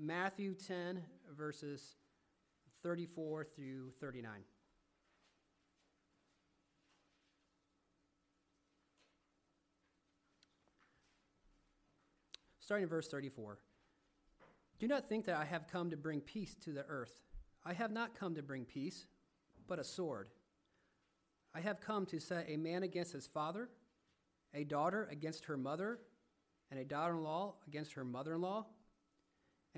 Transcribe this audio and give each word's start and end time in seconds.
Matthew 0.00 0.54
10, 0.54 1.02
verses 1.36 1.96
34 2.84 3.44
through 3.56 3.90
39. 4.00 4.30
Starting 12.60 12.84
in 12.84 12.88
verse 12.88 13.08
34. 13.08 13.58
Do 14.78 14.86
not 14.86 15.08
think 15.08 15.24
that 15.24 15.36
I 15.36 15.44
have 15.44 15.66
come 15.66 15.90
to 15.90 15.96
bring 15.96 16.20
peace 16.20 16.54
to 16.62 16.72
the 16.72 16.84
earth. 16.88 17.18
I 17.64 17.72
have 17.72 17.90
not 17.90 18.14
come 18.14 18.36
to 18.36 18.42
bring 18.42 18.64
peace, 18.64 19.06
but 19.66 19.80
a 19.80 19.84
sword. 19.84 20.28
I 21.56 21.60
have 21.60 21.80
come 21.80 22.06
to 22.06 22.20
set 22.20 22.44
a 22.48 22.56
man 22.56 22.84
against 22.84 23.12
his 23.12 23.26
father, 23.26 23.68
a 24.54 24.62
daughter 24.62 25.08
against 25.10 25.46
her 25.46 25.56
mother, 25.56 25.98
and 26.70 26.78
a 26.78 26.84
daughter 26.84 27.14
in 27.14 27.24
law 27.24 27.54
against 27.66 27.94
her 27.94 28.04
mother 28.04 28.34
in 28.34 28.42
law. 28.42 28.66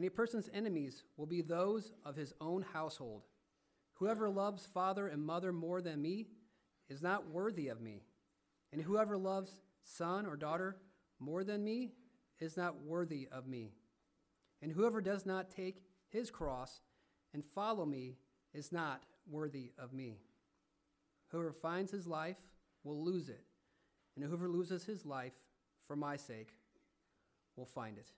And 0.01 0.07
a 0.07 0.11
person's 0.11 0.48
enemies 0.55 1.03
will 1.19 1.27
be 1.27 1.43
those 1.43 1.93
of 2.07 2.17
his 2.17 2.32
own 2.40 2.64
household. 2.72 3.27
Whoever 3.96 4.31
loves 4.31 4.64
father 4.64 5.09
and 5.09 5.23
mother 5.23 5.53
more 5.53 5.82
than 5.82 6.00
me 6.00 6.29
is 6.89 7.03
not 7.03 7.29
worthy 7.29 7.68
of 7.68 7.82
me. 7.82 8.00
And 8.73 8.81
whoever 8.81 9.18
loves 9.18 9.61
son 9.85 10.25
or 10.25 10.39
daughter 10.39 10.79
more 11.18 11.45
than 11.45 11.63
me 11.63 11.93
is 12.39 12.57
not 12.57 12.82
worthy 12.82 13.29
of 13.31 13.46
me. 13.46 13.75
And 14.63 14.73
whoever 14.73 15.03
does 15.03 15.26
not 15.26 15.50
take 15.50 15.85
his 16.09 16.31
cross 16.31 16.81
and 17.35 17.45
follow 17.45 17.85
me 17.85 18.17
is 18.54 18.73
not 18.73 19.03
worthy 19.31 19.73
of 19.79 19.93
me. 19.93 20.17
Whoever 21.29 21.53
finds 21.53 21.93
his 21.93 22.07
life 22.07 22.39
will 22.85 23.04
lose 23.04 23.29
it, 23.29 23.45
and 24.17 24.25
whoever 24.25 24.48
loses 24.48 24.82
his 24.82 25.04
life 25.04 25.35
for 25.87 25.95
my 25.95 26.17
sake 26.17 26.54
will 27.54 27.67
find 27.67 27.98
it. 27.98 28.12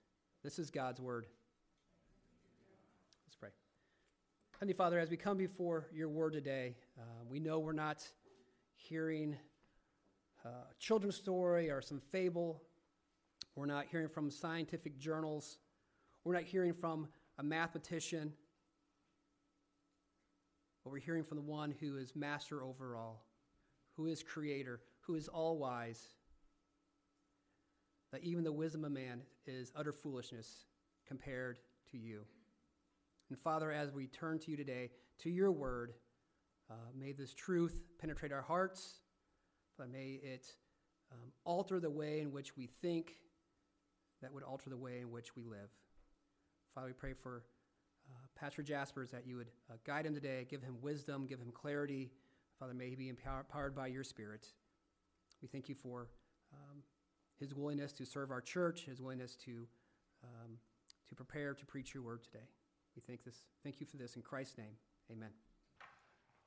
This 0.45 0.59
is 0.59 0.71
God's 0.71 1.01
word. 1.01 1.25
Let's 3.27 3.39
pray. 3.39 3.49
Heavenly 4.63 4.77
Father, 4.77 4.97
as 4.97 5.09
we 5.09 5.17
come 5.17 5.35
before 5.35 5.87
your 5.93 6.07
word 6.07 6.31
today, 6.31 6.77
uh, 6.97 7.03
we 7.27 7.37
know 7.37 7.59
we're 7.59 7.73
not 7.73 8.01
hearing 8.75 9.35
a 10.45 10.73
children's 10.79 11.17
story 11.17 11.69
or 11.69 11.81
some 11.81 11.99
fable. 12.13 12.61
We're 13.57 13.65
not 13.65 13.87
hearing 13.91 14.07
from 14.07 14.31
scientific 14.31 14.97
journals. 14.97 15.57
We're 16.23 16.35
not 16.35 16.43
hearing 16.43 16.73
from 16.73 17.09
a 17.39 17.43
mathematician. 17.43 18.31
But 20.85 20.91
we're 20.91 20.99
hearing 20.99 21.25
from 21.25 21.39
the 21.39 21.43
one 21.43 21.75
who 21.81 21.97
is 21.97 22.15
master 22.15 22.63
over 22.63 22.95
all, 22.95 23.25
who 23.97 24.05
is 24.05 24.23
creator, 24.23 24.79
who 25.01 25.15
is 25.15 25.27
all 25.27 25.57
wise. 25.57 26.07
That 28.13 28.23
even 28.23 28.45
the 28.45 28.53
wisdom 28.53 28.85
of 28.85 28.93
man 28.93 29.23
is 29.45 29.73
utter 29.75 29.91
foolishness 29.91 30.67
compared 31.05 31.59
to 31.91 31.97
you. 31.97 32.21
And 33.33 33.41
Father, 33.41 33.71
as 33.71 33.91
we 33.91 34.05
turn 34.05 34.37
to 34.41 34.51
you 34.51 34.57
today, 34.57 34.91
to 35.23 35.29
your 35.31 35.51
word, 35.51 35.95
uh, 36.69 36.75
may 36.95 37.13
this 37.13 37.33
truth 37.33 37.81
penetrate 37.97 38.31
our 38.31 38.43
hearts, 38.43 38.99
but 39.75 39.89
may 39.89 40.19
it 40.21 40.45
um, 41.11 41.31
alter 41.43 41.79
the 41.79 41.89
way 41.89 42.19
in 42.19 42.31
which 42.31 42.55
we 42.55 42.67
think, 42.83 43.15
that 44.21 44.31
would 44.31 44.43
alter 44.43 44.69
the 44.69 44.77
way 44.77 44.99
in 44.99 45.09
which 45.09 45.35
we 45.35 45.45
live. 45.45 45.71
Father, 46.75 46.85
we 46.85 46.93
pray 46.93 47.13
for 47.13 47.41
uh, 48.07 48.39
Pastor 48.39 48.61
Jaspers 48.61 49.09
that 49.09 49.25
you 49.25 49.37
would 49.37 49.49
uh, 49.67 49.77
guide 49.83 50.05
him 50.05 50.13
today, 50.13 50.45
give 50.47 50.61
him 50.61 50.75
wisdom, 50.83 51.25
give 51.25 51.39
him 51.39 51.51
clarity. 51.51 52.11
Father, 52.59 52.75
may 52.75 52.89
he 52.89 52.95
be 52.95 53.09
empowered 53.09 53.75
by 53.75 53.87
your 53.87 54.03
Spirit. 54.03 54.45
We 55.41 55.47
thank 55.47 55.67
you 55.69 55.73
for 55.73 56.07
um, 56.53 56.83
his 57.39 57.55
willingness 57.55 57.93
to 57.93 58.05
serve 58.05 58.29
our 58.29 58.41
church, 58.41 58.85
his 58.85 59.01
willingness 59.01 59.35
to, 59.37 59.65
um, 60.23 60.51
to 61.09 61.15
prepare 61.15 61.55
to 61.55 61.65
preach 61.65 61.95
your 61.95 62.03
word 62.03 62.23
today. 62.23 62.45
We 62.95 63.01
thank, 63.01 63.23
this, 63.23 63.41
thank 63.63 63.79
you 63.79 63.87
for 63.87 63.97
this 63.97 64.15
in 64.15 64.21
Christ's 64.21 64.57
name. 64.57 64.75
Amen. 65.11 65.29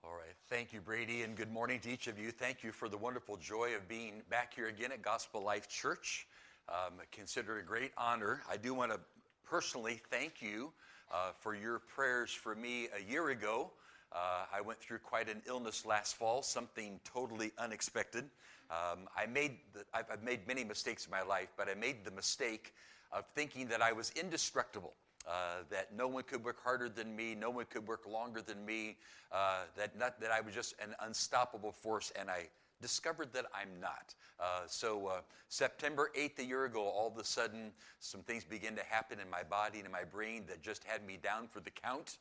All 0.04 0.12
right. 0.12 0.34
Thank 0.48 0.72
you, 0.72 0.80
Brady, 0.80 1.22
and 1.22 1.36
good 1.36 1.50
morning 1.50 1.80
to 1.80 1.90
each 1.90 2.06
of 2.06 2.18
you. 2.18 2.30
Thank 2.30 2.62
you 2.62 2.70
for 2.70 2.88
the 2.88 2.96
wonderful 2.96 3.36
joy 3.36 3.74
of 3.74 3.88
being 3.88 4.22
back 4.30 4.54
here 4.54 4.68
again 4.68 4.92
at 4.92 5.02
Gospel 5.02 5.42
Life 5.42 5.68
Church. 5.68 6.28
Um, 6.68 6.94
consider 7.10 7.58
it 7.58 7.62
a 7.62 7.66
great 7.66 7.90
honor. 7.98 8.42
I 8.48 8.56
do 8.56 8.74
want 8.74 8.92
to 8.92 9.00
personally 9.44 10.00
thank 10.08 10.40
you 10.40 10.72
uh, 11.12 11.32
for 11.36 11.56
your 11.56 11.80
prayers 11.80 12.30
for 12.30 12.54
me 12.54 12.88
a 12.96 13.10
year 13.10 13.30
ago. 13.30 13.72
Uh, 14.12 14.44
I 14.54 14.60
went 14.60 14.78
through 14.78 14.98
quite 14.98 15.28
an 15.28 15.42
illness 15.48 15.84
last 15.84 16.14
fall, 16.14 16.42
something 16.42 17.00
totally 17.04 17.50
unexpected. 17.58 18.24
Um, 18.70 19.08
I 19.16 19.26
made 19.26 19.58
the, 19.74 19.84
I've, 19.92 20.06
I've, 20.12 20.22
made 20.22 20.46
many 20.46 20.62
mistakes 20.62 21.06
in 21.06 21.10
my 21.10 21.22
life, 21.22 21.48
but 21.56 21.68
I 21.68 21.74
made 21.74 22.04
the 22.04 22.10
mistake 22.12 22.72
of 23.10 23.24
thinking 23.34 23.66
that 23.68 23.82
I 23.82 23.92
was 23.92 24.12
indestructible. 24.14 24.94
Uh, 25.26 25.64
that 25.68 25.92
no 25.92 26.06
one 26.06 26.22
could 26.22 26.44
work 26.44 26.62
harder 26.62 26.88
than 26.88 27.16
me, 27.16 27.34
no 27.34 27.50
one 27.50 27.64
could 27.68 27.84
work 27.88 28.06
longer 28.06 28.40
than 28.40 28.64
me, 28.64 28.96
uh, 29.32 29.62
that, 29.76 29.98
not, 29.98 30.20
that 30.20 30.30
I 30.30 30.40
was 30.40 30.54
just 30.54 30.74
an 30.80 30.94
unstoppable 31.00 31.72
force, 31.72 32.12
and 32.14 32.30
I 32.30 32.46
discovered 32.80 33.32
that 33.32 33.46
I'm 33.52 33.80
not. 33.80 34.14
Uh, 34.38 34.60
so, 34.66 35.08
uh, 35.08 35.20
September 35.48 36.12
8th, 36.16 36.38
a 36.38 36.44
year 36.44 36.66
ago, 36.66 36.82
all 36.82 37.08
of 37.08 37.18
a 37.18 37.24
sudden, 37.24 37.72
some 37.98 38.20
things 38.20 38.44
began 38.44 38.76
to 38.76 38.84
happen 38.84 39.18
in 39.18 39.28
my 39.28 39.42
body 39.42 39.78
and 39.78 39.86
in 39.86 39.92
my 39.92 40.04
brain 40.04 40.44
that 40.46 40.62
just 40.62 40.84
had 40.84 41.04
me 41.04 41.18
down 41.20 41.48
for 41.48 41.58
the 41.58 41.70
count. 41.70 42.18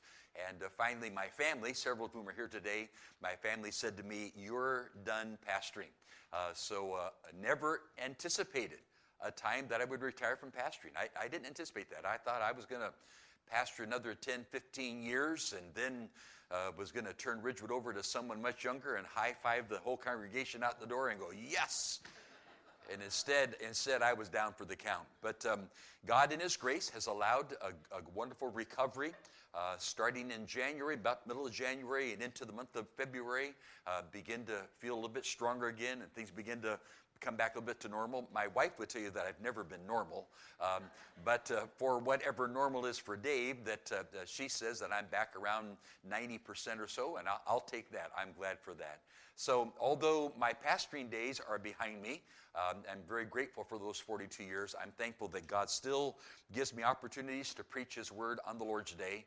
And 0.49 0.63
uh, 0.63 0.69
finally, 0.75 1.11
my 1.11 1.27
family, 1.27 1.73
several 1.73 2.07
of 2.07 2.11
whom 2.11 2.27
are 2.27 2.33
here 2.33 2.47
today, 2.47 2.89
my 3.21 3.33
family 3.33 3.69
said 3.69 3.97
to 3.97 4.03
me, 4.03 4.31
You're 4.35 4.89
done 5.05 5.37
pastoring. 5.47 5.93
Uh, 6.33 6.49
so, 6.53 6.97
never 7.39 7.81
anticipated 8.03 8.79
a 9.23 9.31
time 9.31 9.65
that 9.69 9.81
I 9.81 9.85
would 9.85 10.01
retire 10.01 10.35
from 10.35 10.51
pastoring. 10.51 10.91
I, 10.95 11.07
I 11.19 11.27
didn't 11.27 11.47
anticipate 11.47 11.89
that. 11.89 12.05
I 12.05 12.17
thought 12.17 12.41
I 12.41 12.51
was 12.51 12.65
going 12.65 12.81
to 12.81 12.91
pastor 13.49 13.83
another 13.83 14.13
10, 14.13 14.45
15 14.51 15.03
years 15.03 15.53
and 15.55 15.65
then 15.73 16.09
uh, 16.51 16.71
was 16.77 16.91
going 16.91 17.05
to 17.05 17.13
turn 17.13 17.41
Ridgewood 17.41 17.71
over 17.71 17.93
to 17.93 18.03
someone 18.03 18.41
much 18.41 18.63
younger 18.63 18.95
and 18.95 19.05
high 19.07 19.33
five 19.41 19.69
the 19.69 19.77
whole 19.77 19.97
congregation 19.97 20.63
out 20.63 20.79
the 20.79 20.87
door 20.87 21.09
and 21.09 21.19
go, 21.19 21.29
Yes! 21.31 21.99
And 22.91 23.01
instead, 23.01 23.55
instead, 23.65 24.03
I 24.03 24.13
was 24.13 24.29
down 24.29 24.53
for 24.53 24.63
the 24.63 24.75
count. 24.75 25.07
But 25.23 25.43
um, 25.47 25.61
God, 26.05 26.31
in 26.31 26.39
His 26.39 26.55
grace, 26.55 26.87
has 26.89 27.07
allowed 27.07 27.53
a, 27.61 27.69
a 27.95 28.01
wonderful 28.13 28.49
recovery. 28.51 29.11
Uh, 29.55 29.75
starting 29.77 30.31
in 30.31 30.45
January, 30.45 30.95
about 30.95 31.25
middle 31.25 31.47
of 31.47 31.51
January, 31.53 32.11
and 32.11 32.21
into 32.21 32.43
the 32.43 32.51
month 32.51 32.75
of 32.75 32.85
February, 32.97 33.53
uh, 33.87 34.01
begin 34.11 34.43
to 34.43 34.57
feel 34.79 34.93
a 34.93 34.97
little 34.97 35.09
bit 35.09 35.25
stronger 35.25 35.67
again, 35.67 36.01
and 36.01 36.11
things 36.13 36.29
begin 36.29 36.59
to 36.59 36.77
come 37.19 37.35
back 37.35 37.55
a 37.55 37.59
little 37.59 37.67
bit 37.67 37.79
to 37.81 37.89
normal. 37.89 38.27
My 38.33 38.47
wife 38.47 38.79
would 38.79 38.89
tell 38.89 39.01
you 39.01 39.09
that 39.11 39.25
I've 39.25 39.41
never 39.41 39.63
been 39.63 39.85
normal, 39.87 40.27
um, 40.61 40.83
but 41.23 41.49
uh, 41.51 41.65
for 41.77 41.99
whatever 41.99 42.47
normal 42.47 42.85
is 42.85 42.97
for 42.97 43.15
Dave, 43.15 43.65
that 43.65 43.91
uh, 43.91 44.03
she 44.25 44.47
says 44.47 44.79
that 44.79 44.91
I'm 44.91 45.05
back 45.11 45.33
around 45.39 45.77
90% 46.09 46.79
or 46.79 46.87
so, 46.87 47.17
and 47.17 47.27
I'll, 47.27 47.41
I'll, 47.47 47.59
take 47.59 47.91
that. 47.91 48.11
I'm 48.17 48.29
glad 48.37 48.59
for 48.59 48.73
that. 48.75 48.99
So, 49.35 49.73
although 49.79 50.31
my 50.37 50.53
pastoring 50.53 51.09
days 51.09 51.41
are 51.47 51.59
behind 51.59 52.01
me, 52.01 52.21
um, 52.55 52.77
I'm 52.89 52.99
very 53.07 53.25
grateful 53.25 53.63
for 53.63 53.77
those 53.77 53.99
42 53.99 54.43
years. 54.43 54.75
I'm 54.81 54.91
thankful 54.97 55.27
that 55.29 55.45
God 55.47 55.69
still 55.69 56.15
gives 56.53 56.73
me 56.73 56.83
opportunities 56.83 57.53
to 57.55 57.63
preach 57.63 57.95
His 57.95 58.11
word 58.11 58.39
on 58.47 58.57
the 58.57 58.63
Lord's 58.63 58.93
Day. 58.93 59.25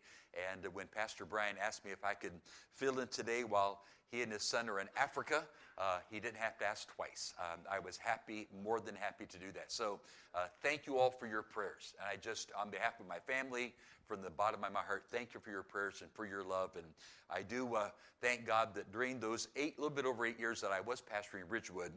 And 0.52 0.66
when 0.72 0.86
Pastor 0.86 1.24
Brian 1.24 1.56
asked 1.62 1.84
me 1.84 1.90
if 1.90 2.04
I 2.04 2.14
could 2.14 2.32
fill 2.72 3.00
in 3.00 3.08
today 3.08 3.44
while 3.44 3.82
he 4.10 4.22
and 4.22 4.32
his 4.32 4.42
son 4.42 4.68
are 4.68 4.80
in 4.80 4.88
Africa. 4.96 5.44
Uh, 5.76 5.98
he 6.10 6.18
didn't 6.18 6.38
have 6.38 6.58
to 6.58 6.66
ask 6.66 6.88
twice. 6.94 7.34
Um, 7.38 7.60
I 7.70 7.78
was 7.78 7.96
happy, 7.96 8.48
more 8.64 8.80
than 8.80 8.94
happy 8.94 9.26
to 9.26 9.38
do 9.38 9.52
that. 9.54 9.70
So 9.70 10.00
uh, 10.34 10.46
thank 10.62 10.86
you 10.86 10.98
all 10.98 11.10
for 11.10 11.26
your 11.26 11.42
prayers. 11.42 11.94
And 12.00 12.08
I 12.10 12.16
just, 12.16 12.50
on 12.58 12.70
behalf 12.70 12.98
of 13.00 13.06
my 13.06 13.18
family, 13.18 13.74
from 14.06 14.22
the 14.22 14.30
bottom 14.30 14.64
of 14.64 14.72
my 14.72 14.80
heart, 14.80 15.04
thank 15.10 15.34
you 15.34 15.40
for 15.40 15.50
your 15.50 15.62
prayers 15.62 16.00
and 16.00 16.10
for 16.12 16.26
your 16.26 16.42
love. 16.42 16.70
And 16.74 16.86
I 17.30 17.42
do 17.42 17.74
uh, 17.74 17.90
thank 18.20 18.46
God 18.46 18.74
that 18.74 18.90
during 18.90 19.20
those 19.20 19.48
eight, 19.54 19.78
little 19.78 19.94
bit 19.94 20.06
over 20.06 20.24
eight 20.24 20.40
years 20.40 20.60
that 20.62 20.72
I 20.72 20.80
was 20.80 21.02
pastoring 21.02 21.42
Ridgewood, 21.48 21.92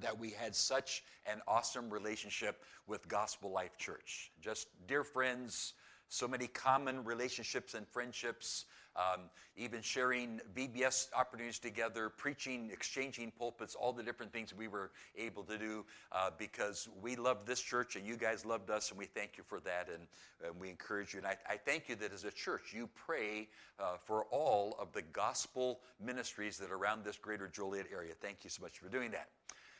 that 0.00 0.18
we 0.18 0.30
had 0.30 0.54
such 0.54 1.04
an 1.26 1.40
awesome 1.48 1.88
relationship 1.88 2.62
with 2.86 3.08
Gospel 3.08 3.50
Life 3.50 3.78
Church. 3.78 4.30
Just 4.40 4.68
dear 4.86 5.04
friends, 5.04 5.74
so 6.08 6.26
many 6.26 6.48
common 6.48 7.04
relationships 7.04 7.74
and 7.74 7.86
friendships 7.86 8.66
um, 8.96 9.22
even 9.56 9.82
sharing 9.82 10.40
VBS 10.54 11.08
opportunities 11.16 11.58
together, 11.58 12.08
preaching, 12.08 12.70
exchanging 12.72 13.30
pulpits, 13.38 13.74
all 13.74 13.92
the 13.92 14.02
different 14.02 14.32
things 14.32 14.54
we 14.54 14.68
were 14.68 14.90
able 15.16 15.42
to 15.44 15.58
do 15.58 15.84
uh, 16.12 16.30
because 16.38 16.88
we 17.00 17.16
loved 17.16 17.46
this 17.46 17.60
church 17.60 17.96
and 17.96 18.06
you 18.06 18.16
guys 18.16 18.44
loved 18.44 18.70
us, 18.70 18.90
and 18.90 18.98
we 18.98 19.06
thank 19.06 19.36
you 19.36 19.44
for 19.46 19.60
that, 19.60 19.88
and, 19.88 20.06
and 20.44 20.58
we 20.60 20.68
encourage 20.70 21.14
you. 21.14 21.18
And 21.18 21.26
I, 21.26 21.36
I, 21.48 21.56
thank 21.56 21.88
you 21.88 21.96
that 21.96 22.12
as 22.12 22.24
a 22.24 22.30
church, 22.30 22.72
you 22.74 22.88
pray 22.94 23.48
uh, 23.78 23.96
for 24.04 24.24
all 24.30 24.76
of 24.78 24.92
the 24.92 25.02
gospel 25.02 25.80
ministries 26.04 26.58
that 26.58 26.70
are 26.70 26.76
around 26.76 27.04
this 27.04 27.16
greater 27.16 27.48
Joliet 27.48 27.86
area. 27.92 28.12
Thank 28.20 28.44
you 28.44 28.50
so 28.50 28.62
much 28.62 28.78
for 28.78 28.88
doing 28.88 29.10
that. 29.12 29.28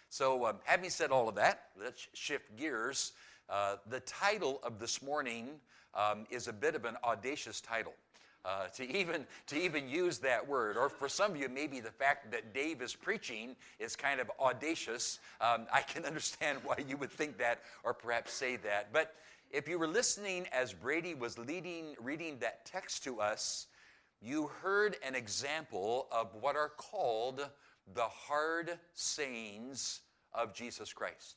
So, 0.09 0.47
um, 0.47 0.57
having 0.65 0.91
said 0.91 1.11
all 1.11 1.29
of 1.29 1.37
that, 1.37 1.67
let's 1.81 2.09
shift 2.15 2.57
gears. 2.57 3.13
Uh, 3.49 3.77
the 3.89 4.01
title 4.01 4.61
of 4.63 4.79
this 4.79 5.03
morning 5.03 5.49
um, 5.95 6.27
is 6.31 6.49
a 6.49 6.53
bit 6.53 6.75
of 6.75 6.85
an 6.85 6.97
audacious 7.05 7.61
title 7.61 7.95
uh, 8.45 8.67
to 8.69 8.97
even 8.97 9.27
to 9.47 9.57
even 9.61 9.89
use 9.89 10.19
that 10.19 10.47
word. 10.47 10.77
Or 10.77 10.89
for 10.89 11.09
some 11.09 11.33
of 11.33 11.37
you, 11.37 11.49
maybe 11.49 11.81
the 11.81 11.91
fact 11.91 12.31
that 12.33 12.55
Dave 12.55 12.83
is 12.83 12.95
preaching 12.95 13.57
is 13.79 13.97
kind 13.97 14.21
of 14.21 14.31
audacious. 14.41 15.19
Um, 15.41 15.67
I 15.73 15.83
can 15.83 16.05
understand 16.07 16.59
why 16.65 16.77
you 16.87 16.97
would 16.97 17.11
think 17.11 17.39
that, 17.39 17.61
or 17.85 17.95
perhaps 17.95 18.33
say 18.33 18.57
that. 18.57 18.93
But 18.93 19.15
if 19.51 19.69
you 19.69 19.79
were 19.79 19.89
listening 19.89 20.47
as 20.53 20.73
Brady 20.73 21.15
was 21.15 21.37
leading, 21.39 21.97
reading 22.01 22.39
that 22.39 22.65
text 22.65 23.05
to 23.05 23.21
us, 23.21 23.67
you 24.23 24.49
heard 24.63 24.97
an 25.05 25.15
example 25.15 26.07
of 26.13 26.35
what 26.41 26.57
are 26.57 26.71
called 26.77 27.49
the 27.95 28.03
hard 28.03 28.79
sayings 28.95 30.01
of 30.33 30.55
Jesus 30.55 30.93
Christ. 30.93 31.37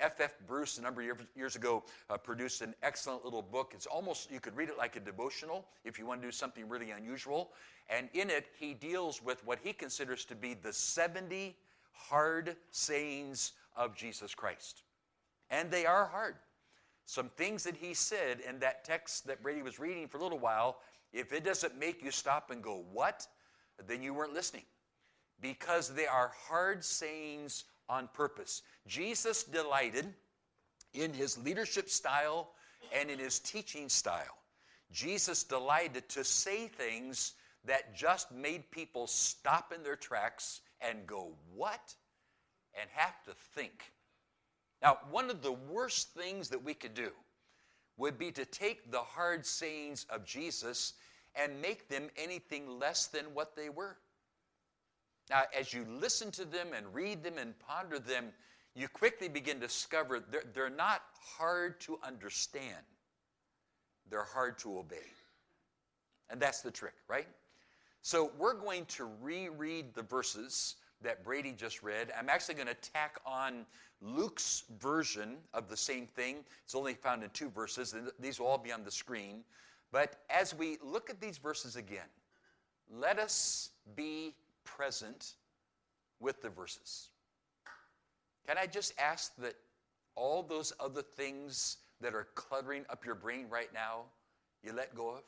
F.F. 0.00 0.20
F. 0.20 0.34
Bruce, 0.46 0.78
a 0.78 0.82
number 0.82 1.00
of 1.10 1.26
years 1.34 1.56
ago, 1.56 1.84
uh, 2.10 2.16
produced 2.16 2.60
an 2.60 2.74
excellent 2.82 3.24
little 3.24 3.42
book. 3.42 3.72
It's 3.74 3.86
almost, 3.86 4.30
you 4.30 4.40
could 4.40 4.56
read 4.56 4.68
it 4.68 4.78
like 4.78 4.96
a 4.96 5.00
devotional 5.00 5.66
if 5.84 5.98
you 5.98 6.06
want 6.06 6.20
to 6.22 6.28
do 6.28 6.32
something 6.32 6.68
really 6.68 6.90
unusual. 6.90 7.50
And 7.88 8.08
in 8.14 8.30
it, 8.30 8.46
he 8.58 8.74
deals 8.74 9.22
with 9.22 9.44
what 9.46 9.58
he 9.62 9.72
considers 9.72 10.24
to 10.26 10.34
be 10.34 10.54
the 10.54 10.72
70 10.72 11.56
hard 11.92 12.56
sayings 12.70 13.52
of 13.76 13.94
Jesus 13.94 14.34
Christ. 14.34 14.82
And 15.50 15.70
they 15.70 15.86
are 15.86 16.06
hard. 16.06 16.36
Some 17.06 17.28
things 17.36 17.64
that 17.64 17.76
he 17.76 17.94
said 17.94 18.40
in 18.40 18.58
that 18.60 18.84
text 18.84 19.26
that 19.26 19.42
Brady 19.42 19.62
was 19.62 19.78
reading 19.78 20.08
for 20.08 20.18
a 20.18 20.22
little 20.22 20.38
while, 20.38 20.78
if 21.12 21.32
it 21.32 21.44
doesn't 21.44 21.78
make 21.78 22.02
you 22.02 22.10
stop 22.10 22.50
and 22.50 22.62
go, 22.62 22.84
What? 22.92 23.26
then 23.86 24.02
you 24.02 24.14
weren't 24.14 24.32
listening. 24.32 24.62
Because 25.40 25.88
they 25.88 26.06
are 26.06 26.32
hard 26.48 26.84
sayings 26.84 27.64
on 27.88 28.08
purpose. 28.12 28.62
Jesus 28.86 29.44
delighted 29.44 30.06
in 30.92 31.12
his 31.12 31.38
leadership 31.38 31.88
style 31.88 32.50
and 32.92 33.10
in 33.10 33.18
his 33.18 33.38
teaching 33.38 33.88
style. 33.88 34.38
Jesus 34.92 35.42
delighted 35.42 36.08
to 36.10 36.24
say 36.24 36.68
things 36.68 37.32
that 37.64 37.96
just 37.96 38.30
made 38.30 38.70
people 38.70 39.06
stop 39.06 39.72
in 39.74 39.82
their 39.82 39.96
tracks 39.96 40.60
and 40.80 41.06
go, 41.06 41.32
What? 41.54 41.94
and 42.80 42.90
have 42.92 43.22
to 43.24 43.32
think. 43.54 43.92
Now, 44.82 44.98
one 45.10 45.30
of 45.30 45.42
the 45.42 45.52
worst 45.52 46.12
things 46.14 46.48
that 46.48 46.62
we 46.62 46.74
could 46.74 46.94
do 46.94 47.10
would 47.96 48.18
be 48.18 48.32
to 48.32 48.44
take 48.44 48.90
the 48.90 49.00
hard 49.00 49.46
sayings 49.46 50.06
of 50.10 50.24
Jesus 50.24 50.94
and 51.36 51.60
make 51.62 51.88
them 51.88 52.08
anything 52.16 52.78
less 52.78 53.06
than 53.06 53.26
what 53.32 53.56
they 53.56 53.68
were. 53.68 53.96
Now, 55.30 55.44
as 55.58 55.72
you 55.72 55.86
listen 55.88 56.30
to 56.32 56.44
them 56.44 56.68
and 56.76 56.92
read 56.94 57.22
them 57.22 57.38
and 57.38 57.58
ponder 57.58 57.98
them, 57.98 58.26
you 58.74 58.88
quickly 58.88 59.28
begin 59.28 59.60
to 59.60 59.66
discover 59.66 60.20
they're, 60.30 60.44
they're 60.52 60.70
not 60.70 61.02
hard 61.38 61.80
to 61.82 61.98
understand, 62.02 62.84
they're 64.10 64.24
hard 64.24 64.58
to 64.58 64.78
obey. 64.78 65.10
And 66.30 66.40
that's 66.40 66.60
the 66.60 66.70
trick, 66.70 66.94
right? 67.08 67.28
So 68.02 68.32
we're 68.38 68.54
going 68.54 68.84
to 68.86 69.08
reread 69.22 69.94
the 69.94 70.02
verses 70.02 70.76
that 71.02 71.24
Brady 71.24 71.52
just 71.52 71.82
read. 71.82 72.12
I'm 72.18 72.28
actually 72.28 72.54
going 72.54 72.68
to 72.68 72.74
tack 72.74 73.18
on 73.24 73.66
Luke's 74.00 74.64
version 74.78 75.36
of 75.52 75.68
the 75.68 75.76
same 75.76 76.06
thing. 76.06 76.44
It's 76.64 76.74
only 76.74 76.94
found 76.94 77.22
in 77.22 77.30
two 77.30 77.50
verses, 77.50 77.92
and 77.92 78.10
these 78.18 78.40
will 78.40 78.46
all 78.46 78.58
be 78.58 78.72
on 78.72 78.84
the 78.84 78.90
screen. 78.90 79.44
But 79.92 80.16
as 80.28 80.54
we 80.54 80.78
look 80.82 81.08
at 81.08 81.20
these 81.20 81.38
verses 81.38 81.76
again, 81.76 82.08
let 82.90 83.18
us 83.18 83.70
be 83.94 84.34
present 84.64 85.34
with 86.20 86.42
the 86.42 86.50
verses. 86.50 87.08
Can 88.46 88.58
I 88.58 88.66
just 88.66 88.92
ask 88.98 89.34
that 89.36 89.54
all 90.16 90.42
those 90.42 90.72
other 90.78 91.02
things 91.02 91.78
that 92.00 92.14
are 92.14 92.28
cluttering 92.34 92.84
up 92.90 93.04
your 93.04 93.14
brain 93.14 93.46
right 93.48 93.72
now, 93.72 94.02
you 94.62 94.72
let 94.72 94.94
go 94.94 95.10
of? 95.10 95.22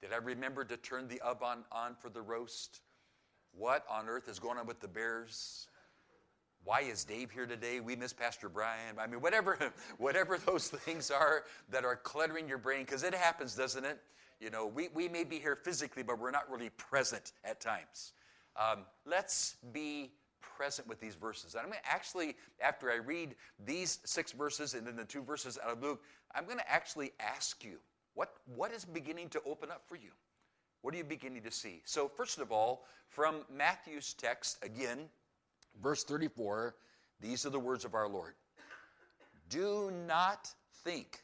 Did 0.00 0.12
I 0.12 0.16
remember 0.16 0.64
to 0.64 0.76
turn 0.76 1.08
the 1.08 1.20
oven 1.20 1.64
on 1.72 1.94
for 1.94 2.08
the 2.08 2.22
roast? 2.22 2.80
What 3.52 3.84
on 3.90 4.08
earth 4.08 4.28
is 4.28 4.38
going 4.38 4.58
on 4.58 4.66
with 4.66 4.80
the 4.80 4.88
Bears? 4.88 5.68
Why 6.64 6.80
is 6.80 7.04
Dave 7.04 7.30
here 7.30 7.46
today? 7.46 7.80
We 7.80 7.96
miss 7.96 8.12
Pastor 8.12 8.48
Brian. 8.48 8.96
I 8.98 9.06
mean, 9.06 9.20
whatever, 9.20 9.58
whatever 9.98 10.38
those 10.38 10.68
things 10.68 11.10
are 11.10 11.44
that 11.70 11.84
are 11.84 11.96
cluttering 11.96 12.48
your 12.48 12.58
brain, 12.58 12.80
because 12.80 13.04
it 13.04 13.14
happens, 13.14 13.54
doesn't 13.54 13.84
it? 13.84 14.00
You 14.40 14.50
know, 14.50 14.66
we, 14.66 14.88
we 14.88 15.08
may 15.08 15.24
be 15.24 15.38
here 15.38 15.56
physically, 15.56 16.02
but 16.02 16.18
we're 16.18 16.30
not 16.30 16.50
really 16.50 16.70
present 16.70 17.32
at 17.44 17.60
times. 17.60 18.12
Um, 18.58 18.80
let's 19.04 19.56
be 19.72 20.12
present 20.40 20.88
with 20.88 21.00
these 21.00 21.14
verses. 21.14 21.54
And 21.54 21.62
I'm 21.62 21.68
going 21.68 21.80
to 21.82 21.92
actually, 21.92 22.36
after 22.60 22.90
I 22.90 22.96
read 22.96 23.34
these 23.64 23.98
six 24.04 24.32
verses 24.32 24.74
and 24.74 24.86
then 24.86 24.96
the 24.96 25.04
two 25.04 25.22
verses 25.22 25.58
out 25.62 25.70
of 25.70 25.82
Luke, 25.82 26.02
I'm 26.34 26.44
going 26.44 26.58
to 26.58 26.70
actually 26.70 27.12
ask 27.20 27.64
you 27.64 27.78
what, 28.14 28.34
what 28.54 28.72
is 28.72 28.84
beginning 28.84 29.28
to 29.30 29.42
open 29.44 29.70
up 29.70 29.82
for 29.86 29.96
you? 29.96 30.10
What 30.80 30.94
are 30.94 30.96
you 30.96 31.04
beginning 31.04 31.42
to 31.42 31.50
see? 31.50 31.82
So, 31.84 32.08
first 32.08 32.38
of 32.38 32.52
all, 32.52 32.84
from 33.08 33.42
Matthew's 33.52 34.14
text, 34.14 34.58
again, 34.64 35.08
verse 35.82 36.04
34, 36.04 36.74
these 37.20 37.44
are 37.44 37.50
the 37.50 37.58
words 37.58 37.84
of 37.84 37.94
our 37.94 38.08
Lord 38.08 38.34
Do 39.48 39.92
not 40.06 40.48
think 40.84 41.22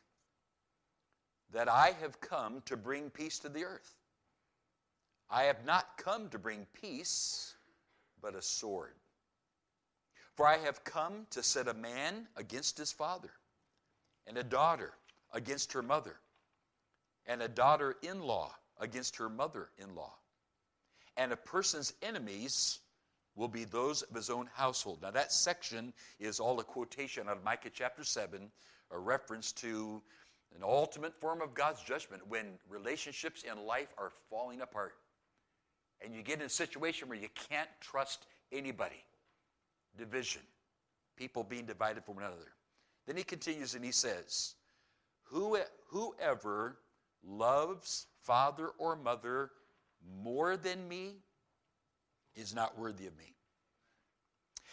that 1.53 1.69
I 1.69 1.95
have 2.01 2.21
come 2.21 2.63
to 2.67 2.77
bring 2.77 3.11
peace 3.11 3.39
to 3.41 3.49
the 3.49 3.65
earth. 3.65 3.95
I 5.35 5.45
have 5.45 5.65
not 5.65 5.97
come 5.97 6.29
to 6.29 6.39
bring 6.39 6.67
peace, 6.75 7.55
but 8.21 8.35
a 8.35 8.43
sword. 8.43 8.93
For 10.35 10.47
I 10.47 10.59
have 10.59 10.85
come 10.85 11.27
to 11.31 11.43
set 11.43 11.69
a 11.69 11.75
man 11.75 12.29
against 12.37 12.77
his 12.77 12.93
father, 12.93 13.31
and 14.27 14.37
a 14.37 14.45
daughter 14.45 14.93
against 15.33 15.73
her 15.73 15.83
mother, 15.83 16.17
and 17.27 17.41
a 17.41 17.49
daughter 17.49 17.97
in 18.03 18.21
law 18.21 18.55
against 18.79 19.17
her 19.17 19.31
mother 19.31 19.71
in 19.79 19.95
law. 19.95 20.13
And 21.17 21.33
a 21.33 21.37
person's 21.37 21.95
enemies 22.03 22.81
will 23.35 23.49
be 23.49 23.65
those 23.65 24.03
of 24.03 24.15
his 24.15 24.29
own 24.29 24.51
household. 24.55 25.01
Now, 25.01 25.13
that 25.13 25.33
section 25.33 25.95
is 26.21 26.41
all 26.41 26.61
a 26.61 26.65
quotation 26.65 27.29
out 27.29 27.39
of 27.39 27.45
Micah 27.45 27.71
chapter 27.73 28.05
7, 28.05 28.51
a 28.91 28.99
reference 28.99 29.53
to 29.53 30.03
an 30.55 30.63
ultimate 30.63 31.19
form 31.19 31.41
of 31.41 31.55
God's 31.55 31.83
judgment 31.83 32.27
when 32.29 32.59
relationships 32.69 33.45
in 33.45 33.65
life 33.65 33.89
are 33.97 34.13
falling 34.29 34.61
apart. 34.61 34.93
And 36.05 36.15
you 36.15 36.23
get 36.23 36.41
in 36.41 36.47
a 36.47 36.51
situation 36.51 37.09
where 37.09 37.19
you 37.19 37.29
can't 37.49 37.69
trust 37.81 38.27
anybody. 38.51 39.05
Division, 39.97 40.43
people 41.17 41.45
being 41.45 41.67
divided 41.67 42.05
from 42.05 42.17
one 42.17 42.25
another. 42.25 42.53
Then 43.07 43.17
he 43.17 43.25
continues 43.25 43.75
and 43.75 43.85
he 43.85 43.93
says, 43.93 44.55
Whoever 45.25 46.77
loves 47.25 48.07
father 48.23 48.69
or 48.79 48.97
mother 48.97 49.51
more 50.23 50.57
than 50.57 50.89
me 50.89 51.17
is 52.35 52.55
not 52.55 52.79
worthy 52.79 53.07
of 53.07 53.17
me. 53.17 53.35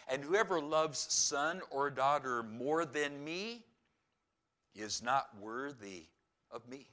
And 0.08 0.24
whoever 0.24 0.60
loves 0.60 1.00
son 1.10 1.62
or 1.70 1.90
daughter 1.90 2.44
more 2.44 2.86
than 2.86 3.24
me 3.24 3.64
is 4.74 5.04
not 5.04 5.30
worthy 5.40 6.06
of 6.52 6.68
me. 6.68 6.88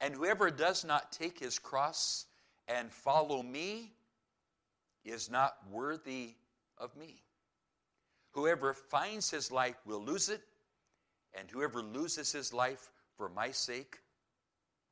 And 0.00 0.14
whoever 0.14 0.50
does 0.50 0.84
not 0.84 1.12
take 1.12 1.38
his 1.38 1.58
cross 1.58 2.26
and 2.68 2.90
follow 2.92 3.42
me 3.42 3.92
is 5.04 5.30
not 5.30 5.56
worthy 5.70 6.34
of 6.78 6.94
me. 6.96 7.22
Whoever 8.32 8.72
finds 8.72 9.30
his 9.30 9.50
life 9.50 9.76
will 9.84 10.02
lose 10.02 10.28
it, 10.28 10.42
and 11.34 11.50
whoever 11.50 11.82
loses 11.82 12.32
his 12.32 12.52
life 12.52 12.90
for 13.16 13.28
my 13.28 13.50
sake 13.50 13.98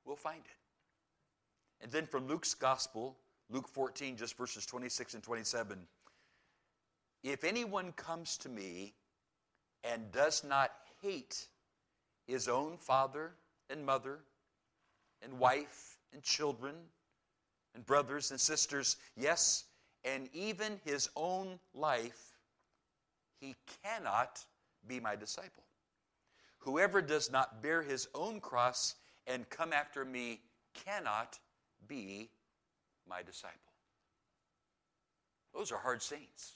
will 0.04 0.16
find 0.16 0.40
it. 0.44 1.82
And 1.82 1.90
then 1.90 2.06
from 2.06 2.26
Luke's 2.26 2.54
gospel, 2.54 3.16
Luke 3.48 3.68
14, 3.68 4.16
just 4.16 4.36
verses 4.36 4.66
26 4.66 5.14
and 5.14 5.22
27. 5.22 5.78
If 7.22 7.44
anyone 7.44 7.92
comes 7.92 8.36
to 8.38 8.48
me 8.48 8.94
and 9.82 10.12
does 10.12 10.44
not 10.44 10.70
hate 11.02 11.46
his 12.26 12.48
own 12.48 12.76
father 12.76 13.32
and 13.68 13.84
mother 13.84 14.18
and 15.22 15.38
wife 15.38 15.98
and 16.12 16.22
children 16.22 16.74
and 17.74 17.84
brothers 17.86 18.30
and 18.30 18.40
sisters, 18.40 18.96
yes, 19.16 19.64
and 20.04 20.28
even 20.32 20.80
his 20.84 21.08
own 21.16 21.58
life, 21.74 22.38
he 23.40 23.54
cannot 23.82 24.44
be 24.86 25.00
my 25.00 25.16
disciple. 25.16 25.64
Whoever 26.58 27.00
does 27.00 27.30
not 27.30 27.62
bear 27.62 27.82
his 27.82 28.08
own 28.14 28.40
cross 28.40 28.96
and 29.26 29.48
come 29.48 29.72
after 29.72 30.04
me 30.04 30.40
cannot 30.84 31.38
be 31.88 32.30
my 33.08 33.22
disciple. 33.22 33.56
Those 35.54 35.72
are 35.72 35.78
hard 35.78 36.02
sayings. 36.02 36.52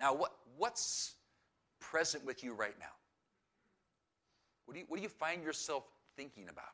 Now, 0.00 0.14
what, 0.14 0.32
what's 0.56 1.14
present 1.80 2.24
with 2.24 2.42
you 2.42 2.52
right 2.52 2.74
now? 2.80 2.86
What 4.64 4.74
do, 4.74 4.80
you, 4.80 4.86
what 4.88 4.96
do 4.96 5.02
you 5.02 5.08
find 5.08 5.42
yourself 5.42 5.84
thinking 6.16 6.48
about? 6.48 6.64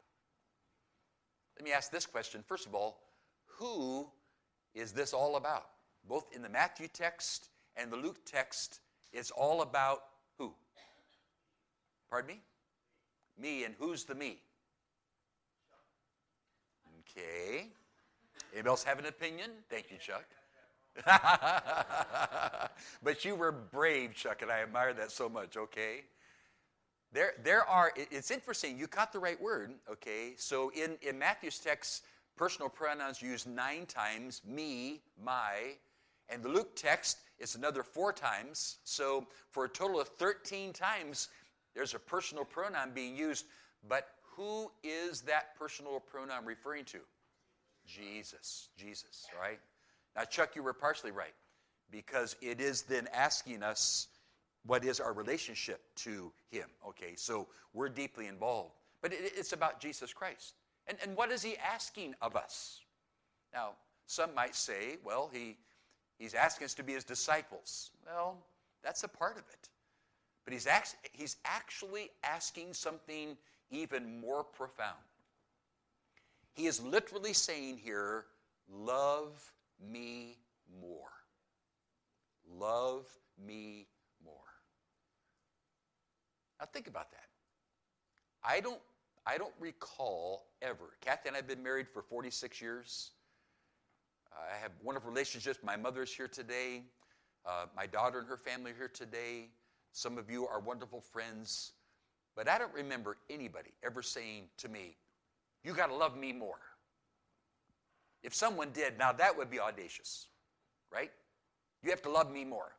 Let 1.61 1.65
me 1.67 1.73
ask 1.73 1.91
this 1.91 2.07
question. 2.07 2.43
First 2.49 2.65
of 2.65 2.75
all, 2.75 3.03
who 3.45 4.09
is 4.75 4.93
this 4.93 5.13
all 5.13 5.37
about? 5.37 5.67
Both 6.09 6.35
in 6.35 6.41
the 6.41 6.49
Matthew 6.49 6.89
text 6.89 7.51
and 7.77 7.93
the 7.93 7.99
Luke 7.99 8.25
text, 8.25 8.81
it's 9.13 9.31
all 9.31 9.61
about 9.61 9.99
who? 10.39 10.55
Pardon 12.09 12.29
me? 12.29 12.41
Me, 13.39 13.65
and 13.65 13.75
who's 13.79 14.05
the 14.05 14.15
me? 14.15 14.39
Okay. 17.01 17.67
Anybody 18.55 18.71
else 18.71 18.83
have 18.85 18.99
an 18.99 19.05
opinion? 19.05 19.51
Thank 19.69 19.91
you, 19.91 19.99
Chuck. 19.99 20.25
but 23.03 23.23
you 23.23 23.35
were 23.35 23.53
brave, 23.53 24.15
Chuck, 24.15 24.41
and 24.41 24.51
I 24.51 24.63
admire 24.63 24.95
that 24.95 25.11
so 25.13 25.29
much, 25.29 25.59
okay? 25.59 26.05
There, 27.13 27.33
there 27.43 27.69
are, 27.69 27.93
it's 27.97 28.31
interesting, 28.31 28.79
you 28.79 28.87
caught 28.87 29.13
the 29.13 29.19
right 29.19 29.41
word, 29.41 29.73
okay? 29.91 30.35
So 30.37 30.71
in, 30.71 30.97
in 31.03 31.19
Matthew's 31.19 31.59
text, 31.59 32.05
personal 32.37 32.69
pronouns 32.69 33.21
used 33.21 33.49
nine 33.49 33.87
times 33.87 34.43
me, 34.47 35.01
my, 35.23 35.75
and 36.29 36.43
the 36.43 36.49
Luke 36.49 36.77
text 36.77 37.19
is 37.41 37.57
another 37.57 37.83
four 37.83 38.13
times. 38.13 38.79
So 38.85 39.27
for 39.51 39.65
a 39.65 39.69
total 39.69 40.01
of 40.01 40.09
13 40.09 40.73
times, 40.73 41.29
there's 41.75 41.95
a 41.95 41.99
personal 41.99 42.45
pronoun 42.45 42.93
being 42.95 43.17
used. 43.17 43.47
But 43.89 44.09
who 44.37 44.71
is 44.85 45.23
that 45.23 45.57
personal 45.59 45.99
pronoun 46.01 46.45
referring 46.45 46.85
to? 46.87 46.99
Jesus. 47.87 48.69
Jesus, 48.77 49.27
right? 49.41 49.59
Now, 50.15 50.25
Chuck, 50.25 50.55
you 50.55 50.63
were 50.63 50.73
partially 50.73 51.11
right 51.11 51.35
because 51.91 52.37
it 52.41 52.61
is 52.61 52.83
then 52.83 53.09
asking 53.13 53.63
us 53.63 54.07
what 54.67 54.85
is 54.85 55.01
our 55.01 55.13
relationship 55.13 55.81
to 55.97 56.33
Him. 56.51 56.69
Okay, 56.89 57.15
so 57.17 57.49
we're 57.73 57.89
deeply 57.89 58.27
involved. 58.27 58.75
But 59.03 59.13
it, 59.13 59.33
it's 59.37 59.53
about 59.53 59.81
Jesus 59.81 60.13
Christ. 60.13 60.55
And, 60.87 60.99
and 61.03 61.17
what 61.17 61.31
is 61.31 61.43
He 61.43 61.57
asking 61.57 62.15
of 62.21 62.37
us? 62.37 62.81
Now, 63.53 63.71
some 64.07 64.35
might 64.35 64.55
say, 64.55 64.99
well, 65.05 65.31
he, 65.33 65.57
He's 66.19 66.35
asking 66.35 66.67
us 66.67 66.75
to 66.75 66.83
be 66.83 66.93
His 66.93 67.05
disciples. 67.05 67.91
Well, 68.07 68.37
that's 68.83 69.05
a 69.05 69.09
part 69.09 69.37
of 69.37 69.45
it. 69.53 69.69
But 70.45 70.53
He's, 70.53 70.67
act, 70.67 70.97
he's 71.13 71.37
actually 71.45 72.11
asking 72.25 72.75
something 72.75 73.37
even 73.71 74.21
more 74.21 74.45
profound. 74.45 74.97
He 76.53 76.67
is 76.67 76.83
literally 76.83 77.33
saying 77.33 77.79
here, 77.79 78.27
Love 78.73 79.53
me 79.81 80.37
more. 80.81 81.11
Love 82.59 83.07
me. 83.47 83.87
Now 86.61 86.67
think 86.73 86.87
about 86.87 87.11
that. 87.13 87.25
I 88.45 88.61
don't, 88.61 88.81
I 89.27 89.39
don't 89.39 89.55
recall 89.59 90.47
ever. 90.61 90.97
Kathy 91.01 91.29
and 91.29 91.37
I 91.37 91.39
have 91.39 91.49
been 91.49 91.63
married 91.63 91.89
for 91.89 92.03
46 92.03 92.61
years. 92.61 93.13
I 94.33 94.57
have 94.61 94.73
wonderful 94.83 95.11
relationships. 95.11 95.59
My 95.63 95.77
mother 95.77 96.03
is 96.03 96.13
here 96.13 96.29
today. 96.29 96.83
Uh, 97.47 97.67
my 97.75 97.87
daughter 97.87 98.19
and 98.19 98.29
her 98.29 98.37
family 98.37 98.73
are 98.73 98.75
here 98.75 98.91
today. 98.93 99.49
Some 99.93 100.19
of 100.19 100.31
you 100.31 100.47
are 100.47 100.61
wonderful 100.61 101.01
friends. 101.01 101.73
But 102.37 102.49
I 102.49 102.59
don't 102.59 102.73
remember 102.73 103.17
anybody 103.29 103.71
ever 103.83 104.03
saying 104.03 104.45
to 104.59 104.69
me, 104.69 104.97
You 105.65 105.73
got 105.73 105.89
to 105.89 105.95
love 105.95 106.17
me 106.17 106.33
more. 106.33 106.61
If 108.23 108.35
someone 108.35 108.71
did, 108.73 108.99
now 108.99 109.13
that 109.13 109.37
would 109.37 109.51
be 109.51 109.59
audacious, 109.59 110.27
right? 110.93 111.11
You 111.83 111.91
have 111.91 112.03
to 112.03 112.11
love 112.11 112.31
me 112.31 112.45
more. 112.45 112.73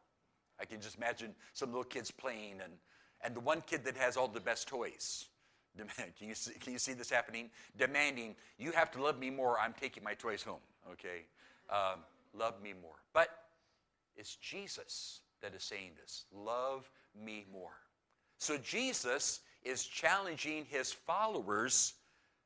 I 0.59 0.65
can 0.65 0.79
just 0.79 0.97
imagine 0.97 1.33
some 1.53 1.69
little 1.69 1.83
kids 1.83 2.11
playing 2.11 2.61
and, 2.63 2.73
and 3.23 3.35
the 3.35 3.39
one 3.39 3.61
kid 3.61 3.83
that 3.85 3.97
has 3.97 4.17
all 4.17 4.27
the 4.27 4.39
best 4.39 4.67
toys. 4.67 5.25
Can 6.19 6.27
you, 6.27 6.35
see, 6.35 6.51
can 6.59 6.73
you 6.73 6.79
see 6.79 6.91
this 6.91 7.09
happening? 7.09 7.49
Demanding, 7.77 8.35
you 8.57 8.73
have 8.73 8.91
to 8.91 9.01
love 9.01 9.17
me 9.17 9.29
more, 9.29 9.57
I'm 9.57 9.73
taking 9.79 10.03
my 10.03 10.13
toys 10.13 10.43
home, 10.43 10.59
okay? 10.91 11.23
Um, 11.69 12.01
love 12.37 12.61
me 12.61 12.73
more. 12.81 12.95
But 13.13 13.29
it's 14.17 14.35
Jesus 14.35 15.21
that 15.41 15.55
is 15.55 15.63
saying 15.63 15.91
this 15.99 16.25
love 16.35 16.91
me 17.15 17.45
more. 17.51 17.77
So 18.37 18.57
Jesus 18.57 19.41
is 19.63 19.85
challenging 19.85 20.65
his 20.69 20.91
followers 20.91 21.93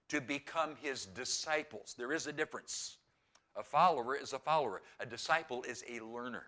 to 0.10 0.22
become 0.22 0.76
his 0.82 1.06
disciples. 1.06 1.96
There 1.98 2.14
is 2.14 2.28
a 2.28 2.34
difference. 2.34 2.98
A 3.56 3.64
follower 3.64 4.16
is 4.16 4.34
a 4.34 4.40
follower, 4.40 4.82
a 5.00 5.06
disciple 5.06 5.64
is 5.64 5.84
a 5.90 6.04
learner. 6.04 6.44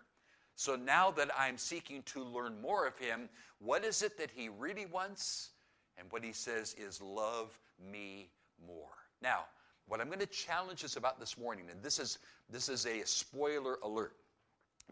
So 0.58 0.74
now 0.74 1.12
that 1.12 1.30
I'm 1.38 1.56
seeking 1.56 2.02
to 2.06 2.24
learn 2.24 2.60
more 2.60 2.84
of 2.84 2.98
him, 2.98 3.28
what 3.60 3.84
is 3.84 4.02
it 4.02 4.18
that 4.18 4.28
he 4.34 4.48
really 4.48 4.86
wants? 4.86 5.50
And 5.96 6.10
what 6.10 6.24
he 6.24 6.32
says 6.32 6.74
is, 6.76 7.00
Love 7.00 7.56
me 7.92 8.28
more. 8.66 8.90
Now, 9.22 9.44
what 9.86 10.00
I'm 10.00 10.08
going 10.08 10.18
to 10.18 10.26
challenge 10.26 10.82
us 10.82 10.96
about 10.96 11.20
this 11.20 11.38
morning, 11.38 11.66
and 11.70 11.80
this 11.80 12.00
is, 12.00 12.18
this 12.50 12.68
is 12.68 12.86
a 12.86 13.06
spoiler 13.06 13.78
alert, 13.84 14.16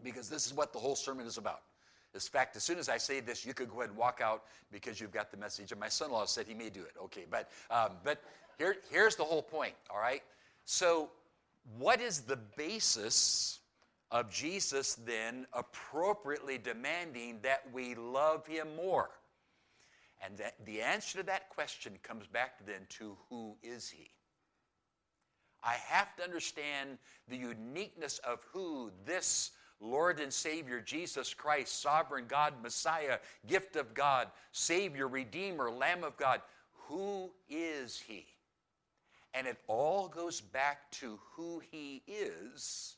because 0.05 0.29
this 0.29 0.45
is 0.47 0.53
what 0.53 0.71
the 0.71 0.79
whole 0.79 0.95
sermon 0.95 1.27
is 1.27 1.37
about. 1.37 1.63
In 2.13 2.21
fact, 2.21 2.55
as 2.55 2.63
soon 2.63 2.79
as 2.79 2.87
I 2.87 2.95
say 2.95 3.19
this, 3.19 3.45
you 3.45 3.53
could 3.53 3.69
go 3.69 3.81
ahead 3.81 3.89
and 3.89 3.97
walk 3.97 4.21
out 4.23 4.43
because 4.71 5.01
you've 5.01 5.11
got 5.11 5.31
the 5.31 5.37
message. 5.37 5.73
And 5.73 5.81
my 5.81 5.89
son 5.89 6.07
in 6.07 6.13
law 6.13 6.23
said 6.23 6.47
he 6.47 6.53
may 6.53 6.69
do 6.69 6.79
it. 6.79 6.93
Okay, 7.03 7.25
but, 7.29 7.49
um, 7.69 7.91
but 8.05 8.23
here, 8.57 8.77
here's 8.89 9.17
the 9.17 9.25
whole 9.25 9.43
point, 9.43 9.73
all 9.89 9.99
right? 9.99 10.23
So, 10.63 11.09
what 11.77 11.99
is 11.99 12.21
the 12.21 12.37
basis 12.55 13.59
of 14.11 14.31
Jesus 14.31 14.95
then 14.95 15.45
appropriately 15.53 16.57
demanding 16.57 17.39
that 17.43 17.63
we 17.71 17.95
love 17.95 18.45
him 18.47 18.67
more? 18.75 19.09
And 20.23 20.37
that 20.37 20.55
the 20.65 20.81
answer 20.81 21.19
to 21.19 21.25
that 21.25 21.49
question 21.49 21.93
comes 22.01 22.25
back 22.27 22.65
then 22.65 22.81
to 22.97 23.17
who 23.29 23.55
is 23.61 23.89
he? 23.89 24.09
I 25.63 25.73
have 25.87 26.15
to 26.17 26.23
understand 26.23 26.97
the 27.27 27.37
uniqueness 27.37 28.19
of 28.19 28.39
who 28.51 28.91
this 29.05 29.51
Lord 29.79 30.19
and 30.19 30.33
Savior 30.33 30.81
Jesus 30.81 31.33
Christ, 31.33 31.81
sovereign 31.81 32.25
God, 32.27 32.53
Messiah, 32.63 33.19
gift 33.47 33.75
of 33.75 33.93
God, 33.93 34.29
Savior, 34.51 35.07
Redeemer, 35.07 35.69
Lamb 35.69 36.03
of 36.03 36.17
God. 36.17 36.41
Who 36.87 37.31
is 37.49 37.99
he? 37.99 38.25
And 39.33 39.45
it 39.45 39.57
all 39.67 40.07
goes 40.07 40.41
back 40.41 40.89
to 40.93 41.19
who 41.33 41.61
he 41.69 42.01
is 42.07 42.96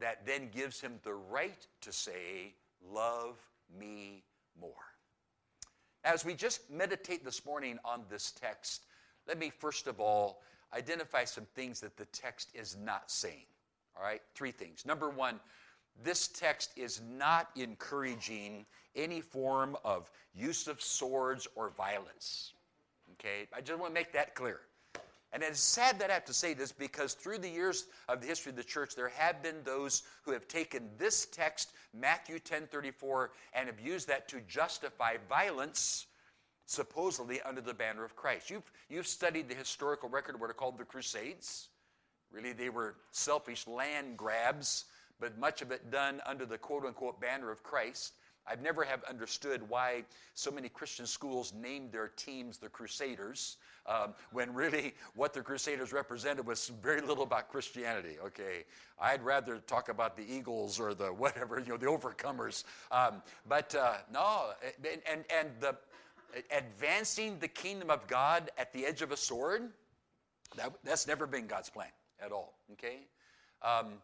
that 0.00 0.26
then 0.26 0.48
gives 0.54 0.80
him 0.80 0.98
the 1.02 1.14
right 1.14 1.66
to 1.82 1.92
say, 1.92 2.54
Love 2.92 3.36
me 3.78 4.22
more. 4.60 4.72
As 6.04 6.24
we 6.24 6.34
just 6.34 6.70
meditate 6.70 7.24
this 7.24 7.44
morning 7.44 7.78
on 7.84 8.04
this 8.08 8.30
text, 8.30 8.86
let 9.26 9.38
me 9.38 9.50
first 9.50 9.86
of 9.86 10.00
all 10.00 10.42
identify 10.72 11.24
some 11.24 11.46
things 11.54 11.80
that 11.80 11.96
the 11.96 12.04
text 12.06 12.50
is 12.54 12.76
not 12.82 13.10
saying. 13.10 13.46
All 13.96 14.04
right, 14.04 14.22
three 14.34 14.52
things. 14.52 14.86
Number 14.86 15.10
one, 15.10 15.40
this 16.02 16.28
text 16.28 16.70
is 16.76 17.00
not 17.10 17.50
encouraging 17.56 18.64
any 18.94 19.20
form 19.20 19.76
of 19.84 20.10
use 20.34 20.68
of 20.68 20.80
swords 20.80 21.48
or 21.56 21.70
violence. 21.70 22.52
Okay, 23.14 23.48
I 23.54 23.60
just 23.60 23.78
want 23.78 23.90
to 23.90 23.94
make 23.94 24.12
that 24.12 24.34
clear. 24.34 24.60
And 25.32 25.42
it's 25.42 25.60
sad 25.60 25.98
that 25.98 26.10
I 26.10 26.14
have 26.14 26.24
to 26.26 26.34
say 26.34 26.54
this 26.54 26.72
because 26.72 27.12
through 27.12 27.38
the 27.38 27.50
years 27.50 27.86
of 28.08 28.20
the 28.20 28.26
history 28.26 28.50
of 28.50 28.56
the 28.56 28.64
church, 28.64 28.94
there 28.94 29.08
have 29.08 29.42
been 29.42 29.62
those 29.62 30.02
who 30.22 30.32
have 30.32 30.48
taken 30.48 30.88
this 30.96 31.26
text, 31.26 31.72
Matthew 31.92 32.38
10:34, 32.38 33.30
and 33.52 33.68
have 33.68 33.78
used 33.78 34.08
that 34.08 34.28
to 34.28 34.40
justify 34.42 35.18
violence, 35.28 36.06
supposedly 36.64 37.42
under 37.42 37.60
the 37.60 37.74
banner 37.74 38.04
of 38.04 38.16
Christ. 38.16 38.48
You've, 38.48 38.70
you've 38.88 39.06
studied 39.06 39.48
the 39.48 39.54
historical 39.54 40.08
record 40.08 40.34
of 40.34 40.40
what 40.40 40.50
are 40.50 40.54
called 40.54 40.78
the 40.78 40.84
Crusades. 40.84 41.68
Really, 42.30 42.52
they 42.52 42.70
were 42.70 42.96
selfish 43.10 43.66
land 43.66 44.16
grabs, 44.16 44.86
but 45.20 45.38
much 45.38 45.60
of 45.60 45.72
it 45.72 45.90
done 45.90 46.22
under 46.24 46.46
the 46.46 46.58
quote 46.58 46.86
unquote 46.86 47.20
banner 47.20 47.50
of 47.50 47.62
Christ. 47.62 48.14
I've 48.50 48.62
never 48.62 48.84
have 48.84 49.04
understood 49.04 49.68
why 49.68 50.04
so 50.34 50.50
many 50.50 50.68
Christian 50.68 51.06
schools 51.06 51.52
named 51.60 51.92
their 51.92 52.08
teams 52.08 52.58
the 52.58 52.68
Crusaders 52.68 53.56
um, 53.86 54.14
when 54.32 54.52
really 54.54 54.94
what 55.14 55.32
the 55.32 55.42
Crusaders 55.42 55.92
represented 55.92 56.46
was 56.46 56.68
very 56.82 57.00
little 57.00 57.24
about 57.24 57.48
Christianity. 57.48 58.16
Okay, 58.24 58.64
I'd 59.00 59.22
rather 59.22 59.58
talk 59.66 59.88
about 59.88 60.16
the 60.16 60.24
Eagles 60.30 60.80
or 60.80 60.94
the 60.94 61.06
whatever, 61.06 61.60
you 61.60 61.68
know, 61.68 61.76
the 61.76 61.86
overcomers. 61.86 62.64
Um, 62.90 63.22
but 63.48 63.74
uh, 63.74 63.94
no, 64.12 64.50
and, 64.84 65.02
and 65.10 65.24
and 65.30 65.48
the 65.60 65.76
advancing 66.56 67.38
the 67.38 67.48
kingdom 67.48 67.90
of 67.90 68.06
God 68.06 68.50
at 68.58 68.72
the 68.72 68.84
edge 68.84 69.02
of 69.02 69.12
a 69.12 69.16
sword, 69.16 69.70
that, 70.56 70.72
that's 70.84 71.06
never 71.06 71.26
been 71.26 71.46
God's 71.46 71.70
plan 71.70 71.88
at 72.20 72.32
all. 72.32 72.54
Okay. 72.72 73.06
Um, 73.62 73.94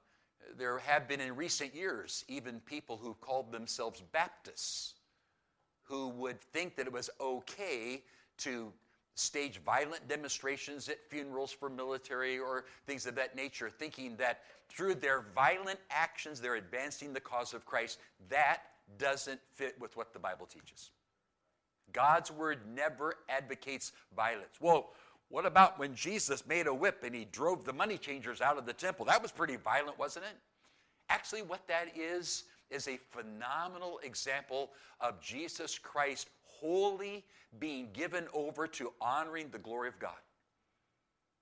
there 0.56 0.78
have 0.78 1.08
been 1.08 1.20
in 1.20 1.34
recent 1.36 1.74
years 1.74 2.24
even 2.28 2.60
people 2.60 2.96
who 2.96 3.14
called 3.20 3.50
themselves 3.52 4.02
Baptists 4.12 4.94
who 5.84 6.08
would 6.08 6.40
think 6.40 6.76
that 6.76 6.86
it 6.86 6.92
was 6.92 7.10
okay 7.20 8.02
to 8.38 8.72
stage 9.14 9.60
violent 9.64 10.06
demonstrations 10.08 10.88
at 10.88 10.98
funerals 11.08 11.52
for 11.52 11.68
military 11.68 12.38
or 12.38 12.64
things 12.86 13.06
of 13.06 13.14
that 13.14 13.36
nature, 13.36 13.70
thinking 13.70 14.16
that 14.16 14.42
through 14.68 14.94
their 14.94 15.24
violent 15.34 15.78
actions 15.90 16.40
they're 16.40 16.56
advancing 16.56 17.12
the 17.12 17.20
cause 17.20 17.54
of 17.54 17.64
Christ. 17.64 18.00
That 18.28 18.62
doesn't 18.98 19.40
fit 19.52 19.76
with 19.80 19.96
what 19.96 20.12
the 20.12 20.18
Bible 20.18 20.46
teaches. 20.46 20.90
God's 21.92 22.30
word 22.32 22.60
never 22.74 23.14
advocates 23.28 23.92
violence. 24.16 24.56
Well, 24.60 24.90
what 25.28 25.46
about 25.46 25.78
when 25.78 25.94
Jesus 25.94 26.46
made 26.46 26.66
a 26.66 26.74
whip 26.74 27.02
and 27.02 27.14
he 27.14 27.24
drove 27.24 27.64
the 27.64 27.72
money 27.72 27.98
changers 27.98 28.40
out 28.40 28.58
of 28.58 28.66
the 28.66 28.72
temple? 28.72 29.04
That 29.06 29.22
was 29.22 29.32
pretty 29.32 29.56
violent, 29.56 29.98
wasn't 29.98 30.26
it? 30.26 30.36
Actually, 31.08 31.42
what 31.42 31.66
that 31.68 31.96
is, 31.96 32.44
is 32.70 32.88
a 32.88 32.98
phenomenal 33.10 34.00
example 34.02 34.70
of 35.00 35.20
Jesus 35.20 35.78
Christ 35.78 36.28
wholly 36.42 37.24
being 37.58 37.88
given 37.92 38.26
over 38.32 38.66
to 38.66 38.92
honoring 39.00 39.48
the 39.50 39.58
glory 39.58 39.88
of 39.88 39.98
God. 39.98 40.12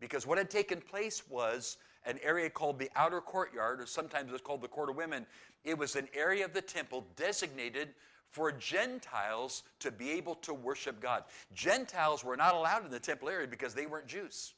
Because 0.01 0.27
what 0.27 0.39
had 0.39 0.51
taken 0.51 0.81
place 0.81 1.23
was 1.29 1.77
an 2.05 2.19
area 2.23 2.51
called 2.51 2.79
the 2.79 2.91
outer 2.97 3.21
courtyard, 3.21 3.81
or 3.81 3.87
sometimes 3.87 4.33
it's 4.33 4.43
called 4.43 4.63
the 4.63 4.69
court 4.69 4.91
of 4.91 4.97
women. 4.97 5.25
It 5.65 5.79
was 5.79 5.95
an 5.95 6.09
area 6.13 6.45
of 6.45 6.53
the 6.53 6.61
temple 6.61 7.07
designated 7.15 7.91
for 8.33 8.51
Gentiles 8.51 9.63
to 9.81 9.91
be 9.91 10.11
able 10.13 10.35
to 10.37 10.55
worship 10.55 11.01
God. 11.01 11.25
Gentiles 11.55 12.25
were 12.25 12.37
not 12.37 12.55
allowed 12.55 12.85
in 12.85 12.91
the 12.91 12.99
temple 12.99 13.29
area 13.29 13.47
because 13.47 13.75
they 13.75 13.87
weren't 13.87 14.07
Jews. 14.07 14.55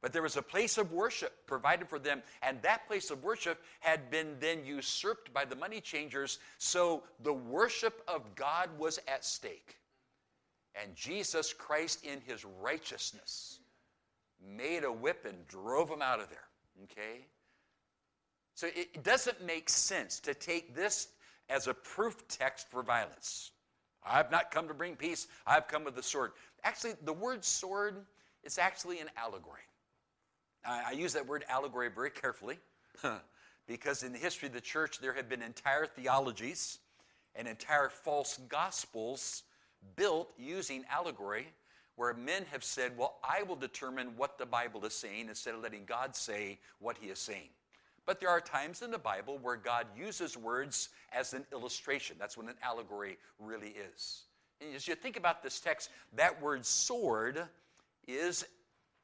But 0.00 0.12
there 0.12 0.22
was 0.22 0.36
a 0.36 0.42
place 0.42 0.78
of 0.78 0.90
worship 0.90 1.46
provided 1.46 1.88
for 1.88 2.00
them, 2.00 2.22
and 2.42 2.60
that 2.62 2.88
place 2.88 3.10
of 3.10 3.22
worship 3.22 3.62
had 3.78 4.10
been 4.10 4.34
then 4.40 4.64
usurped 4.64 5.32
by 5.32 5.44
the 5.44 5.54
money 5.54 5.80
changers, 5.80 6.40
so 6.58 7.04
the 7.22 7.32
worship 7.32 8.02
of 8.08 8.34
God 8.34 8.68
was 8.78 8.98
at 9.06 9.24
stake. 9.24 9.78
And 10.74 10.96
Jesus 10.96 11.52
Christ, 11.52 12.04
in 12.04 12.20
his 12.26 12.44
righteousness, 12.60 13.60
made 14.44 14.82
a 14.82 14.90
whip 14.90 15.24
and 15.28 15.46
drove 15.46 15.88
them 15.88 16.02
out 16.02 16.18
of 16.18 16.30
there. 16.30 16.48
Okay? 16.84 17.26
So 18.54 18.66
it 18.74 19.04
doesn't 19.04 19.44
make 19.44 19.68
sense 19.68 20.18
to 20.20 20.34
take 20.34 20.74
this 20.74 21.08
as 21.48 21.66
a 21.66 21.74
proof 21.74 22.26
text 22.28 22.70
for 22.70 22.82
violence. 22.82 23.50
I've 24.04 24.30
not 24.30 24.50
come 24.50 24.68
to 24.68 24.74
bring 24.74 24.96
peace, 24.96 25.28
I've 25.46 25.68
come 25.68 25.84
with 25.84 25.94
the 25.94 26.02
sword. 26.02 26.32
Actually, 26.64 26.94
the 27.04 27.12
word 27.12 27.44
sword 27.44 27.96
is 28.42 28.58
actually 28.58 29.00
an 29.00 29.08
allegory. 29.16 29.62
I, 30.64 30.82
I 30.88 30.90
use 30.92 31.12
that 31.14 31.26
word 31.26 31.44
allegory 31.48 31.88
very 31.88 32.10
carefully 32.10 32.58
because 33.66 34.02
in 34.02 34.12
the 34.12 34.18
history 34.18 34.48
of 34.48 34.54
the 34.54 34.60
church, 34.60 34.98
there 34.98 35.12
have 35.12 35.28
been 35.28 35.42
entire 35.42 35.86
theologies 35.86 36.78
and 37.34 37.46
entire 37.48 37.88
false 37.88 38.38
gospels 38.48 39.44
built 39.96 40.32
using 40.36 40.84
allegory 40.90 41.46
where 41.96 42.14
men 42.14 42.44
have 42.50 42.64
said, 42.64 42.96
Well, 42.96 43.16
I 43.22 43.42
will 43.42 43.56
determine 43.56 44.16
what 44.16 44.38
the 44.38 44.46
Bible 44.46 44.84
is 44.84 44.94
saying 44.94 45.28
instead 45.28 45.54
of 45.54 45.62
letting 45.62 45.84
God 45.84 46.16
say 46.16 46.58
what 46.78 46.96
he 46.98 47.08
is 47.08 47.18
saying. 47.18 47.50
But 48.06 48.20
there 48.20 48.28
are 48.28 48.40
times 48.40 48.82
in 48.82 48.90
the 48.90 48.98
Bible 48.98 49.38
where 49.40 49.56
God 49.56 49.86
uses 49.96 50.36
words 50.36 50.88
as 51.12 51.34
an 51.34 51.44
illustration. 51.52 52.16
That's 52.18 52.36
what 52.36 52.46
an 52.46 52.56
allegory 52.62 53.16
really 53.38 53.74
is. 53.94 54.22
And 54.60 54.74
as 54.74 54.88
you 54.88 54.94
think 54.94 55.16
about 55.16 55.42
this 55.42 55.60
text, 55.60 55.90
that 56.14 56.40
word 56.42 56.66
sword 56.66 57.42
is 58.08 58.44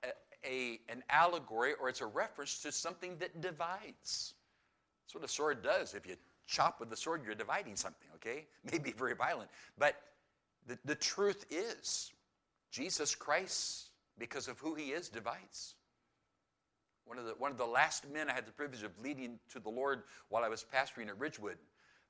a, 0.05 0.09
a, 0.45 0.81
an 0.89 1.05
allegory 1.11 1.75
or 1.81 1.89
it's 1.89 2.01
a 2.01 2.07
reference 2.07 2.61
to 2.63 2.73
something 2.73 3.17
that 3.19 3.41
divides. 3.41 4.35
That's 5.05 5.15
what 5.15 5.25
a 5.25 5.29
sword 5.29 5.63
does. 5.63 5.95
If 5.95 6.07
you 6.07 6.17
chop 6.47 6.81
with 6.81 6.91
the 6.91 6.97
sword, 6.97 7.23
you're 7.25 7.35
dividing 7.35 7.77
something, 7.77 8.09
okay? 8.17 8.47
Maybe 8.73 8.93
very 8.93 9.15
violent. 9.15 9.51
But 9.79 9.95
the, 10.67 10.79
the 10.85 10.95
truth 10.97 11.47
is, 11.51 12.13
Jesus 12.71 13.15
Christ, 13.15 13.91
because 14.19 14.49
of 14.49 14.59
who 14.59 14.75
he 14.75 14.91
is, 14.91 15.09
divides. 15.09 15.75
One 17.09 17.19
of, 17.19 17.25
the, 17.25 17.33
one 17.39 17.51
of 17.51 17.57
the 17.57 17.65
last 17.65 18.09
men 18.11 18.29
I 18.29 18.35
had 18.35 18.47
the 18.47 18.53
privilege 18.53 18.83
of 18.83 18.93
leading 19.03 19.39
to 19.53 19.61
the 19.61 19.71
Lord 19.71 20.03
while 20.29 20.45
I 20.45 20.49
was 20.49 20.63
pastoring 20.63 21.09
at 21.09 21.19
Ridgewood 21.19 21.57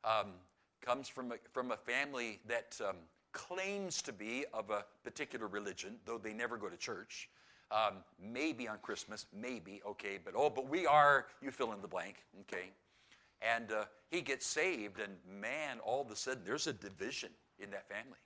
um, 0.03 0.33
comes 0.81 1.09
from 1.09 1.31
a, 1.31 1.37
from 1.53 1.71
a 1.71 1.77
family 1.77 2.41
that 2.49 2.77
um, 2.87 2.97
claims 3.33 4.03
to 4.03 4.13
be 4.13 4.45
of 4.53 4.71
a 4.71 4.85
particular 5.05 5.47
religion, 5.47 5.97
though 6.05 6.19
they 6.19 6.33
never 6.33 6.57
go 6.57 6.69
to 6.69 6.77
church. 6.77 7.31
Um, 7.71 7.99
maybe 8.21 8.67
on 8.67 8.79
Christmas, 8.83 9.27
maybe, 9.33 9.81
okay, 9.87 10.19
but 10.23 10.35
oh, 10.37 10.51
but 10.51 10.69
we 10.69 10.85
are, 10.85 11.27
you 11.41 11.53
fill 11.53 11.73
in 11.75 11.81
the 11.81 11.89
blank, 11.89 12.25
okay. 12.41 12.71
And 13.41 13.71
uh, 13.71 13.85
he 14.11 14.21
gets 14.21 14.47
saved, 14.47 14.99
and 14.99 15.13
man, 15.41 15.79
all 15.85 16.01
of 16.01 16.11
a 16.11 16.17
sudden, 16.17 16.43
there's 16.45 16.67
a 16.67 16.73
division 16.73 17.31
in 17.61 17.71
that 17.71 17.89
family. 17.89 18.19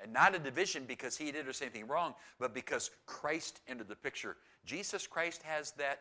And 0.00 0.12
not 0.12 0.34
a 0.34 0.38
division 0.38 0.84
because 0.86 1.16
he 1.16 1.32
did 1.32 1.48
or 1.48 1.52
said 1.52 1.66
anything 1.66 1.88
wrong, 1.88 2.14
but 2.38 2.54
because 2.54 2.90
Christ 3.06 3.60
entered 3.66 3.88
the 3.88 3.96
picture. 3.96 4.36
Jesus 4.64 5.06
Christ 5.06 5.42
has 5.42 5.72
that 5.72 6.00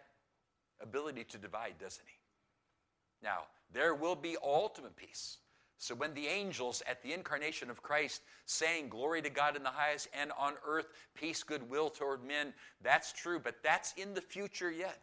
ability 0.82 1.24
to 1.26 1.38
divide, 1.38 1.76
doesn't 1.80 2.06
he? 2.06 2.20
Now, 3.24 3.44
there 3.74 3.96
will 3.96 4.16
be 4.16 4.38
ultimate 4.44 4.96
peace. 4.96 5.38
So 5.80 5.94
when 5.94 6.14
the 6.14 6.28
angels 6.28 6.82
at 6.88 7.02
the 7.04 7.14
incarnation 7.14 7.70
of 7.70 7.84
Christ 7.84 8.22
saying 8.46 8.90
glory 8.90 9.22
to 9.22 9.30
God 9.30 9.56
in 9.56 9.64
the 9.64 9.70
highest 9.70 10.08
and 10.20 10.32
on 10.38 10.54
earth 10.66 10.88
peace 11.14 11.44
goodwill 11.44 11.90
toward 11.90 12.24
men, 12.24 12.54
that's 12.82 13.14
true, 13.14 13.40
but 13.40 13.56
that's 13.64 13.94
in 13.94 14.14
the 14.14 14.22
future 14.22 14.72
yet. 14.72 15.00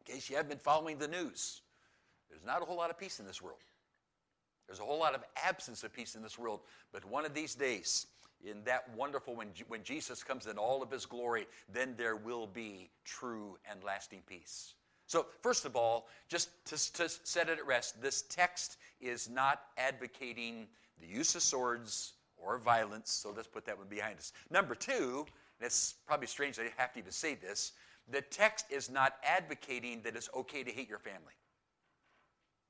In 0.00 0.14
case 0.14 0.30
you 0.30 0.36
haven't 0.36 0.50
been 0.50 0.58
following 0.58 0.98
the 0.98 1.08
news, 1.08 1.62
there's 2.30 2.44
not 2.44 2.62
a 2.62 2.64
whole 2.64 2.76
lot 2.76 2.90
of 2.90 2.98
peace 2.98 3.18
in 3.18 3.26
this 3.26 3.42
world. 3.42 3.58
There's 4.66 4.80
a 4.80 4.84
whole 4.84 4.98
lot 4.98 5.14
of 5.14 5.22
absence 5.44 5.84
of 5.84 5.92
peace 5.92 6.14
in 6.14 6.22
this 6.22 6.38
world, 6.38 6.60
but 6.92 7.04
one 7.04 7.24
of 7.24 7.34
these 7.34 7.54
days, 7.54 8.06
in 8.44 8.62
that 8.64 8.84
wonderful, 8.96 9.34
when, 9.34 9.48
when 9.68 9.82
Jesus 9.82 10.22
comes 10.22 10.46
in 10.46 10.58
all 10.58 10.82
of 10.82 10.90
his 10.90 11.06
glory, 11.06 11.46
then 11.72 11.94
there 11.96 12.16
will 12.16 12.46
be 12.46 12.90
true 13.04 13.56
and 13.70 13.82
lasting 13.82 14.22
peace. 14.26 14.74
So, 15.06 15.26
first 15.42 15.64
of 15.64 15.76
all, 15.76 16.08
just 16.28 16.48
to, 16.66 16.92
to 16.94 17.08
set 17.08 17.48
it 17.48 17.58
at 17.58 17.66
rest, 17.66 18.00
this 18.00 18.22
text 18.22 18.78
is 19.00 19.28
not 19.28 19.62
advocating 19.76 20.66
the 21.00 21.06
use 21.06 21.34
of 21.34 21.42
swords 21.42 22.14
or 22.36 22.58
violence, 22.58 23.10
so 23.10 23.32
let's 23.34 23.48
put 23.48 23.64
that 23.66 23.76
one 23.76 23.88
behind 23.88 24.18
us. 24.18 24.32
Number 24.50 24.74
two, 24.74 25.26
and 25.60 25.66
it's 25.66 25.94
probably 26.06 26.26
strange 26.26 26.56
that 26.56 26.66
I 26.66 26.82
have 26.82 26.92
to 26.94 26.98
even 26.98 27.12
say 27.12 27.34
this, 27.34 27.72
the 28.10 28.22
text 28.22 28.66
is 28.70 28.90
not 28.90 29.14
advocating 29.24 30.02
that 30.02 30.16
it's 30.16 30.28
okay 30.34 30.62
to 30.62 30.70
hate 30.70 30.88
your 30.88 30.98
family. 30.98 31.34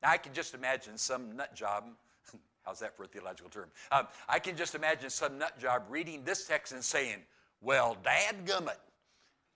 Now, 0.04 0.10
I 0.10 0.18
can 0.18 0.34
just 0.34 0.52
imagine 0.52 0.98
some 0.98 1.34
nut 1.34 1.54
job. 1.54 1.84
How's 2.64 2.78
that 2.80 2.94
for 2.94 3.04
a 3.04 3.06
theological 3.06 3.50
term? 3.50 3.70
Um, 3.90 4.06
I 4.28 4.38
can 4.38 4.54
just 4.54 4.74
imagine 4.74 5.08
some 5.08 5.38
nut 5.38 5.58
job 5.58 5.84
reading 5.88 6.22
this 6.24 6.46
text 6.46 6.74
and 6.74 6.84
saying, 6.84 7.16
Well, 7.62 7.96
dad 8.04 8.44
gummit, 8.44 8.76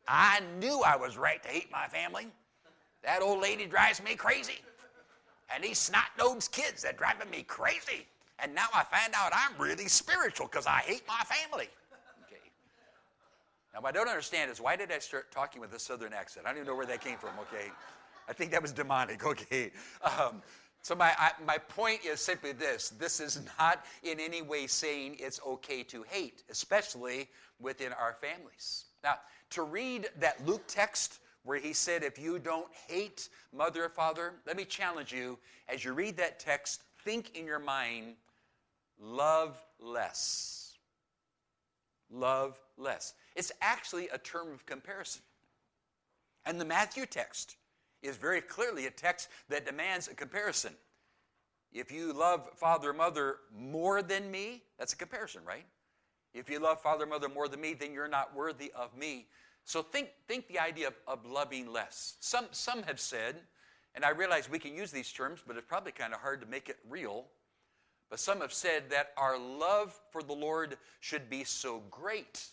I 0.08 0.40
knew 0.58 0.80
I 0.80 0.96
was 0.96 1.18
right 1.18 1.42
to 1.42 1.48
hate 1.50 1.70
my 1.70 1.86
family. 1.86 2.28
That 3.02 3.20
old 3.20 3.42
lady 3.42 3.66
drives 3.66 4.02
me 4.02 4.14
crazy. 4.14 4.60
And 5.54 5.62
these 5.62 5.78
snot 5.78 6.06
nosed 6.18 6.50
kids, 6.50 6.82
they're 6.82 6.92
driving 6.94 7.28
me 7.28 7.42
crazy. 7.42 8.06
And 8.38 8.54
now 8.54 8.68
I 8.74 8.84
find 8.84 9.12
out 9.14 9.32
I'm 9.34 9.60
really 9.60 9.88
spiritual 9.88 10.46
because 10.46 10.66
I 10.66 10.78
hate 10.78 11.02
my 11.06 11.22
family. 11.24 11.68
Okay. 12.26 12.40
Now, 13.74 13.82
what 13.82 13.94
I 13.94 13.98
don't 13.98 14.08
understand 14.08 14.50
is 14.50 14.62
why 14.62 14.76
did 14.76 14.92
I 14.92 14.98
start 14.98 15.30
talking 15.30 15.60
with 15.60 15.74
a 15.74 15.78
southern 15.78 16.14
accent? 16.14 16.46
I 16.46 16.50
don't 16.50 16.58
even 16.58 16.68
know 16.68 16.76
where 16.76 16.86
that 16.86 17.02
came 17.02 17.18
from, 17.18 17.32
okay? 17.38 17.70
I 18.28 18.32
think 18.32 18.50
that 18.52 18.62
was 18.62 18.72
demonic, 18.72 19.24
okay? 19.26 19.70
Um, 20.02 20.42
so, 20.82 20.94
my, 20.94 21.12
I, 21.18 21.32
my 21.44 21.58
point 21.58 22.04
is 22.04 22.20
simply 22.20 22.52
this 22.52 22.90
this 22.90 23.20
is 23.20 23.40
not 23.58 23.84
in 24.02 24.20
any 24.20 24.42
way 24.42 24.66
saying 24.66 25.16
it's 25.18 25.40
okay 25.46 25.82
to 25.84 26.04
hate, 26.04 26.44
especially 26.50 27.28
within 27.60 27.92
our 27.92 28.16
families. 28.20 28.84
Now, 29.02 29.16
to 29.50 29.62
read 29.62 30.08
that 30.20 30.44
Luke 30.46 30.62
text 30.68 31.20
where 31.44 31.58
he 31.58 31.72
said, 31.72 32.02
If 32.02 32.18
you 32.18 32.38
don't 32.38 32.68
hate 32.88 33.28
mother 33.52 33.84
or 33.86 33.88
father, 33.88 34.34
let 34.46 34.56
me 34.56 34.64
challenge 34.64 35.12
you 35.12 35.38
as 35.68 35.84
you 35.84 35.92
read 35.92 36.16
that 36.18 36.38
text, 36.38 36.82
think 37.04 37.36
in 37.36 37.46
your 37.46 37.58
mind, 37.58 38.14
love 39.00 39.58
less. 39.80 40.74
Love 42.10 42.58
less. 42.76 43.14
It's 43.36 43.52
actually 43.60 44.08
a 44.08 44.18
term 44.18 44.52
of 44.52 44.64
comparison. 44.66 45.22
And 46.46 46.60
the 46.60 46.64
Matthew 46.64 47.06
text 47.06 47.56
is 48.02 48.16
very 48.16 48.40
clearly 48.40 48.86
a 48.86 48.90
text 48.90 49.28
that 49.48 49.66
demands 49.66 50.08
a 50.08 50.14
comparison. 50.14 50.72
If 51.72 51.92
you 51.92 52.12
love 52.12 52.48
father 52.56 52.90
or 52.90 52.94
mother 52.94 53.36
more 53.54 54.02
than 54.02 54.30
me, 54.30 54.62
that's 54.78 54.92
a 54.92 54.96
comparison, 54.96 55.42
right? 55.44 55.66
If 56.32 56.48
you 56.48 56.60
love 56.60 56.80
father 56.80 57.04
or 57.04 57.08
mother 57.08 57.28
more 57.28 57.48
than 57.48 57.60
me, 57.60 57.74
then 57.74 57.92
you're 57.92 58.08
not 58.08 58.34
worthy 58.34 58.72
of 58.74 58.96
me. 58.96 59.26
So 59.64 59.82
think, 59.82 60.08
think 60.26 60.48
the 60.48 60.58
idea 60.58 60.88
of, 60.88 60.94
of 61.06 61.26
loving 61.26 61.70
less. 61.70 62.16
Some, 62.20 62.46
some 62.52 62.82
have 62.84 63.00
said, 63.00 63.36
and 63.94 64.04
I 64.04 64.10
realize 64.10 64.48
we 64.48 64.58
can 64.58 64.74
use 64.74 64.90
these 64.90 65.12
terms, 65.12 65.40
but 65.46 65.56
it's 65.56 65.66
probably 65.66 65.92
kind 65.92 66.14
of 66.14 66.20
hard 66.20 66.40
to 66.40 66.46
make 66.46 66.68
it 66.68 66.78
real. 66.88 67.26
But 68.08 68.20
some 68.20 68.40
have 68.40 68.52
said 68.52 68.84
that 68.90 69.12
our 69.18 69.38
love 69.38 69.98
for 70.10 70.22
the 70.22 70.32
Lord 70.32 70.78
should 71.00 71.28
be 71.28 71.44
so 71.44 71.82
great 71.90 72.46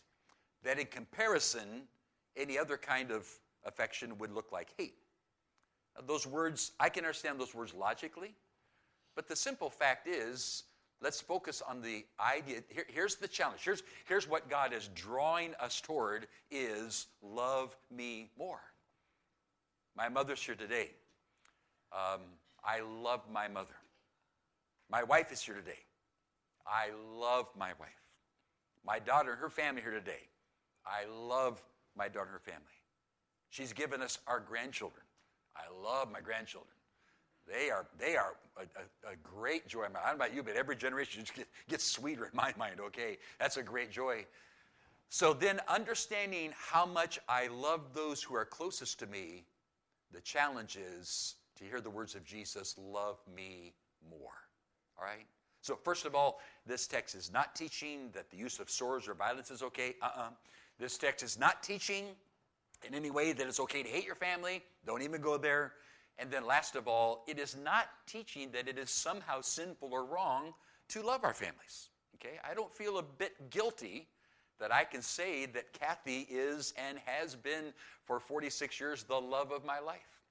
that 0.63 0.79
in 0.79 0.87
comparison, 0.87 1.83
any 2.35 2.57
other 2.57 2.75
kind 2.75 3.11
of 3.11 3.29
affection 3.63 4.17
would 4.17 4.31
look 4.33 4.51
like 4.51 4.69
hate. 4.77 4.95
Those 6.05 6.27
words, 6.27 6.71
I 6.79 6.89
can 6.89 7.03
understand 7.03 7.39
those 7.39 7.55
words 7.55 7.73
logically, 7.73 8.35
but 9.15 9.27
the 9.27 9.35
simple 9.35 9.69
fact 9.69 10.07
is, 10.07 10.63
let's 11.01 11.21
focus 11.21 11.61
on 11.67 11.81
the 11.81 12.05
idea. 12.19 12.61
Here, 12.67 12.85
here's 12.87 13.15
the 13.15 13.27
challenge. 13.27 13.61
Here's, 13.63 13.83
here's 14.05 14.27
what 14.27 14.49
God 14.49 14.73
is 14.73 14.89
drawing 14.93 15.53
us 15.59 15.79
toward 15.79 16.27
is 16.51 17.07
love 17.21 17.75
me 17.89 18.29
more. 18.37 18.59
My 19.95 20.09
mother's 20.09 20.43
here 20.43 20.55
today. 20.55 20.91
Um, 21.93 22.21
I 22.63 22.81
love 22.81 23.21
my 23.31 23.47
mother. 23.47 23.75
My 24.89 25.03
wife 25.03 25.31
is 25.31 25.41
here 25.41 25.55
today. 25.55 25.79
I 26.67 26.89
love 27.17 27.47
my 27.57 27.71
wife. 27.79 27.89
My 28.85 28.99
daughter 28.99 29.31
and 29.31 29.39
her 29.39 29.49
family 29.49 29.81
here 29.81 29.91
today. 29.91 30.27
I 30.85 31.05
love 31.09 31.63
my 31.95 32.07
daughter 32.07 32.25
and 32.25 32.31
her 32.33 32.39
family. 32.39 32.65
She's 33.49 33.71
given 33.71 34.01
us 34.01 34.19
our 34.27 34.39
grandchildren. 34.39 35.04
I 35.55 35.63
love 35.83 36.11
my 36.11 36.21
grandchildren. 36.21 36.75
They 37.47 37.69
are, 37.69 37.85
they 37.99 38.15
are 38.15 38.35
a, 38.57 38.61
a, 38.61 39.13
a 39.13 39.15
great 39.21 39.67
joy. 39.67 39.83
I 39.83 39.83
don't 39.83 39.93
know 39.93 40.25
about 40.25 40.33
you, 40.33 40.41
but 40.41 40.55
every 40.55 40.75
generation 40.75 41.21
just 41.21 41.35
get, 41.35 41.47
gets 41.69 41.83
sweeter 41.83 42.25
in 42.25 42.31
my 42.33 42.53
mind, 42.57 42.79
okay? 42.79 43.17
That's 43.39 43.57
a 43.57 43.63
great 43.63 43.91
joy. 43.91 44.25
So 45.09 45.33
then, 45.33 45.61
understanding 45.67 46.51
how 46.57 46.85
much 46.85 47.19
I 47.29 47.47
love 47.47 47.93
those 47.93 48.23
who 48.23 48.35
are 48.35 48.45
closest 48.45 48.99
to 48.99 49.07
me, 49.07 49.45
the 50.11 50.21
challenge 50.21 50.77
is 50.77 51.35
to 51.57 51.63
hear 51.63 51.79
the 51.79 51.89
words 51.89 52.15
of 52.15 52.25
Jesus 52.25 52.75
love 52.77 53.19
me 53.33 53.73
more. 54.09 54.33
All 54.97 55.05
right? 55.05 55.25
So, 55.61 55.77
first 55.83 56.05
of 56.05 56.15
all, 56.15 56.39
this 56.65 56.87
text 56.87 57.15
is 57.15 57.31
not 57.31 57.55
teaching 57.55 58.09
that 58.13 58.29
the 58.29 58.37
use 58.37 58.59
of 58.59 58.69
swords 58.69 59.07
or 59.07 59.13
violence 59.13 59.51
is 59.51 59.61
okay. 59.63 59.95
Uh 60.01 60.09
uh 60.15 60.29
This 60.79 60.97
text 60.97 61.23
is 61.23 61.39
not 61.39 61.63
teaching 61.63 62.05
in 62.87 62.93
any 62.93 63.11
way 63.11 63.33
that 63.33 63.47
it's 63.47 63.59
okay 63.59 63.83
to 63.83 63.89
hate 63.89 64.05
your 64.05 64.15
family. 64.15 64.63
Don't 64.85 65.01
even 65.01 65.21
go 65.21 65.37
there. 65.37 65.73
And 66.17 66.31
then, 66.31 66.45
last 66.45 66.75
of 66.75 66.87
all, 66.87 67.23
it 67.27 67.39
is 67.39 67.55
not 67.61 67.87
teaching 68.07 68.49
that 68.51 68.67
it 68.67 68.77
is 68.77 68.89
somehow 68.89 69.41
sinful 69.41 69.89
or 69.91 70.05
wrong 70.05 70.53
to 70.89 71.01
love 71.01 71.23
our 71.23 71.33
families. 71.33 71.89
Okay? 72.15 72.39
I 72.49 72.53
don't 72.53 72.73
feel 72.73 72.97
a 72.97 73.03
bit 73.03 73.49
guilty 73.49 74.07
that 74.59 74.73
I 74.73 74.85
can 74.85 75.01
say 75.01 75.45
that 75.47 75.73
Kathy 75.73 76.25
is 76.29 76.73
and 76.77 76.97
has 77.05 77.35
been 77.35 77.73
for 78.05 78.19
46 78.19 78.79
years 78.79 79.03
the 79.03 79.19
love 79.19 79.51
of 79.51 79.65
my 79.65 79.79
life. 79.79 80.21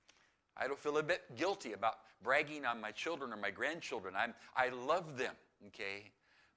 I 0.56 0.66
don't 0.66 0.78
feel 0.78 0.98
a 0.98 1.02
bit 1.02 1.22
guilty 1.36 1.72
about 1.72 1.94
bragging 2.22 2.64
on 2.64 2.80
my 2.80 2.90
children 2.90 3.32
or 3.32 3.36
my 3.36 3.50
grandchildren. 3.50 4.14
I'm, 4.16 4.34
I 4.56 4.70
love 4.70 5.18
them, 5.18 5.34
okay? 5.66 6.10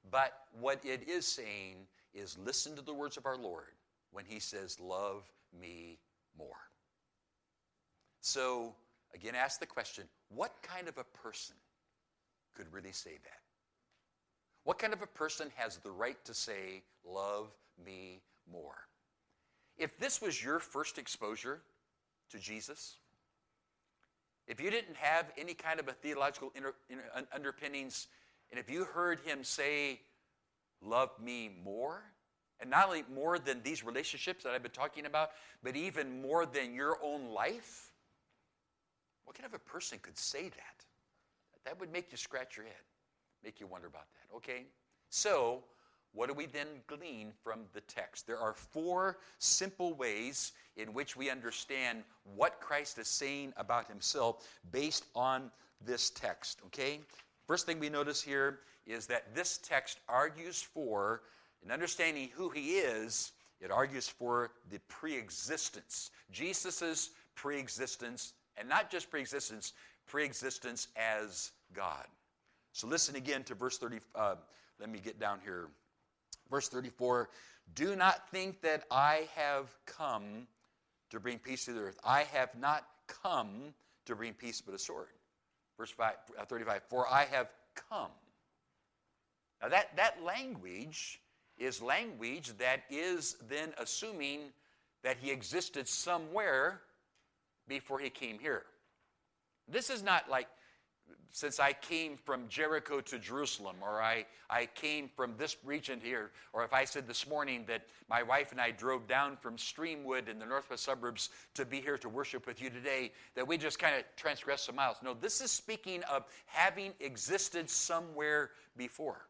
But 0.09 0.33
what 0.59 0.79
it 0.85 1.09
is 1.09 1.25
saying 1.25 1.87
is 2.13 2.37
listen 2.37 2.75
to 2.75 2.81
the 2.81 2.93
words 2.93 3.17
of 3.17 3.25
our 3.25 3.37
Lord 3.37 3.73
when 4.11 4.23
he 4.25 4.39
says, 4.39 4.79
Love 4.79 5.23
me 5.59 5.99
more. 6.37 6.57
So, 8.21 8.75
again, 9.13 9.35
ask 9.35 9.59
the 9.59 9.65
question 9.65 10.05
what 10.29 10.53
kind 10.61 10.87
of 10.87 10.97
a 10.97 11.03
person 11.03 11.55
could 12.55 12.71
really 12.71 12.91
say 12.91 13.17
that? 13.23 13.39
What 14.63 14.79
kind 14.79 14.91
of 14.91 15.01
a 15.01 15.07
person 15.07 15.49
has 15.55 15.77
the 15.77 15.91
right 15.91 16.17
to 16.25 16.33
say, 16.33 16.83
Love 17.05 17.47
me 17.83 18.21
more? 18.51 18.75
If 19.77 19.97
this 19.97 20.21
was 20.21 20.43
your 20.43 20.59
first 20.59 20.97
exposure 20.97 21.61
to 22.31 22.39
Jesus, 22.39 22.97
if 24.47 24.59
you 24.59 24.69
didn't 24.69 24.97
have 24.97 25.31
any 25.37 25.53
kind 25.53 25.79
of 25.79 25.87
a 25.87 25.93
theological 25.93 26.51
inter, 26.55 26.73
underpinnings, 27.33 28.07
and 28.51 28.59
if 28.59 28.69
you 28.69 28.83
heard 28.85 29.19
him 29.21 29.43
say, 29.43 30.01
Love 30.81 31.11
me 31.21 31.49
more, 31.63 32.03
and 32.59 32.69
not 32.69 32.87
only 32.87 33.03
more 33.13 33.39
than 33.39 33.61
these 33.63 33.83
relationships 33.83 34.43
that 34.43 34.53
I've 34.53 34.63
been 34.63 34.71
talking 34.71 35.05
about, 35.05 35.31
but 35.63 35.75
even 35.75 36.21
more 36.21 36.45
than 36.45 36.73
your 36.73 36.97
own 37.03 37.29
life, 37.29 37.91
what 39.25 39.35
kind 39.35 39.45
of 39.45 39.53
a 39.53 39.59
person 39.59 39.99
could 40.01 40.17
say 40.17 40.43
that? 40.43 40.85
That 41.65 41.79
would 41.79 41.91
make 41.91 42.11
you 42.11 42.17
scratch 42.17 42.55
your 42.55 42.65
head, 42.65 42.75
make 43.43 43.59
you 43.59 43.67
wonder 43.67 43.87
about 43.87 44.05
that, 44.13 44.35
okay? 44.37 44.65
So, 45.09 45.63
what 46.13 46.29
do 46.29 46.33
we 46.33 46.45
then 46.45 46.67
glean 46.87 47.31
from 47.43 47.61
the 47.73 47.81
text? 47.81 48.25
There 48.25 48.39
are 48.39 48.53
four 48.53 49.19
simple 49.37 49.93
ways 49.93 50.53
in 50.77 50.93
which 50.93 51.15
we 51.15 51.29
understand 51.29 52.03
what 52.35 52.59
Christ 52.59 52.97
is 52.97 53.07
saying 53.07 53.53
about 53.57 53.87
himself 53.87 54.47
based 54.71 55.05
on 55.13 55.51
this 55.85 56.09
text, 56.09 56.61
okay? 56.67 57.01
First 57.45 57.65
thing 57.65 57.79
we 57.79 57.89
notice 57.89 58.21
here 58.21 58.59
is 58.85 59.05
that 59.07 59.35
this 59.35 59.59
text 59.59 59.99
argues 60.07 60.61
for, 60.61 61.21
in 61.63 61.71
understanding 61.71 62.29
who 62.33 62.49
he 62.49 62.77
is, 62.77 63.31
it 63.59 63.71
argues 63.71 64.07
for 64.07 64.51
the 64.69 64.79
preexistence. 64.87 66.11
Jesus' 66.31 67.09
preexistence, 67.35 68.33
and 68.57 68.69
not 68.69 68.91
just 68.91 69.09
preexistence, 69.09 69.73
preexistence 70.05 70.87
as 70.95 71.51
God. 71.73 72.05
So 72.71 72.87
listen 72.87 73.15
again 73.15 73.43
to 73.45 73.55
verse 73.55 73.77
30. 73.77 73.99
Uh, 74.13 74.35
let 74.79 74.89
me 74.89 74.99
get 74.99 75.19
down 75.19 75.39
here. 75.43 75.67
Verse 76.49 76.69
34 76.69 77.29
Do 77.73 77.95
not 77.95 78.29
think 78.29 78.61
that 78.61 78.83
I 78.91 79.27
have 79.35 79.75
come 79.85 80.47
to 81.09 81.19
bring 81.19 81.39
peace 81.39 81.65
to 81.65 81.73
the 81.73 81.81
earth. 81.81 81.99
I 82.05 82.23
have 82.33 82.53
not 82.59 82.85
come 83.07 83.73
to 84.05 84.15
bring 84.15 84.33
peace 84.33 84.61
but 84.61 84.75
a 84.75 84.79
sword. 84.79 85.07
Verse 85.77 85.91
five, 85.91 86.15
uh, 86.39 86.45
35 86.45 86.83
For 86.89 87.07
I 87.07 87.25
have 87.25 87.49
come. 87.89 88.11
Now, 89.61 89.69
that, 89.69 89.95
that 89.95 90.23
language 90.23 91.19
is 91.57 91.81
language 91.81 92.57
that 92.57 92.83
is 92.89 93.35
then 93.49 93.73
assuming 93.77 94.51
that 95.03 95.17
he 95.17 95.31
existed 95.31 95.87
somewhere 95.87 96.81
before 97.67 97.99
he 97.99 98.09
came 98.09 98.39
here. 98.39 98.63
This 99.67 99.89
is 99.89 100.03
not 100.03 100.29
like 100.29 100.47
since 101.31 101.59
I 101.59 101.73
came 101.73 102.17
from 102.17 102.47
Jericho 102.49 103.01
to 103.01 103.19
Jerusalem, 103.19 103.75
or 103.81 104.01
I, 104.01 104.25
I 104.49 104.65
came 104.65 105.09
from 105.15 105.35
this 105.37 105.57
region 105.63 105.99
here, 106.01 106.31
or 106.53 106.63
if 106.63 106.73
I 106.73 106.85
said 106.85 107.07
this 107.07 107.27
morning 107.27 107.65
that 107.67 107.83
my 108.09 108.23
wife 108.23 108.51
and 108.51 108.59
I 108.59 108.71
drove 108.71 109.07
down 109.07 109.37
from 109.37 109.57
Streamwood 109.57 110.29
in 110.29 110.39
the 110.39 110.45
northwest 110.45 110.83
suburbs 110.83 111.29
to 111.53 111.65
be 111.65 111.79
here 111.79 111.97
to 111.99 112.09
worship 112.09 112.47
with 112.47 112.61
you 112.61 112.69
today, 112.69 113.11
that 113.35 113.47
we 113.47 113.57
just 113.57 113.77
kind 113.77 113.95
of 113.95 114.03
transgressed 114.15 114.65
some 114.65 114.75
miles. 114.75 114.97
No, 115.03 115.13
this 115.13 115.41
is 115.41 115.51
speaking 115.51 116.03
of 116.03 116.25
having 116.45 116.93
existed 116.99 117.69
somewhere 117.69 118.51
before. 118.75 119.27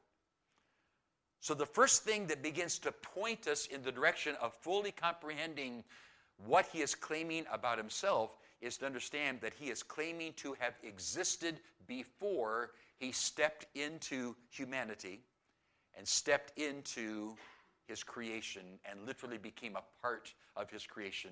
So, 1.40 1.54
the 1.54 1.66
first 1.66 2.04
thing 2.04 2.28
that 2.28 2.42
begins 2.42 2.80
to 2.80 2.92
point 2.92 3.48
us 3.48 3.68
in 3.68 3.84
the 3.84 3.92
direction 3.92 4.36
of 4.42 4.54
fully 4.54 4.92
comprehending 4.92 5.84
what 6.46 6.68
he 6.68 6.82
is 6.82 6.96
claiming 6.96 7.46
about 7.52 7.78
himself 7.78 8.38
is 8.62 8.78
to 8.78 8.86
understand 8.86 9.40
that 9.42 9.54
he 9.54 9.70
is 9.70 9.84
claiming 9.84 10.34
to 10.34 10.56
have 10.60 10.74
existed 10.84 11.60
before 11.88 12.72
he 13.00 13.12
stepped 13.12 13.66
into 13.76 14.36
humanity 14.50 15.22
and 15.96 16.08
stepped 16.08 16.58
into 16.58 17.36
his 17.88 18.04
creation 18.04 18.64
and 18.90 19.06
literally 19.06 19.38
became 19.38 19.76
a 19.76 19.84
part 20.02 20.34
of 20.56 20.70
his 20.70 20.86
creation. 20.86 21.32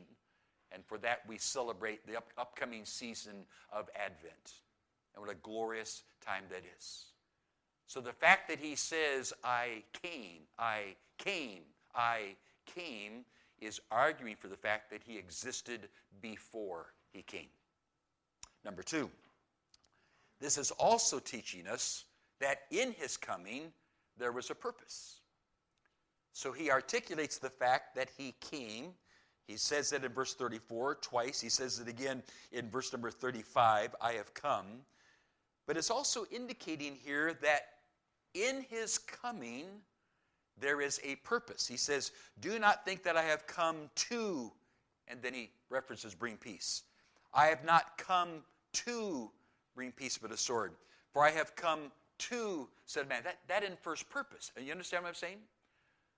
And 0.71 0.85
for 0.85 0.97
that, 0.99 1.19
we 1.27 1.37
celebrate 1.37 2.05
the 2.05 2.17
up- 2.17 2.33
upcoming 2.37 2.85
season 2.85 3.45
of 3.71 3.89
Advent. 3.95 4.53
And 5.13 5.25
what 5.25 5.31
a 5.31 5.37
glorious 5.39 6.03
time 6.25 6.43
that 6.49 6.63
is. 6.77 7.05
So 7.87 8.01
the 8.01 8.13
fact 8.13 8.49
that 8.49 8.59
he 8.59 8.75
says, 8.75 9.33
I 9.43 9.83
came, 10.01 10.41
I 10.57 10.95
came, 11.17 11.61
I 11.95 12.35
came, 12.65 13.25
is 13.59 13.79
arguing 13.91 14.35
for 14.35 14.47
the 14.47 14.57
fact 14.57 14.89
that 14.91 15.01
he 15.05 15.17
existed 15.17 15.87
before 16.21 16.93
he 17.13 17.21
came. 17.21 17.47
Number 18.63 18.83
two, 18.83 19.09
this 20.41 20.57
is 20.57 20.71
also 20.71 21.19
teaching 21.19 21.67
us 21.67 22.05
that 22.39 22.63
in 22.71 22.91
his 22.91 23.17
coming 23.17 23.71
there 24.17 24.31
was 24.31 24.49
a 24.49 24.55
purpose. 24.55 25.19
So 26.33 26.51
he 26.51 26.69
articulates 26.69 27.37
the 27.37 27.49
fact 27.49 27.95
that 27.95 28.09
he 28.17 28.33
came. 28.41 28.93
He 29.47 29.55
says 29.55 29.91
that 29.91 30.03
in 30.03 30.11
verse 30.11 30.33
34 30.33 30.95
twice. 30.95 31.39
He 31.39 31.49
says 31.49 31.79
it 31.79 31.87
again 31.87 32.23
in 32.51 32.69
verse 32.69 32.91
number 32.91 33.11
35 33.11 33.95
I 34.01 34.13
have 34.13 34.33
come. 34.33 34.65
But 35.65 35.77
it's 35.77 35.89
also 35.89 36.25
indicating 36.31 36.97
here 37.03 37.33
that 37.41 37.67
in 38.35 38.65
his 38.69 38.97
coming 38.97 39.65
there 40.59 40.81
is 40.81 40.99
a 41.03 41.15
purpose. 41.17 41.67
He 41.67 41.77
says, 41.77 42.11
Do 42.39 42.59
not 42.59 42.85
think 42.85 43.03
that 43.03 43.17
I 43.17 43.23
have 43.23 43.45
come 43.47 43.89
to, 43.95 44.51
and 45.07 45.21
then 45.21 45.33
he 45.33 45.49
references 45.69 46.15
bring 46.15 46.37
peace. 46.37 46.83
I 47.33 47.47
have 47.47 47.65
not 47.65 47.97
come 47.97 48.43
to 48.73 49.29
bring 49.73 49.91
peace 49.91 50.17
but 50.17 50.31
a 50.31 50.37
sword. 50.37 50.73
For 51.11 51.23
I 51.25 51.31
have 51.31 51.55
come 51.55 51.91
to, 52.17 52.67
said 52.85 53.09
man. 53.09 53.23
That, 53.23 53.37
that 53.47 53.63
infers 53.63 54.03
purpose. 54.03 54.51
You 54.61 54.71
understand 54.71 55.03
what 55.03 55.09
I'm 55.09 55.15
saying? 55.15 55.37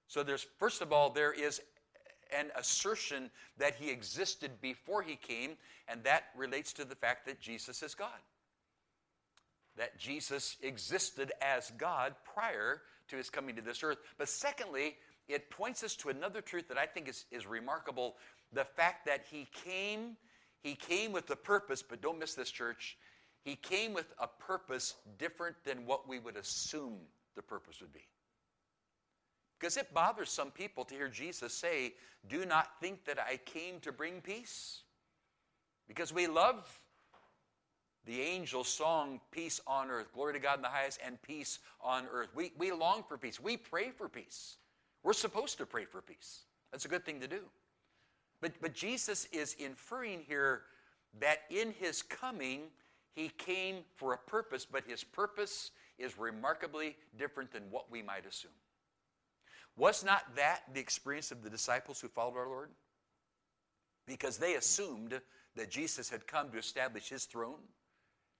So 0.08 0.24
there's, 0.24 0.46
first 0.58 0.82
of 0.82 0.94
all, 0.94 1.10
there 1.10 1.34
is 1.34 1.62
an 2.38 2.48
assertion 2.56 3.30
that 3.58 3.76
he 3.76 3.90
existed 3.90 4.52
before 4.62 5.02
he 5.02 5.16
came, 5.16 5.52
and 5.88 6.04
that 6.04 6.26
relates 6.36 6.74
to 6.74 6.86
the 6.86 6.96
fact 6.96 7.26
that 7.26 7.40
Jesus 7.40 7.82
is 7.82 7.96
God. 7.96 8.20
That 9.78 9.98
Jesus 9.98 10.58
existed 10.62 11.32
as 11.42 11.72
God 11.78 12.16
prior 12.34 12.82
to 13.10 13.16
his 13.16 13.30
coming 13.30 13.56
to 13.56 13.62
this 13.62 13.84
earth. 13.84 14.00
But 14.18 14.30
secondly, 14.30 14.96
it 15.28 15.50
points 15.50 15.84
us 15.84 15.96
to 15.98 16.10
another 16.10 16.42
truth 16.42 16.68
that 16.70 16.78
I 16.78 16.86
think 16.86 17.08
is, 17.08 17.26
is 17.32 17.46
remarkable 17.46 18.16
the 18.54 18.66
fact 18.66 19.06
that 19.06 19.26
he 19.30 19.48
came 19.66 20.18
he 20.64 20.76
came 20.76 21.12
with 21.12 21.30
a 21.30 21.36
purpose, 21.36 21.82
but 21.82 22.02
don't 22.02 22.20
miss 22.20 22.34
this, 22.34 22.52
church. 22.52 22.98
He 23.44 23.56
came 23.56 23.94
with 23.94 24.14
a 24.20 24.28
purpose 24.28 24.96
different 25.18 25.56
than 25.64 25.86
what 25.86 26.10
we 26.10 26.20
would 26.20 26.36
assume 26.36 26.98
the 27.36 27.42
purpose 27.42 27.80
would 27.80 27.94
be. 27.94 28.06
Because 29.60 29.78
it 29.78 29.94
bothers 29.94 30.30
some 30.30 30.52
people 30.52 30.84
to 30.86 30.94
hear 30.94 31.08
Jesus 31.08 31.54
say, 31.54 31.94
Do 32.28 32.46
not 32.46 32.80
think 32.82 33.06
that 33.06 33.18
I 33.20 33.38
came 33.38 33.80
to 33.82 33.92
bring 33.92 34.22
peace. 34.22 34.82
Because 35.88 36.14
we 36.14 36.28
love 36.28 36.82
the 38.08 38.22
angels 38.22 38.70
song, 38.70 39.20
Peace 39.32 39.60
on 39.68 39.92
earth, 39.92 40.12
glory 40.14 40.34
to 40.34 40.40
God 40.40 40.56
in 40.56 40.62
the 40.62 40.70
highest, 40.70 41.00
and 41.06 41.22
peace 41.22 41.60
on 41.82 42.06
earth. 42.12 42.30
We, 42.34 42.54
we 42.58 42.72
long 42.72 43.04
for 43.08 43.18
peace. 43.18 43.40
We 43.40 43.58
pray 43.58 43.92
for 43.92 44.08
peace. 44.08 44.56
We're 45.04 45.14
supposed 45.14 45.58
to 45.58 45.66
pray 45.66 45.86
for 45.86 46.02
peace. 46.02 46.44
That's 46.72 46.86
a 46.86 46.88
good 46.88 47.06
thing 47.06 47.20
to 47.20 47.28
do. 47.28 47.42
But, 48.42 48.54
but 48.62 48.74
Jesus 48.74 49.28
is 49.34 49.56
inferring 49.60 50.22
here 50.26 50.64
that 51.20 51.40
in 51.50 51.74
his 51.80 52.02
coming, 52.02 52.62
he 53.14 53.30
came 53.30 53.78
for 53.96 54.14
a 54.14 54.18
purpose, 54.18 54.66
but 54.66 54.86
his 54.88 55.04
purpose 55.04 55.72
is 56.00 56.18
remarkably 56.18 56.96
different 57.18 57.52
than 57.52 57.64
what 57.70 57.92
we 57.92 58.02
might 58.02 58.26
assume. 58.26 58.52
Was 59.76 60.04
not 60.04 60.24
that 60.36 60.62
the 60.74 60.80
experience 60.80 61.32
of 61.32 61.44
the 61.44 61.50
disciples 61.50 62.00
who 62.00 62.08
followed 62.08 62.38
our 62.38 62.48
Lord? 62.48 62.70
Because 64.06 64.38
they 64.38 64.56
assumed 64.56 65.20
that 65.56 65.70
Jesus 65.70 66.10
had 66.10 66.26
come 66.26 66.50
to 66.52 66.58
establish 66.58 67.10
his 67.10 67.26
throne 67.26 67.60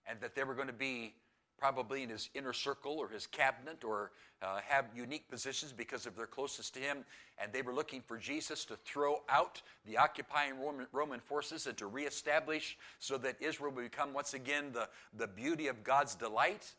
and 0.10 0.20
that 0.22 0.36
they 0.36 0.44
were 0.44 0.56
going 0.56 0.68
to 0.68 0.74
be 0.74 1.14
probably 1.58 2.04
in 2.04 2.10
his 2.10 2.30
inner 2.36 2.54
circle 2.54 2.94
or 2.94 3.10
his 3.10 3.26
cabinet 3.26 3.84
or 3.84 4.12
uh, 4.42 4.60
have 4.68 4.86
unique 4.96 5.28
positions 5.30 5.74
because 5.74 6.06
of 6.06 6.16
their 6.16 6.28
closest 6.28 6.74
to 6.76 6.80
him. 6.80 7.04
And 7.42 7.52
they 7.52 7.64
were 7.64 7.74
looking 7.74 8.02
for 8.02 8.18
Jesus 8.18 8.64
to 8.66 8.76
throw 8.76 9.24
out 9.28 9.62
the 9.86 9.98
occupying 9.98 10.60
Roman, 10.60 10.88
Roman 10.92 11.20
forces 11.20 11.66
and 11.66 11.76
to 11.78 11.88
reestablish 11.88 12.78
so 13.00 13.18
that 13.18 13.42
Israel 13.42 13.72
would 13.72 13.90
become 13.90 14.14
once 14.14 14.34
again 14.34 14.72
the, 14.72 14.88
the 15.18 15.28
beauty 15.28 15.68
of 15.68 15.84
God's 15.84 16.16
delight. 16.16 16.72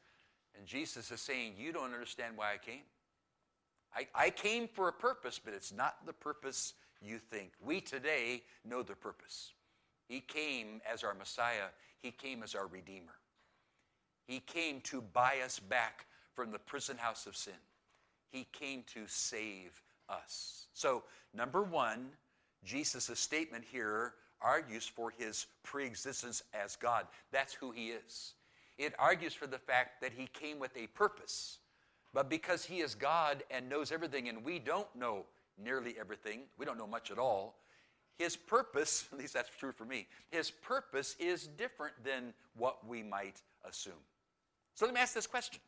And 0.57 0.67
Jesus 0.67 1.11
is 1.11 1.21
saying, 1.21 1.55
You 1.59 1.73
don't 1.73 1.93
understand 1.93 2.37
why 2.37 2.55
I 2.55 2.59
came. 2.59 2.83
I, 3.95 4.07
I 4.14 4.31
came 4.31 4.69
for 4.69 4.88
a 4.88 4.93
purpose, 4.93 5.41
but 5.43 5.55
it's 5.55 5.73
not 5.73 6.07
the 6.07 6.12
purpose 6.12 6.75
you 7.01 7.19
think. 7.19 7.53
We 7.61 7.81
today 7.81 8.43
know 8.64 8.83
the 8.83 8.95
purpose. 8.95 9.53
He 10.09 10.21
came 10.21 10.81
as 10.91 11.05
our 11.05 11.14
Messiah, 11.14 11.69
He 12.03 12.11
came 12.11 12.43
as 12.43 12.55
our 12.55 12.67
Redeemer. 12.67 13.15
He 14.27 14.41
came 14.41 14.81
to 14.83 15.01
buy 15.01 15.39
us 15.45 15.59
back 15.59 16.07
from 16.35 16.53
the 16.53 16.59
prison 16.59 16.97
house 16.97 17.27
of 17.27 17.37
sin. 17.37 17.55
He 18.31 18.47
came 18.53 18.85
to 18.95 19.03
save 19.07 19.83
us. 20.09 20.67
So, 20.75 21.03
number 21.35 21.63
one, 21.63 22.11
Jesus' 22.65 23.19
statement 23.19 23.65
here 23.71 24.15
argues 24.41 24.87
for 24.87 25.11
his 25.17 25.47
preexistence 25.63 26.43
as 26.55 26.77
God. 26.77 27.07
That's 27.33 27.55
who 27.55 27.71
he 27.71 27.89
is. 27.89 28.35
It 28.77 28.95
argues 28.99 29.35
for 29.35 29.47
the 29.47 29.59
fact 29.59 30.01
that 30.01 30.13
he 30.13 30.29
came 30.29 30.59
with 30.59 30.77
a 30.77 30.87
purpose. 30.89 31.59
But 32.15 32.31
because 32.31 32.65
he 32.65 32.81
is 32.81 32.95
God 32.95 33.43
and 33.51 33.69
knows 33.69 33.91
everything, 33.91 34.29
and 34.29 34.45
we 34.45 34.59
don't 34.59 34.95
know 34.95 35.25
nearly 35.63 35.97
everything, 35.99 36.43
we 36.57 36.65
don't 36.65 36.79
know 36.79 36.87
much 36.87 37.11
at 37.11 37.19
all, 37.19 37.57
his 38.18 38.37
purpose, 38.37 39.09
at 39.12 39.18
least 39.18 39.35
that's 39.35 39.50
true 39.59 39.72
for 39.72 39.85
me, 39.85 40.07
his 40.31 40.50
purpose 40.50 41.16
is 41.18 41.46
different 41.46 41.94
than 42.04 42.35
what 42.57 42.87
we 42.87 43.02
might 43.02 43.40
assume. 43.68 43.92
So 44.74 44.85
let 44.85 44.94
me 44.94 45.00
ask 45.00 45.14
this 45.14 45.26
question 45.26 45.61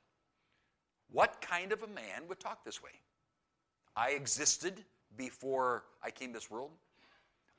What 1.10 1.40
kind 1.40 1.72
of 1.72 1.82
a 1.82 1.88
man 1.88 2.28
would 2.28 2.40
talk 2.40 2.64
this 2.64 2.82
way? 2.82 2.90
I 3.96 4.10
existed 4.10 4.84
before 5.16 5.84
I 6.02 6.10
came 6.10 6.28
to 6.28 6.34
this 6.34 6.50
world. 6.50 6.70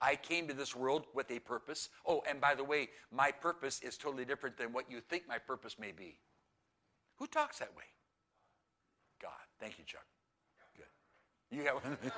I 0.03 0.15
came 0.15 0.47
to 0.47 0.53
this 0.53 0.75
world 0.75 1.05
with 1.13 1.29
a 1.29 1.39
purpose. 1.39 1.89
Oh, 2.07 2.23
and 2.27 2.41
by 2.41 2.55
the 2.55 2.63
way, 2.63 2.89
my 3.11 3.31
purpose 3.31 3.81
is 3.83 3.97
totally 3.97 4.25
different 4.25 4.57
than 4.57 4.73
what 4.73 4.89
you 4.89 4.99
think 4.99 5.27
my 5.27 5.37
purpose 5.37 5.77
may 5.77 5.91
be. 5.91 6.17
Who 7.17 7.27
talks 7.27 7.59
that 7.59 7.75
way? 7.77 7.83
God. 9.21 9.31
Thank 9.59 9.77
you, 9.77 9.85
Chuck. 9.85 10.05
You 11.51 11.63
one. 11.63 11.97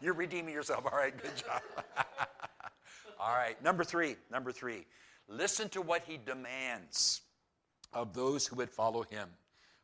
You're 0.00 0.14
redeeming 0.14 0.54
yourself. 0.54 0.86
All 0.90 0.98
right, 0.98 1.14
good 1.16 1.36
job. 1.36 1.60
All 3.20 3.34
right, 3.34 3.62
number 3.62 3.84
three. 3.84 4.16
Number 4.30 4.52
three. 4.52 4.86
Listen 5.28 5.68
to 5.70 5.82
what 5.82 6.02
he 6.06 6.16
demands 6.16 7.20
of 7.92 8.14
those 8.14 8.46
who 8.46 8.56
would 8.56 8.70
follow 8.70 9.02
him. 9.02 9.28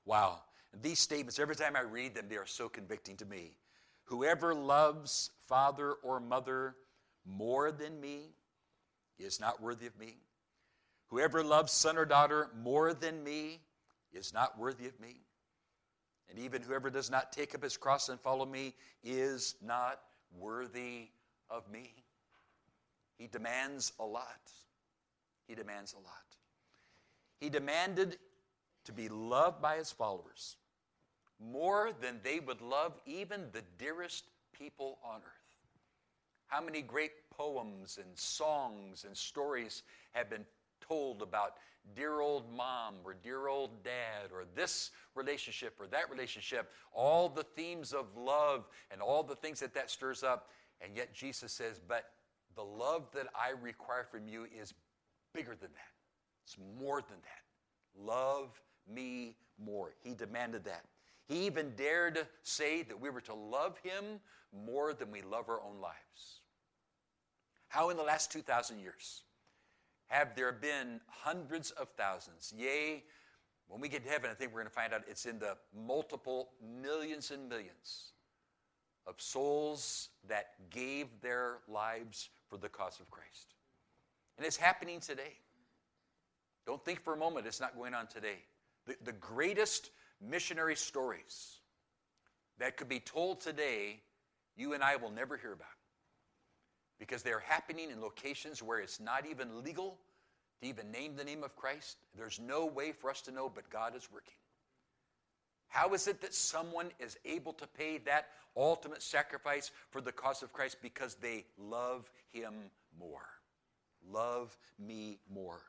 Wow. 0.06 0.40
These 0.82 0.98
statements, 0.98 1.38
every 1.38 1.56
time 1.56 1.76
I 1.76 1.82
read 1.82 2.14
them, 2.14 2.26
they 2.28 2.36
are 2.36 2.46
so 2.46 2.68
convicting 2.68 3.16
to 3.18 3.26
me. 3.26 3.52
Whoever 4.04 4.54
loves 4.54 5.30
father 5.46 5.92
or 6.02 6.18
mother 6.18 6.76
more 7.26 7.70
than 7.70 8.00
me 8.00 8.30
is 9.18 9.40
not 9.40 9.60
worthy 9.62 9.86
of 9.86 9.98
me. 9.98 10.16
Whoever 11.08 11.44
loves 11.44 11.72
son 11.72 11.98
or 11.98 12.04
daughter 12.04 12.50
more 12.62 12.94
than 12.94 13.22
me 13.22 13.60
is 14.12 14.32
not 14.32 14.58
worthy 14.58 14.86
of 14.86 14.98
me. 15.00 15.25
And 16.28 16.38
even 16.38 16.62
whoever 16.62 16.90
does 16.90 17.10
not 17.10 17.32
take 17.32 17.54
up 17.54 17.62
his 17.62 17.76
cross 17.76 18.08
and 18.08 18.20
follow 18.20 18.44
me 18.44 18.74
is 19.04 19.54
not 19.62 20.00
worthy 20.38 21.08
of 21.48 21.70
me. 21.70 21.94
He 23.18 23.26
demands 23.26 23.92
a 23.98 24.04
lot. 24.04 24.50
He 25.46 25.54
demands 25.54 25.94
a 25.94 25.98
lot. 25.98 26.36
He 27.40 27.48
demanded 27.48 28.18
to 28.84 28.92
be 28.92 29.08
loved 29.08 29.62
by 29.62 29.76
his 29.76 29.90
followers 29.90 30.56
more 31.38 31.92
than 32.00 32.20
they 32.22 32.40
would 32.40 32.60
love 32.60 32.98
even 33.04 33.46
the 33.52 33.62
dearest 33.78 34.24
people 34.52 34.98
on 35.04 35.16
earth. 35.16 35.46
How 36.46 36.62
many 36.62 36.82
great 36.82 37.12
poems 37.30 37.98
and 38.02 38.16
songs 38.18 39.04
and 39.04 39.16
stories 39.16 39.82
have 40.12 40.30
been 40.30 40.46
told 40.80 41.22
about 41.22 41.54
dear 41.94 42.20
old 42.20 42.44
mom 42.54 42.94
or 43.04 43.14
dear 43.22 43.48
old 43.48 43.82
dad 43.84 44.32
or 44.32 44.44
this 44.54 44.90
relationship 45.14 45.74
or 45.80 45.86
that 45.88 46.10
relationship, 46.10 46.70
all 46.92 47.28
the 47.28 47.44
themes 47.44 47.92
of 47.92 48.06
love 48.16 48.68
and 48.90 49.00
all 49.00 49.22
the 49.22 49.36
things 49.36 49.60
that 49.60 49.74
that 49.74 49.90
stirs 49.90 50.22
up. 50.22 50.48
And 50.80 50.96
yet 50.96 51.14
Jesus 51.14 51.52
says, 51.52 51.80
But 51.86 52.10
the 52.54 52.64
love 52.64 53.08
that 53.14 53.26
I 53.34 53.50
require 53.60 54.04
from 54.10 54.28
you 54.28 54.46
is 54.58 54.74
bigger 55.34 55.54
than 55.54 55.70
that. 55.72 55.92
It's 56.44 56.56
more 56.78 57.00
than 57.00 57.18
that. 57.22 58.02
Love 58.02 58.60
me 58.88 59.36
more. 59.62 59.94
He 60.02 60.14
demanded 60.14 60.64
that. 60.64 60.84
He 61.26 61.46
even 61.46 61.72
dared 61.76 62.26
say 62.42 62.82
that 62.82 63.00
we 63.00 63.10
were 63.10 63.20
to 63.22 63.34
love 63.34 63.78
him 63.82 64.20
more 64.64 64.94
than 64.94 65.10
we 65.10 65.22
love 65.22 65.48
our 65.48 65.60
own 65.60 65.80
lives. 65.80 66.40
How 67.68 67.90
in 67.90 67.96
the 67.96 68.02
last 68.02 68.30
2,000 68.30 68.78
years 68.78 69.22
have 70.08 70.34
there 70.36 70.52
been 70.52 71.00
hundreds 71.08 71.70
of 71.72 71.88
thousands? 71.96 72.52
Yea, 72.56 73.02
when 73.68 73.80
we 73.80 73.88
get 73.88 74.04
to 74.04 74.10
heaven, 74.10 74.30
I 74.30 74.34
think 74.34 74.52
we're 74.52 74.60
going 74.60 74.68
to 74.68 74.74
find 74.74 74.92
out 74.92 75.02
it's 75.08 75.26
in 75.26 75.38
the 75.38 75.56
multiple 75.74 76.50
millions 76.82 77.30
and 77.30 77.48
millions 77.48 78.12
of 79.06 79.20
souls 79.20 80.10
that 80.28 80.54
gave 80.70 81.06
their 81.20 81.58
lives 81.68 82.28
for 82.48 82.56
the 82.56 82.68
cause 82.68 83.00
of 83.00 83.10
Christ. 83.10 83.54
And 84.36 84.46
it's 84.46 84.56
happening 84.56 85.00
today. 85.00 85.32
Don't 86.66 86.84
think 86.84 87.02
for 87.02 87.14
a 87.14 87.16
moment 87.16 87.46
it's 87.46 87.60
not 87.60 87.76
going 87.76 87.94
on 87.94 88.06
today. 88.06 88.38
The, 88.86 88.96
the 89.04 89.12
greatest 89.12 89.90
missionary 90.20 90.76
stories 90.76 91.60
that 92.58 92.76
could 92.76 92.88
be 92.88 93.00
told 93.00 93.40
today, 93.40 94.00
you 94.56 94.74
and 94.74 94.82
I 94.82 94.96
will 94.96 95.10
never 95.10 95.36
hear 95.36 95.52
about. 95.52 95.68
Because 96.98 97.22
they're 97.22 97.40
happening 97.40 97.90
in 97.90 98.00
locations 98.00 98.62
where 98.62 98.78
it's 98.78 99.00
not 99.00 99.26
even 99.26 99.62
legal 99.62 99.98
to 100.60 100.68
even 100.68 100.90
name 100.90 101.16
the 101.16 101.24
name 101.24 101.44
of 101.44 101.54
Christ. 101.56 101.98
There's 102.16 102.40
no 102.40 102.66
way 102.66 102.92
for 102.92 103.10
us 103.10 103.20
to 103.22 103.32
know, 103.32 103.50
but 103.54 103.68
God 103.68 103.94
is 103.94 104.08
working. 104.12 104.34
How 105.68 105.92
is 105.94 106.06
it 106.06 106.20
that 106.22 106.32
someone 106.32 106.90
is 106.98 107.18
able 107.24 107.52
to 107.54 107.66
pay 107.66 107.98
that 107.98 108.28
ultimate 108.56 109.02
sacrifice 109.02 109.72
for 109.90 110.00
the 110.00 110.12
cause 110.12 110.42
of 110.42 110.52
Christ? 110.52 110.78
Because 110.80 111.16
they 111.16 111.44
love 111.58 112.10
Him 112.32 112.54
more. 112.98 113.26
Love 114.10 114.56
me 114.78 115.18
more. 115.32 115.60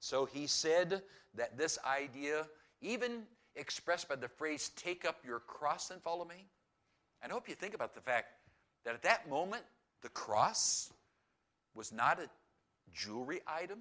So 0.00 0.24
he 0.24 0.46
said 0.46 1.02
that 1.34 1.56
this 1.56 1.78
idea, 1.86 2.46
even 2.80 3.22
expressed 3.56 4.08
by 4.08 4.16
the 4.16 4.28
phrase, 4.28 4.70
take 4.76 5.04
up 5.06 5.18
your 5.24 5.40
cross 5.40 5.90
and 5.90 6.02
follow 6.02 6.24
me. 6.24 6.46
And 7.22 7.30
I 7.30 7.34
hope 7.34 7.48
you 7.48 7.54
think 7.54 7.74
about 7.74 7.94
the 7.94 8.00
fact 8.00 8.26
that 8.84 8.94
at 8.94 9.02
that 9.02 9.28
moment, 9.30 9.62
the 10.04 10.10
cross 10.10 10.92
was 11.74 11.90
not 11.90 12.20
a 12.20 12.28
jewelry 12.92 13.40
item. 13.48 13.78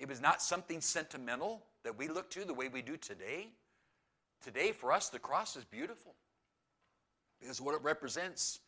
It 0.00 0.08
was 0.08 0.22
not 0.22 0.42
something 0.42 0.80
sentimental 0.80 1.62
that 1.84 1.96
we 1.96 2.08
look 2.08 2.30
to 2.30 2.44
the 2.44 2.54
way 2.54 2.68
we 2.68 2.80
do 2.80 2.96
today. 2.96 3.48
Today, 4.42 4.72
for 4.72 4.90
us, 4.90 5.10
the 5.10 5.18
cross 5.18 5.54
is 5.54 5.64
beautiful 5.64 6.14
because 7.40 7.60
what 7.60 7.74
it 7.74 7.82
represents. 7.82 8.60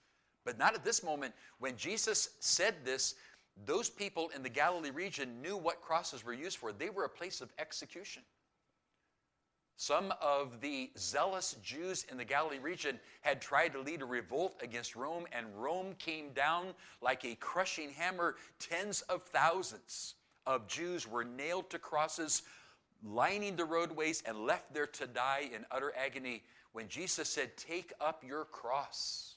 But 0.44 0.59
not 0.59 0.74
at 0.74 0.85
this 0.85 1.03
moment. 1.03 1.33
When 1.59 1.77
Jesus 1.79 2.29
said 2.40 2.74
this, 2.85 3.14
those 3.64 3.88
people 3.88 4.31
in 4.37 4.42
the 4.42 4.50
Galilee 4.50 4.90
region 4.90 5.40
knew 5.40 5.57
what 5.57 5.81
crosses 5.81 6.22
were 6.22 6.35
used 6.35 6.59
for. 6.59 6.72
They 6.72 6.90
were 6.90 7.05
a 7.05 7.09
place 7.09 7.40
of 7.40 7.50
execution. 7.59 8.22
Some 9.77 10.13
of 10.21 10.61
the 10.61 10.91
zealous 10.97 11.57
Jews 11.63 12.07
in 12.11 12.17
the 12.17 12.25
Galilee 12.25 12.59
region 12.59 13.01
had 13.23 13.41
tried 13.41 13.73
to 13.73 13.81
lead 13.81 14.03
a 14.03 14.07
revolt 14.07 14.57
against 14.63 14.95
Rome, 14.95 15.27
and 15.33 15.47
Rome 15.61 15.95
came 15.99 16.33
down 16.33 16.75
like 17.01 17.25
a 17.25 17.35
crushing 17.37 17.91
hammer. 17.91 18.37
Tens 18.59 19.03
of 19.03 19.25
thousands 19.25 20.15
of 20.47 20.69
Jews 20.69 21.09
were 21.09 21.25
nailed 21.25 21.71
to 21.71 21.79
crosses, 21.79 22.43
lining 23.03 23.57
the 23.57 23.65
roadways, 23.65 24.23
and 24.27 24.47
left 24.47 24.73
there 24.73 24.87
to 24.87 25.07
die 25.07 25.51
in 25.53 25.67
utter 25.71 25.93
agony. 25.97 26.45
When 26.73 26.89
Jesus 26.89 27.29
said, 27.29 27.57
Take 27.57 27.93
up 28.01 28.23
your 28.25 28.45
cross, 28.45 29.35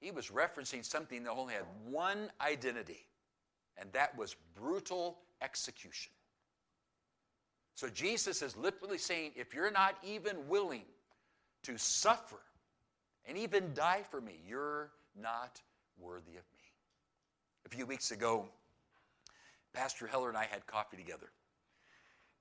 he 0.00 0.10
was 0.10 0.28
referencing 0.28 0.84
something 0.84 1.22
that 1.24 1.30
only 1.30 1.54
had 1.54 1.64
one 1.84 2.30
identity 2.40 3.06
and 3.80 3.90
that 3.92 4.16
was 4.16 4.36
brutal 4.54 5.18
execution. 5.42 6.12
So 7.74 7.88
Jesus 7.88 8.42
is 8.42 8.56
literally 8.56 8.98
saying, 8.98 9.32
if 9.36 9.54
you're 9.54 9.70
not 9.70 9.96
even 10.02 10.48
willing 10.48 10.84
to 11.62 11.78
suffer 11.78 12.40
and 13.26 13.38
even 13.38 13.72
die 13.74 14.02
for 14.10 14.20
me, 14.20 14.40
you're 14.46 14.90
not 15.20 15.60
worthy 15.98 16.32
of 16.32 16.44
me. 16.52 16.60
A 17.66 17.68
few 17.68 17.86
weeks 17.86 18.10
ago, 18.10 18.46
Pastor 19.72 20.06
Heller 20.06 20.28
and 20.28 20.36
I 20.36 20.44
had 20.44 20.66
coffee 20.66 20.96
together. 20.96 21.30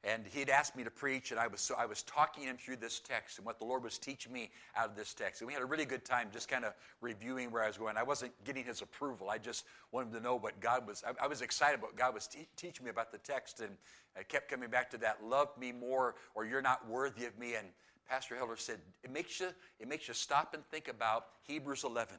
And 0.03 0.25
he'd 0.27 0.49
asked 0.49 0.77
me 0.77 0.83
to 0.85 0.91
preach, 0.91 1.31
and 1.31 1.39
I 1.39 1.47
was 1.47 1.59
so 1.59 1.75
I 1.77 1.85
was 1.85 2.03
talking 2.03 2.45
him 2.45 2.57
through 2.57 2.77
this 2.77 2.99
text 2.99 3.37
and 3.37 3.45
what 3.45 3.59
the 3.59 3.65
Lord 3.65 3.83
was 3.83 3.97
teaching 3.97 4.31
me 4.31 4.49
out 4.75 4.89
of 4.89 4.95
this 4.95 5.13
text. 5.13 5.41
And 5.41 5.47
we 5.47 5.53
had 5.53 5.61
a 5.61 5.65
really 5.65 5.85
good 5.85 6.05
time 6.05 6.29
just 6.31 6.47
kind 6.47 6.63
of 6.63 6.73
reviewing 7.01 7.51
where 7.51 7.63
I 7.63 7.67
was 7.67 7.77
going. 7.77 7.97
I 7.97 8.03
wasn't 8.03 8.31
getting 8.45 8.63
his 8.63 8.81
approval. 8.81 9.29
I 9.29 9.37
just 9.37 9.65
wanted 9.91 10.13
to 10.13 10.21
know 10.21 10.37
what 10.37 10.59
God 10.61 10.87
was. 10.87 11.03
I, 11.05 11.25
I 11.25 11.27
was 11.27 11.41
excited 11.41 11.79
about 11.79 11.97
God 11.97 12.13
was 12.13 12.27
te- 12.27 12.47
teaching 12.55 12.85
me 12.85 12.91
about 12.91 13.11
the 13.11 13.17
text, 13.17 13.59
and 13.59 13.71
I 14.17 14.23
kept 14.23 14.49
coming 14.49 14.69
back 14.69 14.89
to 14.91 14.97
that: 14.99 15.23
"Love 15.23 15.49
me 15.59 15.73
more, 15.73 16.15
or 16.33 16.45
you're 16.45 16.61
not 16.61 16.87
worthy 16.87 17.25
of 17.25 17.37
me." 17.37 17.55
And 17.55 17.67
Pastor 18.07 18.37
Heller 18.37 18.55
said, 18.55 18.79
"It 19.03 19.11
makes 19.11 19.39
you 19.41 19.49
it 19.79 19.87
makes 19.89 20.07
you 20.07 20.13
stop 20.13 20.53
and 20.53 20.65
think 20.67 20.87
about 20.87 21.25
Hebrews 21.45 21.83
11." 21.83 22.15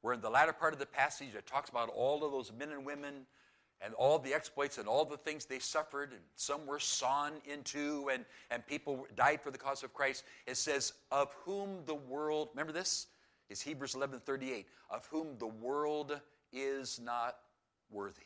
We're 0.00 0.12
in 0.12 0.20
the 0.20 0.30
latter 0.30 0.52
part 0.52 0.72
of 0.72 0.78
the 0.78 0.86
passage 0.86 1.32
that 1.34 1.46
talks 1.46 1.70
about 1.70 1.88
all 1.88 2.24
of 2.24 2.30
those 2.30 2.52
men 2.56 2.70
and 2.70 2.86
women 2.86 3.26
and 3.80 3.94
all 3.94 4.18
the 4.18 4.34
exploits 4.34 4.78
and 4.78 4.88
all 4.88 5.04
the 5.04 5.16
things 5.16 5.44
they 5.44 5.58
suffered, 5.58 6.10
and 6.10 6.20
some 6.34 6.66
were 6.66 6.80
sawn 6.80 7.32
into, 7.44 8.10
and, 8.12 8.24
and 8.50 8.66
people 8.66 9.06
died 9.14 9.40
for 9.40 9.50
the 9.50 9.58
cause 9.58 9.82
of 9.82 9.94
Christ. 9.94 10.24
It 10.46 10.56
says, 10.56 10.92
Of 11.10 11.32
whom 11.44 11.84
the 11.86 11.94
world, 11.94 12.48
remember 12.52 12.72
this? 12.72 13.06
Is 13.48 13.62
Hebrews 13.62 13.94
11 13.94 14.20
38, 14.20 14.66
of 14.90 15.06
whom 15.06 15.38
the 15.38 15.46
world 15.46 16.20
is 16.52 17.00
not 17.02 17.36
worthy. 17.90 18.22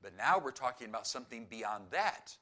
But 0.00 0.16
now 0.16 0.40
we're 0.42 0.52
talking 0.52 0.88
about 0.88 1.06
something 1.06 1.46
beyond 1.50 1.84
that 1.90 2.36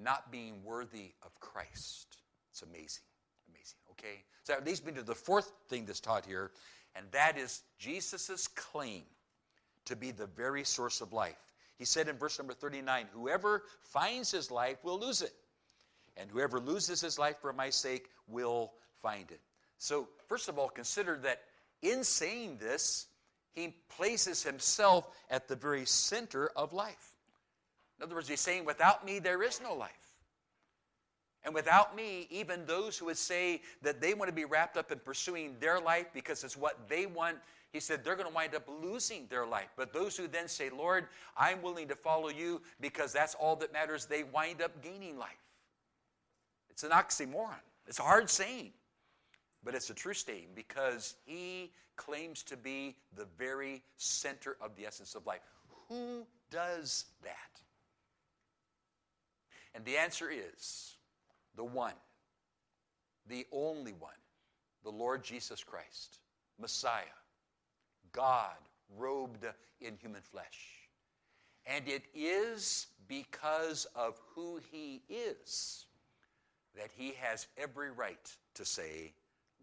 not 0.00 0.30
being 0.30 0.62
worthy 0.64 1.12
of 1.22 1.38
Christ. 1.40 2.18
It's 2.50 2.62
amazing. 2.62 3.04
Amazing. 3.48 3.78
Okay? 3.90 4.24
So 4.42 4.54
that 4.54 4.64
leads 4.64 4.84
me 4.84 4.92
to 4.92 5.02
the 5.02 5.14
fourth 5.14 5.52
thing 5.68 5.84
that's 5.84 6.00
taught 6.00 6.26
here, 6.26 6.50
and 6.94 7.06
that 7.12 7.38
is 7.38 7.62
Jesus' 7.78 8.48
claim 8.48 9.02
to 9.86 9.96
be 9.96 10.10
the 10.10 10.26
very 10.26 10.64
source 10.64 11.00
of 11.00 11.12
life. 11.12 11.36
He 11.78 11.84
said 11.84 12.08
in 12.08 12.16
verse 12.16 12.38
number 12.38 12.54
39 12.54 13.06
Whoever 13.12 13.64
finds 13.80 14.30
his 14.30 14.50
life 14.50 14.78
will 14.84 14.98
lose 14.98 15.22
it, 15.22 15.34
and 16.16 16.30
whoever 16.30 16.60
loses 16.60 17.00
his 17.00 17.18
life 17.18 17.36
for 17.40 17.52
my 17.52 17.70
sake 17.70 18.08
will 18.28 18.72
find 19.00 19.30
it. 19.30 19.40
So, 19.78 20.08
first 20.28 20.48
of 20.48 20.58
all, 20.58 20.68
consider 20.68 21.18
that 21.22 21.40
in 21.82 22.04
saying 22.04 22.58
this, 22.58 23.06
he 23.52 23.74
places 23.96 24.42
himself 24.42 25.08
at 25.30 25.48
the 25.48 25.56
very 25.56 25.84
center 25.84 26.50
of 26.56 26.72
life. 26.72 27.16
In 27.98 28.04
other 28.04 28.14
words, 28.14 28.28
he's 28.28 28.40
saying, 28.40 28.64
Without 28.64 29.04
me, 29.04 29.18
there 29.18 29.42
is 29.42 29.60
no 29.60 29.74
life. 29.74 29.90
And 31.44 31.54
without 31.54 31.96
me, 31.96 32.28
even 32.30 32.64
those 32.66 32.96
who 32.96 33.06
would 33.06 33.18
say 33.18 33.62
that 33.82 34.00
they 34.00 34.14
want 34.14 34.28
to 34.28 34.34
be 34.34 34.44
wrapped 34.44 34.76
up 34.76 34.92
in 34.92 35.00
pursuing 35.00 35.56
their 35.58 35.80
life 35.80 36.06
because 36.14 36.44
it's 36.44 36.56
what 36.56 36.88
they 36.88 37.06
want, 37.06 37.38
he 37.72 37.80
said 37.80 38.04
they're 38.04 38.16
going 38.16 38.28
to 38.28 38.34
wind 38.34 38.54
up 38.54 38.68
losing 38.82 39.26
their 39.28 39.46
life. 39.46 39.70
But 39.76 39.92
those 39.92 40.16
who 40.16 40.28
then 40.28 40.46
say, 40.46 40.68
Lord, 40.68 41.06
I'm 41.36 41.62
willing 41.62 41.88
to 41.88 41.94
follow 41.94 42.28
you 42.28 42.60
because 42.80 43.12
that's 43.12 43.34
all 43.34 43.56
that 43.56 43.72
matters, 43.72 44.04
they 44.04 44.24
wind 44.24 44.60
up 44.60 44.82
gaining 44.82 45.18
life. 45.18 45.30
It's 46.70 46.84
an 46.84 46.90
oxymoron. 46.90 47.60
It's 47.86 47.98
a 47.98 48.02
hard 48.02 48.28
saying, 48.28 48.72
but 49.64 49.74
it's 49.74 49.90
a 49.90 49.94
true 49.94 50.14
statement 50.14 50.54
because 50.54 51.14
he 51.24 51.72
claims 51.96 52.42
to 52.44 52.56
be 52.56 52.96
the 53.16 53.26
very 53.38 53.82
center 53.96 54.56
of 54.60 54.76
the 54.76 54.86
essence 54.86 55.14
of 55.14 55.26
life. 55.26 55.40
Who 55.88 56.26
does 56.50 57.06
that? 57.22 57.60
And 59.74 59.84
the 59.84 59.96
answer 59.96 60.30
is 60.30 60.96
the 61.56 61.64
one, 61.64 61.94
the 63.28 63.46
only 63.50 63.92
one, 63.92 64.12
the 64.84 64.90
Lord 64.90 65.24
Jesus 65.24 65.64
Christ, 65.64 66.18
Messiah 66.60 67.02
God 68.12 68.56
robed 68.96 69.46
in 69.80 69.96
human 69.96 70.22
flesh. 70.22 70.88
And 71.66 71.86
it 71.88 72.04
is 72.14 72.88
because 73.08 73.86
of 73.94 74.20
who 74.34 74.60
he 74.70 75.02
is 75.08 75.86
that 76.76 76.90
he 76.96 77.14
has 77.20 77.46
every 77.56 77.90
right 77.90 78.34
to 78.54 78.64
say, 78.64 79.12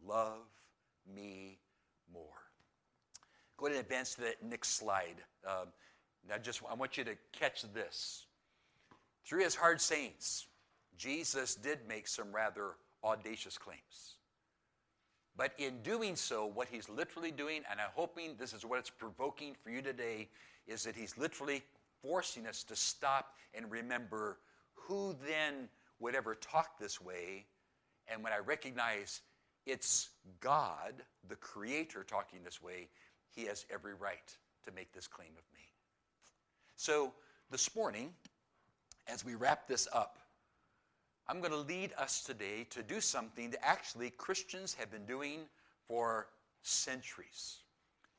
Love 0.06 0.46
me 1.14 1.60
more. 2.14 2.24
Go 3.58 3.66
ahead 3.66 3.78
and 3.78 3.86
advance 3.86 4.16
to 4.16 4.22
that 4.22 4.42
next 4.42 4.78
slide. 4.78 5.16
Um, 5.46 5.68
now, 6.28 6.38
just 6.38 6.62
I 6.70 6.74
want 6.74 6.98
you 6.98 7.04
to 7.04 7.16
catch 7.34 7.64
this. 7.74 8.26
Through 9.26 9.44
his 9.44 9.56
hard 9.56 9.82
sayings, 9.82 10.48
Jesus 10.98 11.56
did 11.56 11.80
make 11.88 12.08
some 12.08 12.34
rather 12.34 12.76
audacious 13.04 13.58
claims. 13.58 14.19
But 15.38 15.54
in 15.58 15.82
doing 15.84 16.16
so, 16.16 16.46
what 16.46 16.68
he's 16.70 16.90
literally 16.90 17.32
doing, 17.32 17.62
and 17.70 17.80
I'm 17.80 17.92
hoping 17.96 18.36
this 18.38 18.54
is 18.54 18.66
what 18.66 18.80
it's 18.80 18.90
provoking 18.90 19.56
for 19.64 19.70
you 19.70 19.82
today, 19.82 20.30
is 20.68 20.84
that 20.84 20.96
he's 20.96 21.18
literally 21.18 21.64
forcing 22.02 22.46
us 22.46 22.64
to 22.66 22.76
stop 22.76 23.36
and 23.54 23.72
remember 23.72 24.40
who 24.74 25.16
then 25.26 25.70
would 26.00 26.16
ever 26.16 26.36
talk 26.36 26.78
this 26.80 27.02
way. 27.02 27.46
And 28.08 28.24
when 28.24 28.34
I 28.34 28.40
recognize 28.40 29.22
it's 29.66 30.10
God, 30.40 30.94
the 31.28 31.36
Creator, 31.36 32.04
talking 32.04 32.40
this 32.44 32.62
way, 32.62 32.90
he 33.30 33.46
has 33.46 33.66
every 33.72 33.94
right 33.94 34.36
to 34.66 34.72
make 34.72 34.92
this 34.94 35.08
claim 35.08 35.32
of 35.38 35.44
me. 35.54 35.62
So 36.76 37.14
this 37.52 37.76
morning, 37.76 38.14
as 39.08 39.24
we 39.24 39.36
wrap 39.36 39.68
this 39.68 39.88
up, 39.94 40.20
I'm 41.30 41.42
going 41.42 41.52
to 41.52 41.58
lead 41.58 41.92
us 41.96 42.24
today 42.24 42.66
to 42.72 42.82
do 42.82 43.00
something 43.00 43.52
that 43.52 43.64
actually 43.64 44.10
Christians 44.10 44.74
have 44.74 44.90
been 44.90 45.06
doing 45.06 45.42
for 45.88 46.26
centuries. 46.64 47.58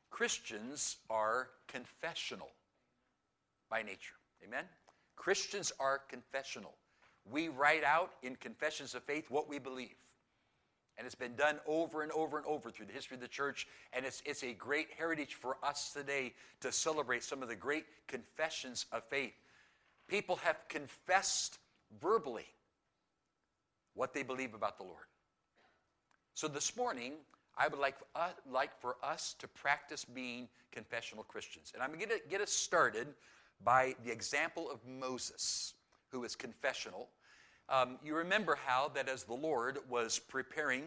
Christians 0.09 0.95
are 1.09 1.49
confessional 1.67 2.51
by 3.69 3.83
nature. 3.83 4.15
Amen? 4.47 4.63
Christians 5.17 5.73
are 5.77 5.99
confessional. 6.07 6.73
We 7.29 7.49
write 7.49 7.83
out 7.83 8.11
in 8.23 8.37
confessions 8.37 8.95
of 8.95 9.03
faith 9.03 9.29
what 9.29 9.49
we 9.49 9.59
believe. 9.59 9.95
And 10.97 11.05
it's 11.05 11.13
been 11.13 11.35
done 11.35 11.59
over 11.67 12.03
and 12.03 12.13
over 12.13 12.37
and 12.37 12.45
over 12.45 12.71
through 12.71 12.85
the 12.85 12.93
history 12.93 13.15
of 13.15 13.21
the 13.21 13.27
church. 13.27 13.67
And 13.91 14.05
it's, 14.05 14.23
it's 14.25 14.43
a 14.43 14.53
great 14.53 14.87
heritage 14.97 15.33
for 15.33 15.57
us 15.61 15.91
today 15.91 16.33
to 16.61 16.71
celebrate 16.71 17.25
some 17.25 17.43
of 17.43 17.49
the 17.49 17.57
great 17.57 17.85
confessions 18.07 18.85
of 18.93 19.03
faith. 19.03 19.33
People 20.07 20.37
have 20.37 20.59
confessed 20.69 21.59
verbally 22.01 22.47
what 23.93 24.13
they 24.13 24.23
believe 24.23 24.53
about 24.53 24.77
the 24.77 24.83
Lord. 24.83 25.05
So 26.33 26.47
this 26.47 26.75
morning, 26.75 27.13
I 27.57 27.67
would 27.67 27.79
like, 27.79 27.95
uh, 28.15 28.29
like 28.49 28.79
for 28.79 28.95
us 29.03 29.35
to 29.39 29.47
practice 29.47 30.05
being 30.05 30.47
confessional 30.71 31.23
Christians. 31.23 31.71
And 31.73 31.83
I'm 31.83 31.91
going 31.93 32.09
to 32.09 32.21
get 32.29 32.41
us 32.41 32.51
started 32.51 33.07
by 33.63 33.95
the 34.03 34.11
example 34.11 34.71
of 34.71 34.79
Moses, 34.87 35.73
who 36.09 36.23
is 36.23 36.35
confessional. 36.35 37.09
Um, 37.69 37.97
you 38.03 38.15
remember 38.15 38.57
how 38.65 38.89
that 38.95 39.07
as 39.07 39.23
the 39.23 39.33
Lord 39.33 39.79
was 39.89 40.19
preparing 40.19 40.85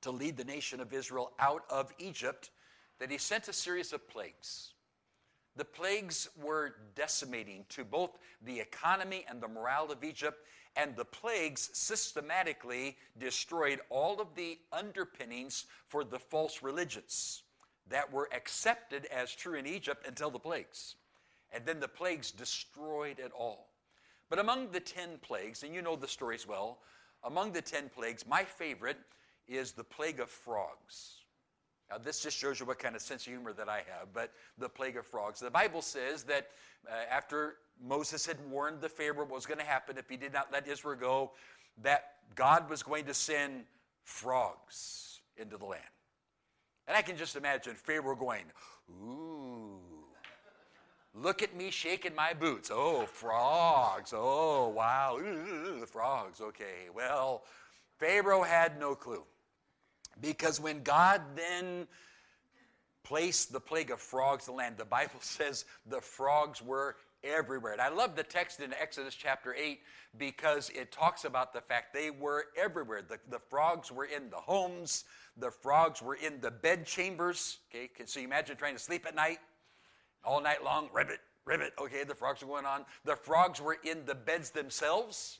to 0.00 0.10
lead 0.10 0.36
the 0.36 0.44
nation 0.44 0.80
of 0.80 0.92
Israel 0.92 1.32
out 1.38 1.64
of 1.70 1.92
Egypt, 1.98 2.50
that 2.98 3.10
he 3.10 3.18
sent 3.18 3.48
a 3.48 3.52
series 3.52 3.92
of 3.92 4.08
plagues. 4.08 4.71
The 5.56 5.64
plagues 5.64 6.28
were 6.36 6.76
decimating 6.94 7.66
to 7.70 7.84
both 7.84 8.18
the 8.40 8.60
economy 8.60 9.24
and 9.28 9.40
the 9.40 9.48
morale 9.48 9.92
of 9.92 10.02
Egypt, 10.02 10.46
and 10.76 10.96
the 10.96 11.04
plagues 11.04 11.68
systematically 11.74 12.96
destroyed 13.18 13.80
all 13.90 14.20
of 14.20 14.34
the 14.34 14.58
underpinnings 14.72 15.66
for 15.88 16.04
the 16.04 16.18
false 16.18 16.62
religions 16.62 17.42
that 17.88 18.10
were 18.10 18.30
accepted 18.32 19.06
as 19.06 19.34
true 19.34 19.54
in 19.54 19.66
Egypt 19.66 20.06
until 20.06 20.30
the 20.30 20.38
plagues. 20.38 20.96
And 21.52 21.66
then 21.66 21.80
the 21.80 21.88
plagues 21.88 22.30
destroyed 22.30 23.18
it 23.18 23.32
all. 23.32 23.68
But 24.30 24.38
among 24.38 24.70
the 24.70 24.80
10 24.80 25.18
plagues, 25.20 25.62
and 25.62 25.74
you 25.74 25.82
know 25.82 25.96
the 25.96 26.08
stories 26.08 26.48
well, 26.48 26.78
among 27.24 27.52
the 27.52 27.60
10 27.60 27.90
plagues, 27.90 28.26
my 28.26 28.44
favorite 28.44 28.98
is 29.46 29.72
the 29.72 29.84
plague 29.84 30.20
of 30.20 30.30
frogs. 30.30 31.21
Now, 31.92 31.98
this 31.98 32.20
just 32.20 32.38
shows 32.38 32.58
you 32.58 32.64
what 32.64 32.78
kind 32.78 32.96
of 32.96 33.02
sense 33.02 33.26
of 33.26 33.32
humor 33.32 33.52
that 33.52 33.68
I 33.68 33.78
have, 33.78 34.14
but 34.14 34.32
the 34.56 34.68
plague 34.68 34.96
of 34.96 35.06
frogs. 35.06 35.40
The 35.40 35.50
Bible 35.50 35.82
says 35.82 36.22
that 36.24 36.48
uh, 36.88 36.94
after 37.10 37.56
Moses 37.84 38.24
had 38.24 38.38
warned 38.50 38.80
the 38.80 38.88
Pharaoh 38.88 39.26
what 39.26 39.30
was 39.30 39.44
going 39.44 39.58
to 39.58 39.64
happen 39.64 39.98
if 39.98 40.08
he 40.08 40.16
did 40.16 40.32
not 40.32 40.50
let 40.50 40.66
Israel 40.66 40.96
go, 40.98 41.32
that 41.82 42.14
God 42.34 42.70
was 42.70 42.82
going 42.82 43.04
to 43.04 43.14
send 43.14 43.64
frogs 44.04 45.20
into 45.36 45.58
the 45.58 45.66
land. 45.66 45.82
And 46.88 46.96
I 46.96 47.02
can 47.02 47.18
just 47.18 47.36
imagine 47.36 47.74
Pharaoh 47.74 48.16
going, 48.16 48.44
Ooh, 48.90 49.78
look 51.14 51.42
at 51.42 51.54
me 51.54 51.70
shaking 51.70 52.14
my 52.14 52.32
boots. 52.32 52.70
Oh, 52.72 53.04
frogs. 53.04 54.14
Oh, 54.16 54.68
wow. 54.68 55.18
Ooh, 55.18 55.84
frogs. 55.84 56.40
Okay, 56.40 56.88
well, 56.94 57.42
Pharaoh 57.98 58.42
had 58.42 58.80
no 58.80 58.94
clue. 58.94 59.24
Because 60.20 60.60
when 60.60 60.82
God 60.82 61.22
then 61.34 61.86
placed 63.04 63.52
the 63.52 63.60
plague 63.60 63.90
of 63.90 64.00
frogs 64.00 64.48
in 64.48 64.54
the 64.54 64.58
land, 64.58 64.76
the 64.76 64.84
Bible 64.84 65.14
says 65.20 65.64
the 65.86 66.00
frogs 66.00 66.62
were 66.62 66.96
everywhere. 67.24 67.72
And 67.72 67.80
I 67.80 67.88
love 67.88 68.16
the 68.16 68.22
text 68.22 68.60
in 68.60 68.72
Exodus 68.74 69.14
chapter 69.14 69.54
8 69.54 69.80
because 70.18 70.70
it 70.70 70.92
talks 70.92 71.24
about 71.24 71.52
the 71.52 71.60
fact 71.60 71.94
they 71.94 72.10
were 72.10 72.46
everywhere. 72.56 73.02
The, 73.02 73.18
the 73.30 73.38
frogs 73.38 73.90
were 73.90 74.04
in 74.04 74.30
the 74.30 74.36
homes, 74.36 75.04
the 75.36 75.50
frogs 75.50 76.02
were 76.02 76.14
in 76.14 76.40
the 76.40 76.50
bed 76.50 76.86
chambers. 76.86 77.58
Okay, 77.74 77.88
so 78.04 78.20
you 78.20 78.26
imagine 78.26 78.56
trying 78.56 78.74
to 78.74 78.80
sleep 78.80 79.06
at 79.06 79.14
night, 79.14 79.38
all 80.24 80.40
night 80.40 80.62
long, 80.64 80.88
ribbit, 80.92 81.20
ribbit. 81.44 81.72
Okay, 81.80 82.04
the 82.04 82.14
frogs 82.14 82.42
are 82.42 82.46
going 82.46 82.66
on. 82.66 82.84
The 83.04 83.16
frogs 83.16 83.60
were 83.60 83.78
in 83.84 84.04
the 84.04 84.14
beds 84.14 84.50
themselves. 84.50 85.38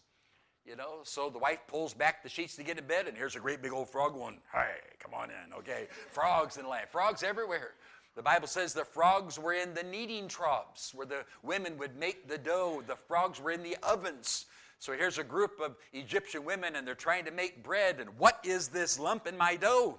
You 0.64 0.76
know, 0.76 1.00
so 1.02 1.28
the 1.28 1.38
wife 1.38 1.58
pulls 1.66 1.92
back 1.92 2.22
the 2.22 2.28
sheets 2.28 2.54
to 2.56 2.62
get 2.62 2.78
in 2.78 2.86
bed, 2.86 3.08
and 3.08 3.16
here's 3.16 3.34
a 3.34 3.40
great 3.40 3.62
big 3.62 3.72
old 3.72 3.90
frog 3.90 4.14
going, 4.14 4.38
Hey, 4.52 4.76
come 5.00 5.12
on 5.12 5.28
in. 5.30 5.52
Okay, 5.58 5.88
frogs 6.10 6.56
in 6.56 6.62
the 6.62 6.68
land, 6.68 6.86
frogs 6.90 7.22
everywhere. 7.22 7.72
The 8.14 8.22
Bible 8.22 8.46
says 8.46 8.74
the 8.74 8.84
frogs 8.84 9.38
were 9.38 9.54
in 9.54 9.72
the 9.74 9.82
kneading 9.82 10.28
troughs 10.28 10.94
where 10.94 11.06
the 11.06 11.24
women 11.42 11.78
would 11.78 11.96
make 11.96 12.28
the 12.28 12.36
dough. 12.36 12.82
The 12.86 12.96
frogs 12.96 13.40
were 13.40 13.50
in 13.50 13.62
the 13.62 13.76
ovens. 13.82 14.46
So 14.78 14.92
here's 14.92 15.18
a 15.18 15.24
group 15.24 15.60
of 15.64 15.76
Egyptian 15.92 16.44
women, 16.44 16.76
and 16.76 16.86
they're 16.86 16.94
trying 16.94 17.24
to 17.24 17.30
make 17.30 17.62
bread. 17.62 18.00
And 18.00 18.10
what 18.18 18.38
is 18.44 18.68
this 18.68 18.98
lump 18.98 19.26
in 19.26 19.36
my 19.38 19.56
dough? 19.56 19.98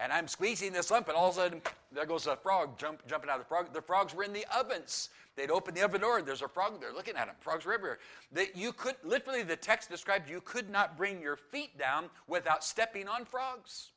And 0.00 0.12
I'm 0.12 0.28
squeezing 0.28 0.72
this 0.72 0.92
lump, 0.92 1.08
and 1.08 1.16
all 1.16 1.30
of 1.30 1.36
a 1.36 1.40
sudden, 1.40 1.62
there 1.90 2.06
goes 2.06 2.28
a 2.28 2.36
frog 2.36 2.78
jump, 2.78 3.04
jumping 3.08 3.28
out 3.28 3.40
of 3.40 3.42
the 3.42 3.48
frog. 3.48 3.72
The 3.72 3.82
frogs 3.82 4.14
were 4.14 4.22
in 4.22 4.32
the 4.32 4.46
ovens. 4.56 5.08
They'd 5.34 5.50
open 5.50 5.74
the 5.74 5.82
oven 5.82 6.00
door, 6.00 6.18
and 6.18 6.26
there's 6.26 6.42
a 6.42 6.48
frog 6.48 6.80
there 6.80 6.92
looking 6.92 7.16
at 7.16 7.26
them. 7.26 7.34
Frogs 7.40 7.64
were 7.64 7.74
everywhere. 7.74 7.98
That 8.32 8.56
you 8.56 8.72
could, 8.72 8.94
literally, 9.02 9.42
the 9.42 9.56
text 9.56 9.90
described 9.90 10.30
you 10.30 10.40
could 10.40 10.70
not 10.70 10.96
bring 10.96 11.20
your 11.20 11.36
feet 11.36 11.76
down 11.78 12.10
without 12.28 12.62
stepping 12.62 13.08
on 13.08 13.24
frogs. 13.24 13.90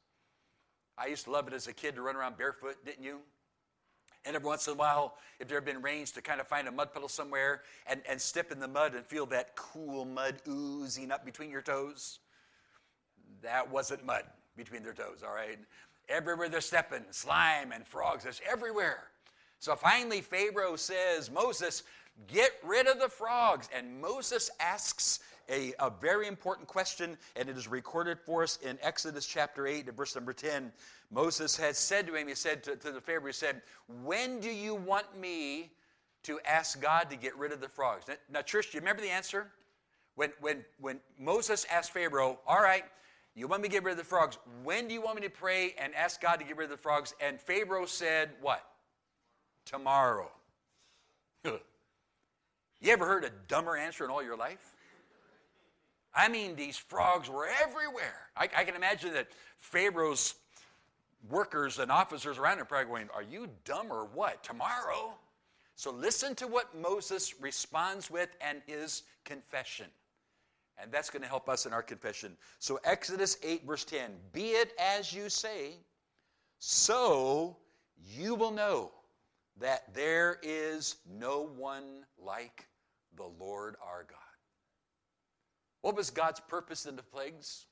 I 0.98 1.08
used 1.08 1.26
to 1.26 1.32
love 1.32 1.48
it 1.48 1.54
as 1.54 1.68
a 1.68 1.74
kid 1.74 1.96
to 1.96 2.02
run 2.02 2.16
around 2.16 2.38
barefoot, 2.38 2.84
didn't 2.84 3.04
you? 3.04 3.20
And 4.26 4.36
every 4.36 4.48
once 4.48 4.68
in 4.68 4.74
a 4.74 4.78
while, 4.78 5.18
if 5.40 5.48
there 5.48 5.58
had 5.58 5.66
been 5.66 5.82
rains, 5.82 6.12
to 6.12 6.22
kind 6.22 6.40
of 6.40 6.48
find 6.48 6.68
a 6.68 6.72
mud 6.72 6.94
puddle 6.94 7.10
somewhere 7.10 7.62
and, 7.88 8.02
and 8.08 8.22
step 8.22 8.52
in 8.52 8.60
the 8.60 8.68
mud 8.68 8.94
and 8.94 9.06
feel 9.06 9.26
that 9.28 9.56
cool 9.56 10.06
mud 10.06 10.42
oozing 10.48 11.12
up 11.12 11.26
between 11.26 11.50
your 11.50 11.62
toes. 11.62 12.20
That 13.42 13.70
wasn't 13.70 14.06
mud 14.06 14.24
between 14.56 14.84
their 14.84 14.94
toes, 14.94 15.24
all 15.26 15.34
right? 15.34 15.58
Everywhere 16.12 16.50
they're 16.50 16.62
stepping, 16.62 17.04
slime 17.12 17.72
and 17.72 17.88
frogs, 17.88 18.26
it's 18.26 18.42
everywhere. 18.50 19.08
So 19.60 19.76
finally, 19.76 20.22
Pharaoh 20.22 20.76
says, 20.76 21.32
Moses, 21.32 21.84
get 22.28 22.52
rid 22.64 22.88
of 22.88 23.00
the 23.00 23.08
frogs. 23.08 23.70
And 23.76 24.02
Moses 24.02 24.50
asks 24.60 25.20
a, 25.50 25.74
a, 25.80 25.90
very 25.90 26.28
important 26.28 26.68
question, 26.68 27.18
and 27.36 27.50
it 27.50 27.58
is 27.58 27.68
recorded 27.68 28.20
for 28.20 28.44
us 28.44 28.58
in 28.64 28.78
Exodus 28.82 29.26
chapter 29.26 29.68
8, 29.68 29.94
verse 29.96 30.16
number 30.16 30.34
10. 30.34 30.72
Moses 31.12 31.58
had 31.58 31.76
said 31.76 32.08
to 32.08 32.16
him, 32.16 32.28
he 32.28 32.36
said 32.36 32.64
to, 32.64 32.76
to 32.76 32.92
the 32.92 33.02
Pharaoh, 33.02 33.26
he 33.26 33.34
said, 33.34 33.62
When 34.04 34.40
do 34.40 34.50
you 34.50 34.76
want 34.76 35.18
me 35.18 35.72
to 36.24 36.40
ask 36.48 36.82
God 36.82 37.10
to 37.10 37.16
get 37.16 37.38
rid 37.38 37.52
of 37.52 37.60
the 37.60 37.70
frogs? 37.70 38.06
Now, 38.08 38.16
now 38.32 38.42
church, 38.42 38.72
do 38.72 38.78
you 38.78 38.82
remember 38.82 39.02
the 39.02 39.10
answer? 39.10 39.48
When, 40.16 40.32
when, 40.40 40.64
when 40.80 41.00
Moses 41.20 41.66
asked 41.72 41.92
Pharaoh, 41.92 42.40
All 42.48 42.62
right, 42.62 42.86
you 43.36 43.48
want 43.48 43.62
me 43.62 43.70
to 43.70 43.72
get 43.72 43.84
rid 43.84 43.94
of 43.94 43.98
the 43.98 44.04
frogs. 44.04 44.38
When 44.64 44.88
do 44.88 44.94
you 44.94 45.02
want 45.02 45.16
me 45.16 45.22
to 45.22 45.30
pray 45.30 45.74
and 45.78 45.96
ask 45.96 46.20
God 46.20 46.38
to 46.38 46.46
get 46.46 46.58
rid 46.58 46.66
of 46.66 46.72
the 46.72 46.78
frogs? 46.78 47.14
And 47.22 47.40
Pharaoh 47.40 47.86
said, 47.86 48.32
What? 48.42 48.66
Tomorrow. 49.66 50.30
you 51.46 51.60
ever 52.88 53.06
heard 53.06 53.24
a 53.24 53.32
dumber 53.48 53.78
answer 53.78 54.04
in 54.04 54.12
all 54.12 54.24
your 54.24 54.36
life? 54.36 54.76
I 56.14 56.28
mean, 56.28 56.58
these 56.58 56.78
frogs 56.78 57.30
were 57.30 57.48
everywhere. 57.64 58.28
I, 58.36 58.50
I 58.56 58.64
can 58.66 58.76
imagine 58.76 59.14
that 59.14 59.30
Pharaoh's 59.60 60.36
workers 61.30 61.80
and 61.80 61.90
officers 61.90 62.38
around 62.38 62.60
him 62.60 62.66
probably 62.66 62.90
going, 62.90 63.10
Are 63.16 63.24
you 63.24 63.48
dumb 63.64 63.92
or 63.92 64.10
what? 64.14 64.44
Tomorrow? 64.44 65.14
So 65.76 65.92
listen 65.92 66.36
to 66.36 66.48
what 66.48 66.78
Moses 66.80 67.34
responds 67.40 68.12
with 68.12 68.36
and 68.42 68.62
his 68.68 69.04
confession. 69.24 69.88
And 70.82 70.92
that's 70.92 71.10
going 71.10 71.22
to 71.22 71.28
help 71.28 71.48
us 71.48 71.66
in 71.66 71.74
our 71.74 71.84
confession. 71.84 72.36
So, 72.60 72.80
Exodus 72.84 73.38
8, 73.44 73.66
verse 73.66 73.86
10 73.86 74.12
Be 74.34 74.50
it 74.50 74.74
as 74.80 75.14
you 75.14 75.30
say, 75.30 75.76
so 76.60 77.58
you 77.98 78.36
will 78.36 78.52
know 78.52 78.92
that 79.60 79.94
there 79.94 80.40
is 80.42 80.98
no 81.08 81.50
one 81.56 82.06
like 82.18 82.68
the 83.16 83.30
Lord 83.40 83.76
our 83.86 84.06
God. 84.10 84.18
What 85.82 85.96
was 85.96 86.10
God's 86.10 86.40
purpose 86.40 86.86
in 86.86 86.96
the 86.96 87.04
plagues? 87.04 87.66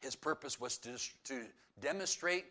His 0.00 0.14
purpose 0.14 0.60
was 0.60 0.78
to, 0.78 0.90
to 1.24 1.42
demonstrate 1.80 2.46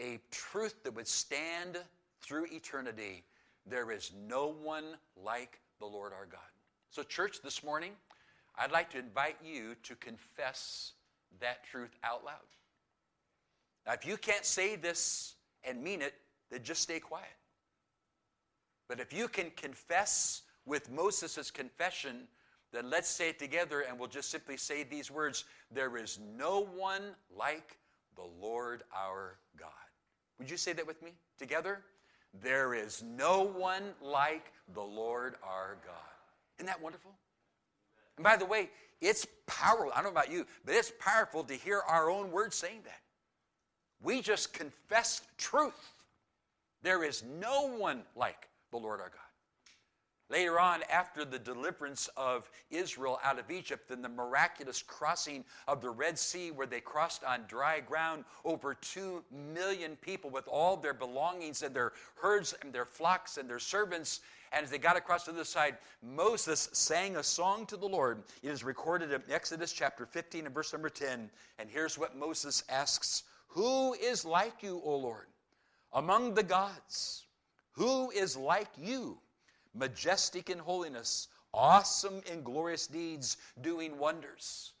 a 0.00 0.18
truth 0.30 0.82
that 0.82 0.94
would 0.94 1.08
stand 1.08 1.78
through 2.20 2.46
eternity. 2.50 3.24
There 3.66 3.90
is 3.90 4.12
no 4.26 4.48
one 4.48 4.84
like 5.16 5.60
the 5.78 5.86
Lord 5.86 6.12
our 6.12 6.26
God. 6.26 6.40
So, 6.90 7.02
church, 7.02 7.38
this 7.42 7.62
morning, 7.62 7.92
I'd 8.58 8.72
like 8.72 8.90
to 8.90 8.98
invite 8.98 9.36
you 9.44 9.74
to 9.82 9.94
confess 9.96 10.92
that 11.40 11.64
truth 11.64 11.94
out 12.02 12.24
loud. 12.24 12.34
Now, 13.86 13.92
if 13.92 14.06
you 14.06 14.16
can't 14.16 14.44
say 14.44 14.76
this 14.76 15.34
and 15.62 15.82
mean 15.82 16.02
it, 16.02 16.14
then 16.50 16.62
just 16.62 16.82
stay 16.82 16.98
quiet. 16.98 17.26
But 18.88 19.00
if 19.00 19.12
you 19.12 19.28
can 19.28 19.50
confess 19.56 20.42
with 20.64 20.90
Moses' 20.90 21.50
confession, 21.50 22.28
then 22.72 22.90
let's 22.90 23.08
say 23.08 23.30
it 23.30 23.38
together 23.38 23.82
and 23.82 23.98
we'll 23.98 24.08
just 24.08 24.30
simply 24.30 24.56
say 24.56 24.82
these 24.82 25.10
words 25.10 25.44
There 25.70 25.96
is 25.96 26.18
no 26.36 26.60
one 26.60 27.14
like 27.36 27.78
the 28.16 28.28
Lord 28.40 28.82
our 28.94 29.38
God. 29.58 29.70
Would 30.38 30.50
you 30.50 30.56
say 30.56 30.72
that 30.72 30.86
with 30.86 31.02
me 31.02 31.12
together? 31.38 31.82
There 32.42 32.74
is 32.74 33.02
no 33.02 33.42
one 33.42 33.94
like 34.02 34.52
the 34.74 34.82
Lord 34.82 35.36
our 35.42 35.78
God. 35.84 35.94
Isn't 36.58 36.66
that 36.66 36.82
wonderful? 36.82 37.12
And 38.16 38.24
by 38.24 38.36
the 38.36 38.46
way, 38.46 38.70
it's 39.00 39.26
powerful. 39.46 39.92
I 39.94 39.96
don't 39.96 40.14
know 40.14 40.20
about 40.20 40.30
you, 40.30 40.46
but 40.64 40.74
it's 40.74 40.92
powerful 40.98 41.44
to 41.44 41.54
hear 41.54 41.82
our 41.86 42.10
own 42.10 42.30
words 42.30 42.56
saying 42.56 42.80
that. 42.84 43.00
We 44.02 44.20
just 44.20 44.52
confess 44.52 45.22
truth. 45.38 45.92
There 46.82 47.02
is 47.02 47.22
no 47.40 47.76
one 47.76 48.02
like 48.14 48.48
the 48.70 48.78
Lord 48.78 49.00
our 49.00 49.08
God. 49.08 49.25
Later 50.28 50.58
on, 50.58 50.82
after 50.90 51.24
the 51.24 51.38
deliverance 51.38 52.08
of 52.16 52.50
Israel 52.70 53.20
out 53.22 53.38
of 53.38 53.48
Egypt 53.48 53.92
and 53.92 54.02
the 54.02 54.08
miraculous 54.08 54.82
crossing 54.82 55.44
of 55.68 55.80
the 55.80 55.90
Red 55.90 56.18
Sea, 56.18 56.50
where 56.50 56.66
they 56.66 56.80
crossed 56.80 57.22
on 57.22 57.44
dry 57.46 57.78
ground, 57.78 58.24
over 58.44 58.74
two 58.74 59.22
million 59.30 59.94
people 59.96 60.28
with 60.28 60.48
all 60.48 60.76
their 60.76 60.94
belongings 60.94 61.62
and 61.62 61.72
their 61.72 61.92
herds 62.16 62.56
and 62.60 62.72
their 62.72 62.84
flocks 62.84 63.36
and 63.36 63.48
their 63.48 63.60
servants. 63.60 64.20
And 64.50 64.64
as 64.64 64.70
they 64.70 64.78
got 64.78 64.96
across 64.96 65.24
to 65.24 65.30
the 65.30 65.36
other 65.36 65.44
side, 65.44 65.78
Moses 66.02 66.70
sang 66.72 67.16
a 67.16 67.22
song 67.22 67.64
to 67.66 67.76
the 67.76 67.88
Lord. 67.88 68.24
It 68.42 68.50
is 68.50 68.64
recorded 68.64 69.12
in 69.12 69.22
Exodus 69.30 69.72
chapter 69.72 70.06
15 70.06 70.46
and 70.46 70.54
verse 70.54 70.72
number 70.72 70.88
10. 70.88 71.30
And 71.60 71.70
here's 71.70 71.96
what 71.96 72.16
Moses 72.16 72.64
asks 72.68 73.22
Who 73.46 73.94
is 73.94 74.24
like 74.24 74.60
you, 74.60 74.80
O 74.84 74.96
Lord, 74.96 75.26
among 75.92 76.34
the 76.34 76.42
gods? 76.42 77.26
Who 77.74 78.10
is 78.10 78.36
like 78.36 78.70
you? 78.76 79.18
Majestic 79.76 80.50
in 80.50 80.58
holiness, 80.58 81.28
awesome 81.52 82.22
in 82.30 82.42
glorious 82.42 82.86
deeds, 82.86 83.36
doing 83.60 83.98
wonders. 83.98 84.72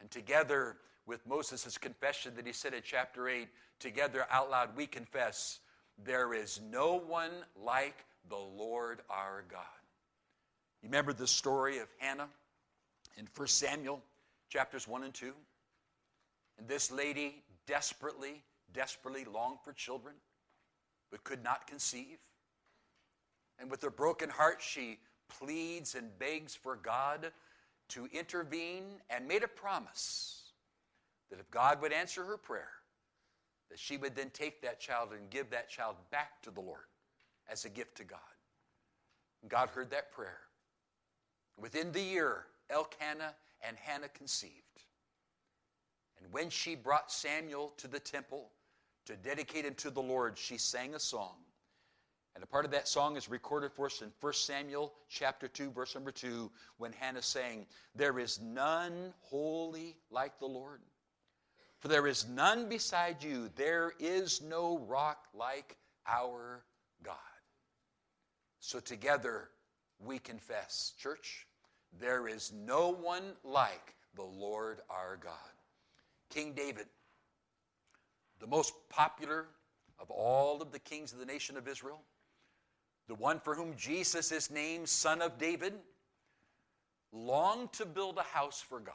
And 0.00 0.10
together 0.10 0.76
with 1.06 1.26
Moses' 1.26 1.78
confession 1.78 2.34
that 2.36 2.46
he 2.46 2.52
said 2.52 2.74
in 2.74 2.82
chapter 2.84 3.28
8, 3.28 3.48
together 3.78 4.26
out 4.30 4.50
loud 4.50 4.76
we 4.76 4.86
confess, 4.86 5.60
there 6.04 6.34
is 6.34 6.60
no 6.70 6.94
one 6.94 7.32
like 7.56 8.04
the 8.28 8.36
Lord 8.36 9.00
our 9.10 9.44
God. 9.50 9.60
You 10.82 10.88
remember 10.88 11.12
the 11.12 11.26
story 11.26 11.78
of 11.78 11.88
Hannah 11.98 12.28
in 13.16 13.28
1 13.36 13.48
Samuel 13.48 14.00
chapters 14.48 14.88
1 14.88 15.04
and 15.04 15.12
2? 15.14 15.32
And 16.58 16.68
this 16.68 16.90
lady 16.90 17.42
desperately, 17.66 18.42
desperately 18.72 19.24
longed 19.24 19.58
for 19.64 19.72
children, 19.72 20.14
but 21.10 21.24
could 21.24 21.42
not 21.42 21.66
conceive. 21.66 22.18
And 23.60 23.70
with 23.70 23.84
a 23.84 23.90
broken 23.90 24.30
heart, 24.30 24.60
she 24.60 24.98
pleads 25.28 25.94
and 25.94 26.18
begs 26.18 26.54
for 26.54 26.76
God 26.76 27.30
to 27.90 28.08
intervene 28.12 28.84
and 29.10 29.28
made 29.28 29.42
a 29.42 29.48
promise 29.48 30.52
that 31.30 31.38
if 31.38 31.50
God 31.50 31.80
would 31.82 31.92
answer 31.92 32.24
her 32.24 32.36
prayer, 32.36 32.70
that 33.68 33.78
she 33.78 33.96
would 33.96 34.16
then 34.16 34.30
take 34.30 34.62
that 34.62 34.80
child 34.80 35.10
and 35.12 35.30
give 35.30 35.50
that 35.50 35.68
child 35.68 35.96
back 36.10 36.42
to 36.42 36.50
the 36.50 36.60
Lord 36.60 36.88
as 37.48 37.64
a 37.64 37.68
gift 37.68 37.96
to 37.98 38.04
God. 38.04 38.18
And 39.42 39.50
God 39.50 39.68
heard 39.68 39.90
that 39.90 40.10
prayer. 40.10 40.40
Within 41.56 41.92
the 41.92 42.02
year, 42.02 42.46
Elkanah 42.70 43.34
and 43.66 43.76
Hannah 43.76 44.08
conceived. 44.08 44.54
And 46.18 46.32
when 46.32 46.50
she 46.50 46.74
brought 46.74 47.12
Samuel 47.12 47.72
to 47.76 47.88
the 47.88 48.00
temple 48.00 48.50
to 49.06 49.16
dedicate 49.16 49.64
him 49.64 49.74
to 49.74 49.90
the 49.90 50.02
Lord, 50.02 50.36
she 50.36 50.56
sang 50.56 50.94
a 50.94 51.00
song. 51.00 51.36
And 52.34 52.44
a 52.44 52.46
part 52.46 52.64
of 52.64 52.70
that 52.70 52.88
song 52.88 53.16
is 53.16 53.28
recorded 53.28 53.72
for 53.72 53.86
us 53.86 54.02
in 54.02 54.12
1 54.20 54.32
Samuel 54.32 54.92
chapter 55.08 55.48
2, 55.48 55.72
verse 55.72 55.94
number 55.94 56.12
2, 56.12 56.50
when 56.78 56.92
Hannah 56.92 57.22
sang, 57.22 57.66
There 57.94 58.18
is 58.18 58.40
none 58.40 59.12
holy 59.20 59.96
like 60.10 60.38
the 60.38 60.46
Lord. 60.46 60.80
For 61.80 61.88
there 61.88 62.06
is 62.06 62.28
none 62.28 62.68
beside 62.68 63.22
you. 63.22 63.50
There 63.56 63.92
is 63.98 64.42
no 64.42 64.78
rock 64.78 65.26
like 65.34 65.76
our 66.06 66.62
God. 67.02 67.16
So 68.60 68.78
together 68.78 69.48
we 69.98 70.18
confess, 70.18 70.92
church, 70.98 71.46
there 71.98 72.28
is 72.28 72.52
no 72.52 72.90
one 72.90 73.32
like 73.42 73.94
the 74.14 74.22
Lord 74.22 74.80
our 74.88 75.16
God. 75.16 75.32
King 76.28 76.52
David, 76.52 76.86
the 78.38 78.46
most 78.46 78.72
popular 78.88 79.46
of 79.98 80.10
all 80.10 80.62
of 80.62 80.72
the 80.72 80.78
kings 80.78 81.12
of 81.12 81.18
the 81.18 81.26
nation 81.26 81.56
of 81.56 81.66
Israel, 81.66 82.02
the 83.10 83.16
one 83.16 83.40
for 83.40 83.56
whom 83.56 83.74
Jesus 83.76 84.30
is 84.30 84.52
named 84.52 84.88
Son 84.88 85.20
of 85.20 85.36
David, 85.36 85.74
longed 87.12 87.72
to 87.72 87.84
build 87.84 88.16
a 88.18 88.22
house 88.22 88.60
for 88.60 88.78
God. 88.78 88.94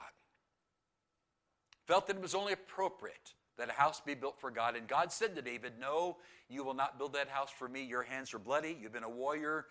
Felt 1.85 2.07
that 2.07 2.15
it 2.15 2.21
was 2.21 2.33
only 2.33 2.53
appropriate 2.53 3.33
that 3.57 3.67
a 3.67 3.73
house 3.73 3.99
be 3.99 4.13
built 4.13 4.39
for 4.39 4.49
God. 4.49 4.77
And 4.77 4.87
God 4.87 5.11
said 5.11 5.35
to 5.35 5.41
David, 5.41 5.73
No, 5.81 6.15
you 6.47 6.63
will 6.63 6.73
not 6.73 6.97
build 6.97 7.11
that 7.11 7.27
house 7.27 7.51
for 7.51 7.67
me. 7.67 7.83
Your 7.83 8.03
hands 8.03 8.33
are 8.33 8.39
bloody. 8.39 8.77
You've 8.81 8.93
been 8.93 9.03
a 9.03 9.09
warrior. 9.09 9.65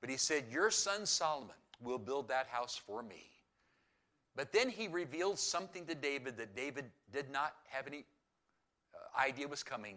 But 0.00 0.10
he 0.10 0.16
said, 0.16 0.44
Your 0.48 0.70
son 0.70 1.04
Solomon 1.04 1.56
will 1.82 1.98
build 1.98 2.28
that 2.28 2.46
house 2.46 2.76
for 2.76 3.02
me. 3.02 3.26
But 4.36 4.52
then 4.52 4.68
he 4.68 4.86
revealed 4.86 5.40
something 5.40 5.86
to 5.86 5.96
David 5.96 6.36
that 6.36 6.54
David 6.54 6.84
did 7.12 7.32
not 7.32 7.54
have 7.66 7.88
any 7.88 8.04
uh, 8.94 9.20
idea 9.20 9.48
was 9.48 9.64
coming. 9.64 9.96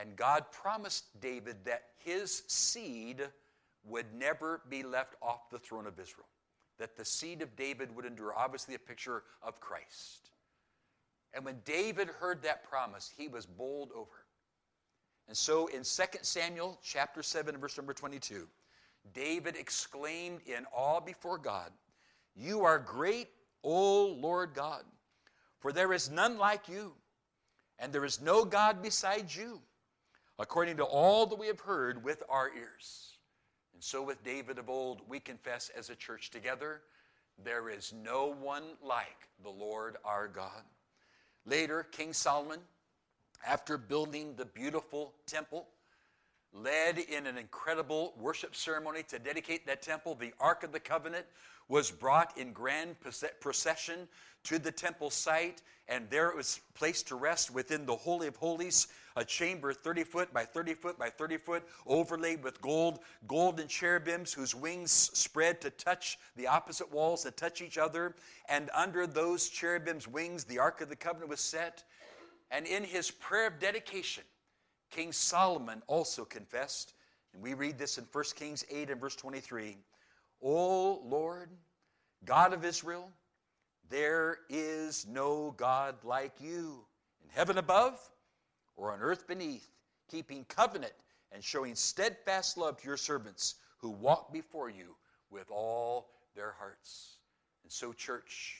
And 0.00 0.16
God 0.16 0.44
promised 0.50 1.20
David 1.20 1.56
that 1.64 1.82
his 1.98 2.42
seed 2.46 3.22
would 3.84 4.06
never 4.14 4.62
be 4.68 4.82
left 4.82 5.14
off 5.20 5.50
the 5.50 5.58
throne 5.58 5.86
of 5.86 5.98
Israel, 5.98 6.26
that 6.78 6.96
the 6.96 7.04
seed 7.04 7.42
of 7.42 7.54
David 7.54 7.94
would 7.94 8.06
endure. 8.06 8.34
Obviously, 8.34 8.74
a 8.74 8.78
picture 8.78 9.24
of 9.42 9.60
Christ. 9.60 10.30
And 11.34 11.44
when 11.44 11.58
David 11.64 12.08
heard 12.08 12.42
that 12.42 12.64
promise, 12.64 13.12
he 13.16 13.28
was 13.28 13.44
bowled 13.44 13.90
over. 13.94 14.24
And 15.28 15.36
so 15.36 15.66
in 15.66 15.82
2 15.82 16.02
Samuel 16.22 16.78
chapter 16.82 17.22
7, 17.22 17.56
verse 17.58 17.76
number 17.76 17.92
22, 17.92 18.48
David 19.12 19.54
exclaimed 19.56 20.40
in 20.46 20.64
awe 20.72 21.00
before 21.00 21.38
God, 21.38 21.70
You 22.34 22.64
are 22.64 22.78
great, 22.78 23.28
O 23.62 24.06
Lord 24.06 24.54
God, 24.54 24.82
for 25.60 25.72
there 25.72 25.92
is 25.92 26.10
none 26.10 26.38
like 26.38 26.68
you, 26.68 26.94
and 27.78 27.92
there 27.92 28.04
is 28.04 28.20
no 28.20 28.44
God 28.44 28.82
beside 28.82 29.32
you, 29.34 29.60
according 30.40 30.78
to 30.78 30.84
all 30.84 31.26
that 31.26 31.38
we 31.38 31.46
have 31.46 31.60
heard 31.60 32.02
with 32.02 32.22
our 32.30 32.48
ears. 32.56 33.18
And 33.74 33.84
so, 33.84 34.02
with 34.02 34.24
David 34.24 34.58
of 34.58 34.70
old, 34.70 35.02
we 35.06 35.20
confess 35.20 35.70
as 35.76 35.90
a 35.90 35.94
church 35.94 36.30
together 36.30 36.80
there 37.44 37.68
is 37.68 37.92
no 38.02 38.34
one 38.40 38.64
like 38.82 39.28
the 39.42 39.50
Lord 39.50 39.96
our 40.04 40.28
God. 40.28 40.62
Later, 41.46 41.86
King 41.90 42.12
Solomon, 42.12 42.60
after 43.46 43.78
building 43.78 44.34
the 44.36 44.44
beautiful 44.44 45.14
temple, 45.26 45.66
led 46.52 46.98
in 46.98 47.26
an 47.26 47.38
incredible 47.38 48.14
worship 48.18 48.56
ceremony 48.56 49.02
to 49.04 49.18
dedicate 49.18 49.66
that 49.66 49.82
temple. 49.82 50.14
The 50.14 50.32
Ark 50.40 50.64
of 50.64 50.72
the 50.72 50.80
Covenant 50.80 51.26
was 51.70 51.90
brought 51.90 52.36
in 52.36 52.52
grand 52.52 52.96
procession 53.38 54.08
to 54.42 54.58
the 54.58 54.72
temple 54.72 55.08
site, 55.08 55.62
and 55.86 56.10
there 56.10 56.28
it 56.28 56.36
was 56.36 56.60
placed 56.74 57.06
to 57.08 57.14
rest 57.14 57.52
within 57.52 57.86
the 57.86 57.94
Holy 57.94 58.26
of 58.26 58.36
Holies, 58.36 58.88
a 59.16 59.24
chamber 59.24 59.72
30 59.72 60.02
foot 60.02 60.32
by 60.34 60.44
30 60.44 60.74
foot 60.74 60.98
by 60.98 61.08
30 61.08 61.36
foot, 61.36 61.62
overlaid 61.86 62.42
with 62.42 62.60
gold, 62.60 62.98
golden 63.28 63.68
cherubims 63.68 64.32
whose 64.32 64.52
wings 64.52 64.90
spread 64.90 65.60
to 65.60 65.70
touch 65.70 66.18
the 66.36 66.48
opposite 66.48 66.90
walls, 66.92 67.22
to 67.22 67.30
touch 67.30 67.62
each 67.62 67.78
other. 67.78 68.16
And 68.48 68.68
under 68.74 69.06
those 69.06 69.48
cherubims' 69.48 70.08
wings, 70.08 70.44
the 70.44 70.58
Ark 70.58 70.80
of 70.80 70.88
the 70.88 70.96
Covenant 70.96 71.30
was 71.30 71.40
set. 71.40 71.84
And 72.50 72.66
in 72.66 72.82
his 72.82 73.12
prayer 73.12 73.46
of 73.46 73.60
dedication, 73.60 74.24
King 74.90 75.12
Solomon 75.12 75.82
also 75.86 76.24
confessed, 76.24 76.94
and 77.32 77.40
we 77.40 77.54
read 77.54 77.78
this 77.78 77.96
in 77.96 78.04
1 78.10 78.24
Kings 78.34 78.64
8 78.68 78.90
and 78.90 79.00
verse 79.00 79.14
23 79.14 79.76
O 80.42 81.00
Lord, 81.04 81.50
God 82.24 82.52
of 82.52 82.64
Israel, 82.64 83.10
there 83.88 84.38
is 84.48 85.06
no 85.08 85.52
God 85.56 85.96
like 86.04 86.40
you 86.40 86.84
in 87.22 87.28
heaven 87.30 87.58
above 87.58 87.98
or 88.76 88.92
on 88.92 89.00
earth 89.00 89.26
beneath, 89.26 89.68
keeping 90.08 90.44
covenant 90.44 90.92
and 91.32 91.42
showing 91.42 91.74
steadfast 91.74 92.56
love 92.56 92.78
to 92.78 92.86
your 92.86 92.96
servants 92.96 93.56
who 93.78 93.90
walk 93.90 94.32
before 94.32 94.70
you 94.70 94.96
with 95.30 95.50
all 95.50 96.10
their 96.34 96.52
hearts. 96.52 97.16
And 97.62 97.72
so, 97.72 97.92
church, 97.92 98.56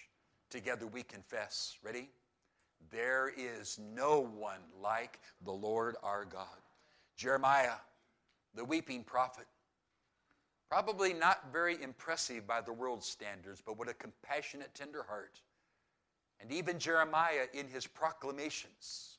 together 0.50 0.86
we 0.86 1.02
confess. 1.02 1.76
Ready? 1.82 2.08
There 2.90 3.32
is 3.36 3.78
no 3.94 4.20
one 4.20 4.60
like 4.80 5.20
the 5.44 5.52
Lord 5.52 5.96
our 6.02 6.24
God. 6.24 6.46
Jeremiah, 7.16 7.76
the 8.54 8.64
weeping 8.64 9.04
prophet, 9.04 9.46
probably 10.70 11.12
not 11.12 11.52
very 11.52 11.82
impressive 11.82 12.46
by 12.46 12.60
the 12.60 12.72
world's 12.72 13.06
standards, 13.06 13.60
but 13.64 13.76
what 13.76 13.88
a 13.88 13.94
compassionate, 13.94 14.72
tender 14.72 15.02
heart. 15.02 15.40
And 16.40 16.52
even 16.52 16.78
Jeremiah, 16.78 17.46
in 17.52 17.66
his 17.68 17.86
proclamations, 17.86 19.18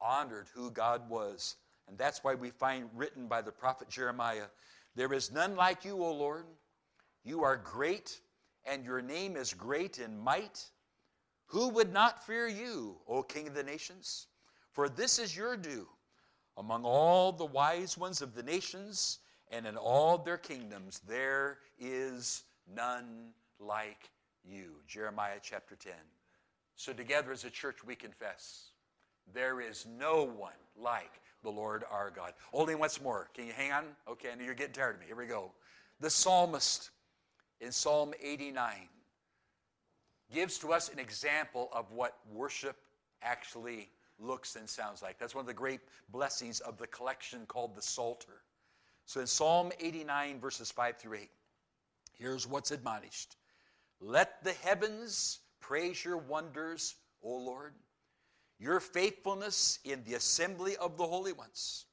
honored 0.00 0.48
who 0.54 0.70
God 0.70 1.08
was. 1.08 1.56
And 1.86 1.96
that's 1.96 2.22
why 2.24 2.34
we 2.34 2.50
find 2.50 2.90
written 2.94 3.28
by 3.28 3.40
the 3.40 3.52
prophet 3.52 3.88
Jeremiah 3.88 4.46
There 4.94 5.12
is 5.12 5.32
none 5.32 5.54
like 5.54 5.84
you, 5.84 6.02
O 6.02 6.12
Lord. 6.12 6.44
You 7.24 7.44
are 7.44 7.56
great, 7.56 8.20
and 8.64 8.84
your 8.84 9.00
name 9.00 9.36
is 9.36 9.54
great 9.54 9.98
in 9.98 10.18
might. 10.18 10.64
Who 11.46 11.68
would 11.70 11.92
not 11.92 12.26
fear 12.26 12.48
you, 12.48 12.96
O 13.06 13.22
King 13.22 13.48
of 13.48 13.54
the 13.54 13.62
nations? 13.62 14.26
For 14.72 14.88
this 14.88 15.18
is 15.18 15.36
your 15.36 15.56
due 15.56 15.88
among 16.56 16.84
all 16.84 17.32
the 17.32 17.46
wise 17.46 17.96
ones 17.96 18.20
of 18.20 18.34
the 18.34 18.42
nations 18.42 19.20
and 19.50 19.66
in 19.66 19.76
all 19.76 20.18
their 20.18 20.36
kingdoms. 20.36 21.00
There 21.06 21.58
is 21.78 22.44
none 22.74 23.30
like 23.58 24.10
you. 24.44 24.74
Jeremiah 24.86 25.38
chapter 25.42 25.76
10. 25.76 25.92
So, 26.76 26.92
together 26.92 27.32
as 27.32 27.44
a 27.44 27.50
church, 27.50 27.84
we 27.84 27.96
confess 27.96 28.70
there 29.34 29.60
is 29.60 29.86
no 29.98 30.24
one 30.24 30.52
like 30.76 31.20
the 31.42 31.50
Lord 31.50 31.84
our 31.90 32.10
God. 32.10 32.32
Only 32.52 32.74
once 32.74 33.00
more. 33.00 33.28
Can 33.34 33.46
you 33.46 33.52
hang 33.52 33.72
on? 33.72 33.84
Okay, 34.08 34.30
I 34.32 34.34
know 34.34 34.44
you're 34.44 34.54
getting 34.54 34.74
tired 34.74 34.94
of 34.96 35.00
me. 35.00 35.06
Here 35.06 35.16
we 35.16 35.26
go. 35.26 35.52
The 36.00 36.10
psalmist 36.10 36.90
in 37.60 37.72
Psalm 37.72 38.12
89 38.22 38.88
gives 40.32 40.58
to 40.58 40.72
us 40.72 40.88
an 40.92 40.98
example 40.98 41.68
of 41.72 41.90
what 41.90 42.18
worship 42.32 42.76
actually 43.22 43.88
looks 44.18 44.56
and 44.56 44.68
sounds 44.68 45.02
like. 45.02 45.18
That's 45.18 45.34
one 45.34 45.42
of 45.42 45.46
the 45.46 45.54
great 45.54 45.80
blessings 46.10 46.60
of 46.60 46.78
the 46.78 46.86
collection 46.86 47.46
called 47.46 47.74
the 47.74 47.82
Psalter. 47.82 48.42
So 49.08 49.22
in 49.22 49.26
Psalm 49.26 49.72
89, 49.80 50.38
verses 50.38 50.70
5 50.70 50.98
through 50.98 51.16
8, 51.16 51.30
here's 52.18 52.46
what's 52.46 52.72
admonished 52.72 53.36
Let 54.00 54.44
the 54.44 54.52
heavens 54.52 55.38
praise 55.60 56.04
your 56.04 56.18
wonders, 56.18 56.94
O 57.22 57.34
Lord, 57.34 57.72
your 58.58 58.80
faithfulness 58.80 59.78
in 59.86 60.04
the 60.04 60.12
assembly 60.12 60.76
of 60.76 60.98
the 60.98 61.06
holy 61.06 61.32
ones. 61.32 61.86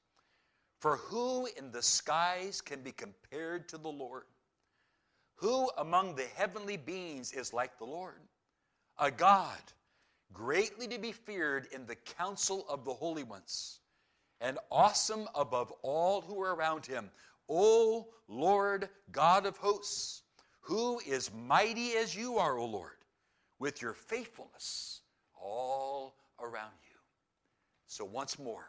For 0.81 0.97
who 0.97 1.47
in 1.57 1.71
the 1.71 1.81
skies 1.81 2.59
can 2.59 2.81
be 2.81 2.91
compared 2.91 3.69
to 3.69 3.77
the 3.77 3.87
Lord? 3.87 4.25
Who 5.35 5.71
among 5.77 6.15
the 6.15 6.27
heavenly 6.35 6.75
beings 6.75 7.31
is 7.31 7.53
like 7.53 7.77
the 7.77 7.85
Lord? 7.85 8.19
A 8.99 9.09
God 9.09 9.61
greatly 10.33 10.85
to 10.89 10.99
be 10.99 11.13
feared 11.13 11.69
in 11.71 11.85
the 11.85 11.95
council 11.95 12.65
of 12.67 12.83
the 12.83 12.93
holy 12.93 13.23
ones, 13.23 13.79
and 14.41 14.57
awesome 14.71 15.27
above 15.35 15.71
all 15.81 16.21
who 16.21 16.41
are 16.41 16.55
around 16.55 16.85
him. 16.85 17.09
O 17.49 18.07
Lord 18.27 18.89
God 19.11 19.45
of 19.45 19.57
hosts, 19.57 20.23
who 20.61 20.99
is 21.05 21.31
mighty 21.33 21.93
as 21.93 22.15
you 22.15 22.37
are, 22.37 22.57
O 22.57 22.65
Lord, 22.65 22.97
with 23.59 23.81
your 23.81 23.93
faithfulness 23.93 25.01
all 25.39 26.15
around 26.39 26.73
you. 26.83 26.97
So, 27.87 28.03
once 28.03 28.39
more, 28.39 28.67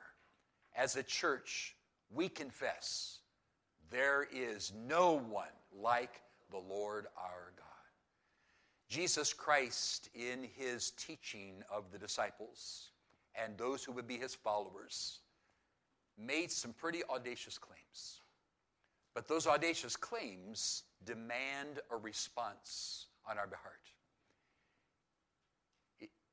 as 0.77 0.97
a 0.97 1.03
church, 1.03 1.75
we 2.11 2.29
confess 2.29 3.21
there 3.91 4.29
is 4.33 4.73
no 4.87 5.15
one 5.15 5.49
like 5.73 6.21
the 6.51 6.59
Lord 6.59 7.07
our 7.17 7.53
God. 7.57 7.65
Jesus 8.89 9.33
Christ, 9.33 10.11
in 10.15 10.47
his 10.57 10.93
teaching 10.93 11.63
of 11.71 11.91
the 11.91 11.99
disciples 11.99 12.91
and 13.35 13.57
those 13.57 13.85
who 13.85 13.93
would 13.93 14.07
be 14.07 14.17
his 14.17 14.35
followers, 14.35 15.21
made 16.19 16.51
some 16.51 16.73
pretty 16.73 17.03
audacious 17.11 17.59
claims. 17.59 18.21
But 19.15 19.29
those 19.29 19.47
audacious 19.47 19.97
claims 19.97 20.83
demand 21.05 21.81
a 21.91 21.97
response 21.97 23.07
on 23.29 23.39
our 23.39 23.47
behalf. 23.47 23.73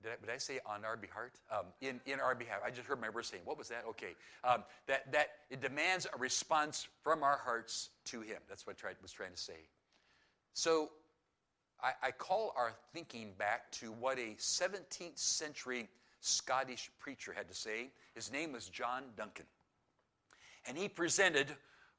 Did 0.04 0.12
I, 0.12 0.26
did 0.26 0.30
I, 0.34 0.38
say 0.38 0.60
on 0.66 0.84
our 0.84 0.98
behalf? 0.98 1.30
Um, 1.50 1.68
in, 1.80 2.02
in 2.06 2.20
our 2.20 2.36
behalf. 2.36 2.60
I 2.66 2.72
just 2.72 2.88
heard 2.88 3.00
my 3.00 3.10
words 3.10 3.30
saying, 3.30 3.44
what 3.46 3.58
was 3.58 3.70
that? 3.70 3.86
Okay. 3.88 4.16
Um, 4.44 4.66
that, 4.88 5.10
that 5.14 5.30
it 5.50 5.62
demands 5.62 6.06
a 6.14 6.18
response 6.18 6.90
from 7.02 7.24
our 7.24 7.38
hearts 7.38 7.90
to 8.06 8.20
Him. 8.20 8.40
That's 8.50 8.68
what 8.68 8.76
I 8.78 8.80
tried, 8.80 8.96
was 9.02 9.14
trying 9.14 9.32
to 9.32 9.38
say. 9.38 9.70
So 10.54 10.90
I, 11.82 11.92
I 12.08 12.12
call 12.12 12.54
our 12.58 12.74
thinking 12.94 13.32
back 13.38 13.72
to 13.74 13.94
what 13.94 14.20
a 14.20 14.36
17th 14.38 15.18
century 15.18 15.88
Scottish 16.20 16.90
preacher 17.00 17.34
had 17.34 17.48
to 17.48 17.56
say. 17.56 17.90
His 18.14 18.30
name 18.30 18.52
was 18.52 18.68
John 18.68 19.04
Duncan. 19.16 19.46
And 20.66 20.78
he 20.78 20.88
presented 20.88 21.48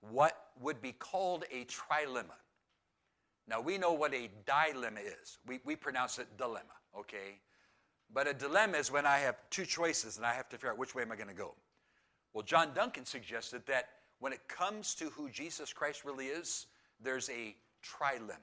what 0.00 0.36
would 0.60 0.80
be 0.80 0.92
called 0.92 1.44
a 1.50 1.64
trilemma. 1.64 2.36
Now, 3.46 3.60
we 3.60 3.76
know 3.76 3.92
what 3.92 4.14
a 4.14 4.30
dilemma 4.46 5.00
is. 5.00 5.38
We, 5.46 5.60
we 5.64 5.76
pronounce 5.76 6.18
it 6.18 6.28
dilemma, 6.38 6.72
okay? 6.98 7.40
But 8.12 8.26
a 8.26 8.32
dilemma 8.32 8.78
is 8.78 8.90
when 8.90 9.06
I 9.06 9.18
have 9.18 9.36
two 9.50 9.66
choices 9.66 10.16
and 10.16 10.24
I 10.24 10.32
have 10.32 10.48
to 10.50 10.56
figure 10.56 10.70
out 10.70 10.78
which 10.78 10.94
way 10.94 11.02
am 11.02 11.12
I 11.12 11.16
going 11.16 11.28
to 11.28 11.34
go. 11.34 11.54
Well, 12.32 12.42
John 12.42 12.70
Duncan 12.74 13.04
suggested 13.04 13.62
that 13.66 13.88
when 14.18 14.32
it 14.32 14.46
comes 14.48 14.94
to 14.96 15.10
who 15.10 15.28
Jesus 15.28 15.72
Christ 15.72 16.04
really 16.04 16.26
is, 16.26 16.66
there's 17.00 17.28
a 17.28 17.54
trilemma. 17.84 18.38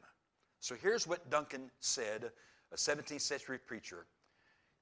So 0.60 0.76
here's 0.76 1.08
what 1.08 1.30
Duncan 1.32 1.72
said, 1.80 2.32
a 2.72 2.76
17th 2.76 3.22
century 3.22 3.58
preacher 3.58 4.06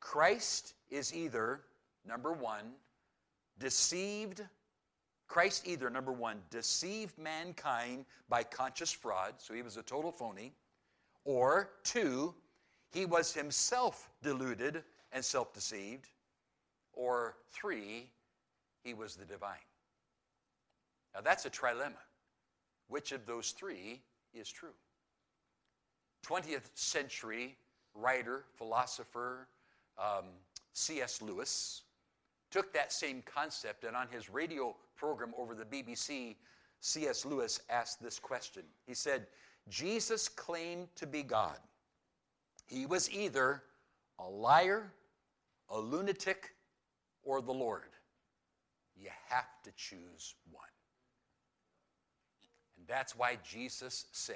Christ 0.01 0.73
is 0.89 1.13
either, 1.13 1.61
number 2.05 2.31
one, 2.31 2.73
deceived, 3.59 4.41
Christ 5.29 5.67
either, 5.67 5.91
number 5.91 6.11
one, 6.11 6.41
deceived 6.49 7.17
mankind 7.17 8.05
by 8.27 8.43
conscious 8.43 8.91
fraud, 8.91 9.35
so 9.37 9.53
he 9.53 9.61
was 9.61 9.77
a 9.77 9.83
total 9.83 10.11
phony, 10.11 10.53
or 11.23 11.69
two, 11.83 12.33
he 12.91 13.05
was 13.05 13.31
himself 13.31 14.09
deluded 14.23 14.83
and 15.11 15.23
self 15.23 15.53
deceived, 15.53 16.09
or 16.93 17.35
three, 17.51 18.09
he 18.83 18.95
was 18.95 19.15
the 19.15 19.25
divine. 19.25 19.57
Now 21.13 21.21
that's 21.21 21.45
a 21.45 21.49
trilemma. 21.49 21.93
Which 22.87 23.11
of 23.11 23.27
those 23.27 23.51
three 23.51 24.01
is 24.33 24.49
true? 24.49 24.73
20th 26.25 26.71
century 26.73 27.55
writer, 27.93 28.45
philosopher, 28.55 29.47
um, 29.97 30.25
C.S. 30.73 31.21
Lewis 31.21 31.83
took 32.51 32.73
that 32.73 32.91
same 32.91 33.23
concept 33.23 33.83
and 33.83 33.95
on 33.95 34.07
his 34.09 34.29
radio 34.29 34.75
program 34.95 35.33
over 35.37 35.55
the 35.55 35.65
BBC, 35.65 36.35
C.S. 36.81 37.25
Lewis 37.25 37.61
asked 37.69 38.01
this 38.01 38.19
question. 38.19 38.63
He 38.85 38.93
said, 38.93 39.27
Jesus 39.67 40.27
claimed 40.27 40.87
to 40.95 41.05
be 41.05 41.23
God. 41.23 41.57
He 42.67 42.85
was 42.85 43.11
either 43.11 43.63
a 44.19 44.27
liar, 44.27 44.91
a 45.69 45.79
lunatic, 45.79 46.51
or 47.23 47.41
the 47.41 47.51
Lord. 47.51 47.89
You 48.95 49.09
have 49.29 49.61
to 49.63 49.71
choose 49.75 50.35
one. 50.51 50.63
And 52.77 52.87
that's 52.87 53.15
why 53.15 53.37
Jesus 53.43 54.05
said, 54.11 54.35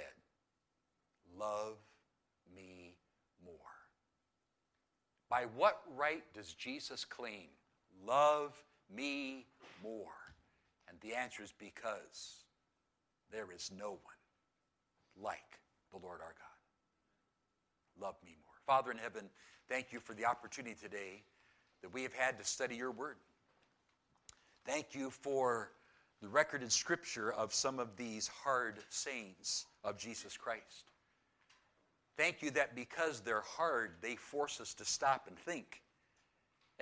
Love 1.37 1.77
me 2.55 2.95
more. 3.43 3.55
By 5.29 5.45
what 5.55 5.81
right 5.95 6.23
does 6.33 6.53
Jesus 6.53 7.03
claim, 7.05 7.47
Love 8.05 8.53
me 8.93 9.45
more? 9.81 10.11
And 10.89 10.97
the 11.01 11.15
answer 11.15 11.43
is 11.43 11.53
because 11.57 12.43
there 13.31 13.47
is 13.53 13.71
no 13.77 13.91
one 13.91 15.21
like 15.21 15.59
the 15.91 15.97
Lord 15.97 16.19
our 16.21 16.35
God. 16.37 18.05
Love 18.05 18.15
me 18.23 18.35
more. 18.43 18.53
Father 18.65 18.91
in 18.91 18.97
heaven, 18.97 19.29
thank 19.69 19.91
you 19.91 19.99
for 19.99 20.13
the 20.13 20.25
opportunity 20.25 20.75
today 20.79 21.23
that 21.81 21.93
we 21.93 22.03
have 22.03 22.13
had 22.13 22.37
to 22.39 22.45
study 22.45 22.75
your 22.75 22.91
word. 22.91 23.17
Thank 24.65 24.95
you 24.95 25.09
for 25.09 25.71
the 26.21 26.29
record 26.29 26.63
in 26.63 26.69
Scripture 26.69 27.33
of 27.33 27.53
some 27.53 27.79
of 27.79 27.95
these 27.97 28.27
hard 28.27 28.79
sayings 28.89 29.65
of 29.83 29.97
Jesus 29.97 30.37
Christ. 30.37 30.91
Thank 32.17 32.41
you 32.41 32.51
that 32.51 32.75
because 32.75 33.19
they're 33.19 33.43
hard, 33.45 33.95
they 34.01 34.15
force 34.15 34.61
us 34.61 34.73
to 34.75 34.85
stop 34.85 35.25
and 35.27 35.37
think. 35.37 35.81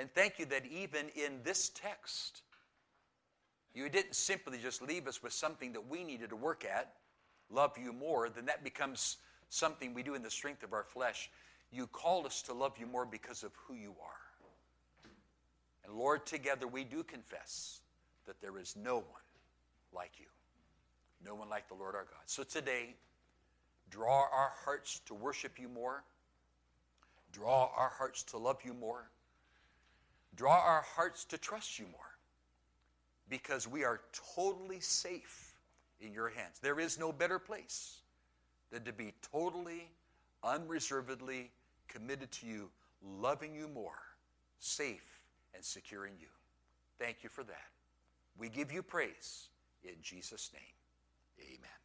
And 0.01 0.11
thank 0.15 0.39
you 0.39 0.47
that 0.47 0.65
even 0.65 1.09
in 1.09 1.43
this 1.43 1.69
text, 1.69 2.41
you 3.75 3.87
didn't 3.87 4.15
simply 4.15 4.57
just 4.57 4.81
leave 4.81 5.07
us 5.07 5.21
with 5.21 5.31
something 5.31 5.73
that 5.73 5.87
we 5.87 6.03
needed 6.03 6.31
to 6.31 6.35
work 6.35 6.65
at, 6.65 6.93
love 7.51 7.77
you 7.77 7.93
more, 7.93 8.27
then 8.27 8.47
that 8.47 8.63
becomes 8.63 9.17
something 9.49 9.93
we 9.93 10.01
do 10.01 10.15
in 10.15 10.23
the 10.23 10.31
strength 10.31 10.63
of 10.63 10.73
our 10.73 10.83
flesh. 10.83 11.29
You 11.71 11.85
called 11.85 12.25
us 12.25 12.41
to 12.43 12.53
love 12.53 12.79
you 12.79 12.87
more 12.87 13.05
because 13.05 13.43
of 13.43 13.51
who 13.55 13.75
you 13.75 13.93
are. 14.03 15.11
And 15.85 15.93
Lord, 15.93 16.25
together 16.25 16.65
we 16.65 16.83
do 16.83 17.03
confess 17.03 17.81
that 18.25 18.41
there 18.41 18.57
is 18.57 18.75
no 18.75 18.95
one 18.95 19.05
like 19.93 20.13
you, 20.17 20.25
no 21.23 21.35
one 21.35 21.47
like 21.47 21.67
the 21.67 21.75
Lord 21.75 21.93
our 21.93 22.05
God. 22.05 22.23
So 22.25 22.41
today, 22.41 22.95
draw 23.91 24.21
our 24.33 24.51
hearts 24.65 24.99
to 25.05 25.13
worship 25.13 25.59
you 25.59 25.69
more, 25.69 26.03
draw 27.31 27.69
our 27.77 27.91
hearts 27.95 28.23
to 28.23 28.39
love 28.39 28.57
you 28.65 28.73
more, 28.73 29.11
draw 30.35 30.59
our 30.59 30.83
hearts 30.95 31.25
to 31.25 31.37
trust 31.37 31.79
you 31.79 31.85
more, 31.91 32.01
because 33.29 33.67
we 33.67 33.83
are 33.83 34.01
totally 34.35 34.79
safe 34.79 35.53
in 35.99 36.13
your 36.13 36.29
hands. 36.29 36.59
There 36.61 36.79
is 36.79 36.99
no 36.99 37.11
better 37.11 37.39
place 37.39 38.01
than 38.71 38.83
to 38.83 38.93
be 38.93 39.13
totally, 39.31 39.89
unreservedly 40.43 41.51
committed 41.87 42.31
to 42.31 42.45
you, 42.47 42.69
loving 43.03 43.53
you 43.53 43.67
more, 43.67 43.99
safe 44.59 45.21
and 45.53 45.63
secure 45.63 46.05
in 46.05 46.13
you. 46.19 46.27
Thank 46.99 47.17
you 47.23 47.29
for 47.29 47.43
that. 47.43 47.69
We 48.37 48.49
give 48.49 48.71
you 48.71 48.81
praise 48.81 49.49
in 49.83 49.95
Jesus' 50.01 50.51
name. 50.53 51.47
Amen. 51.47 51.80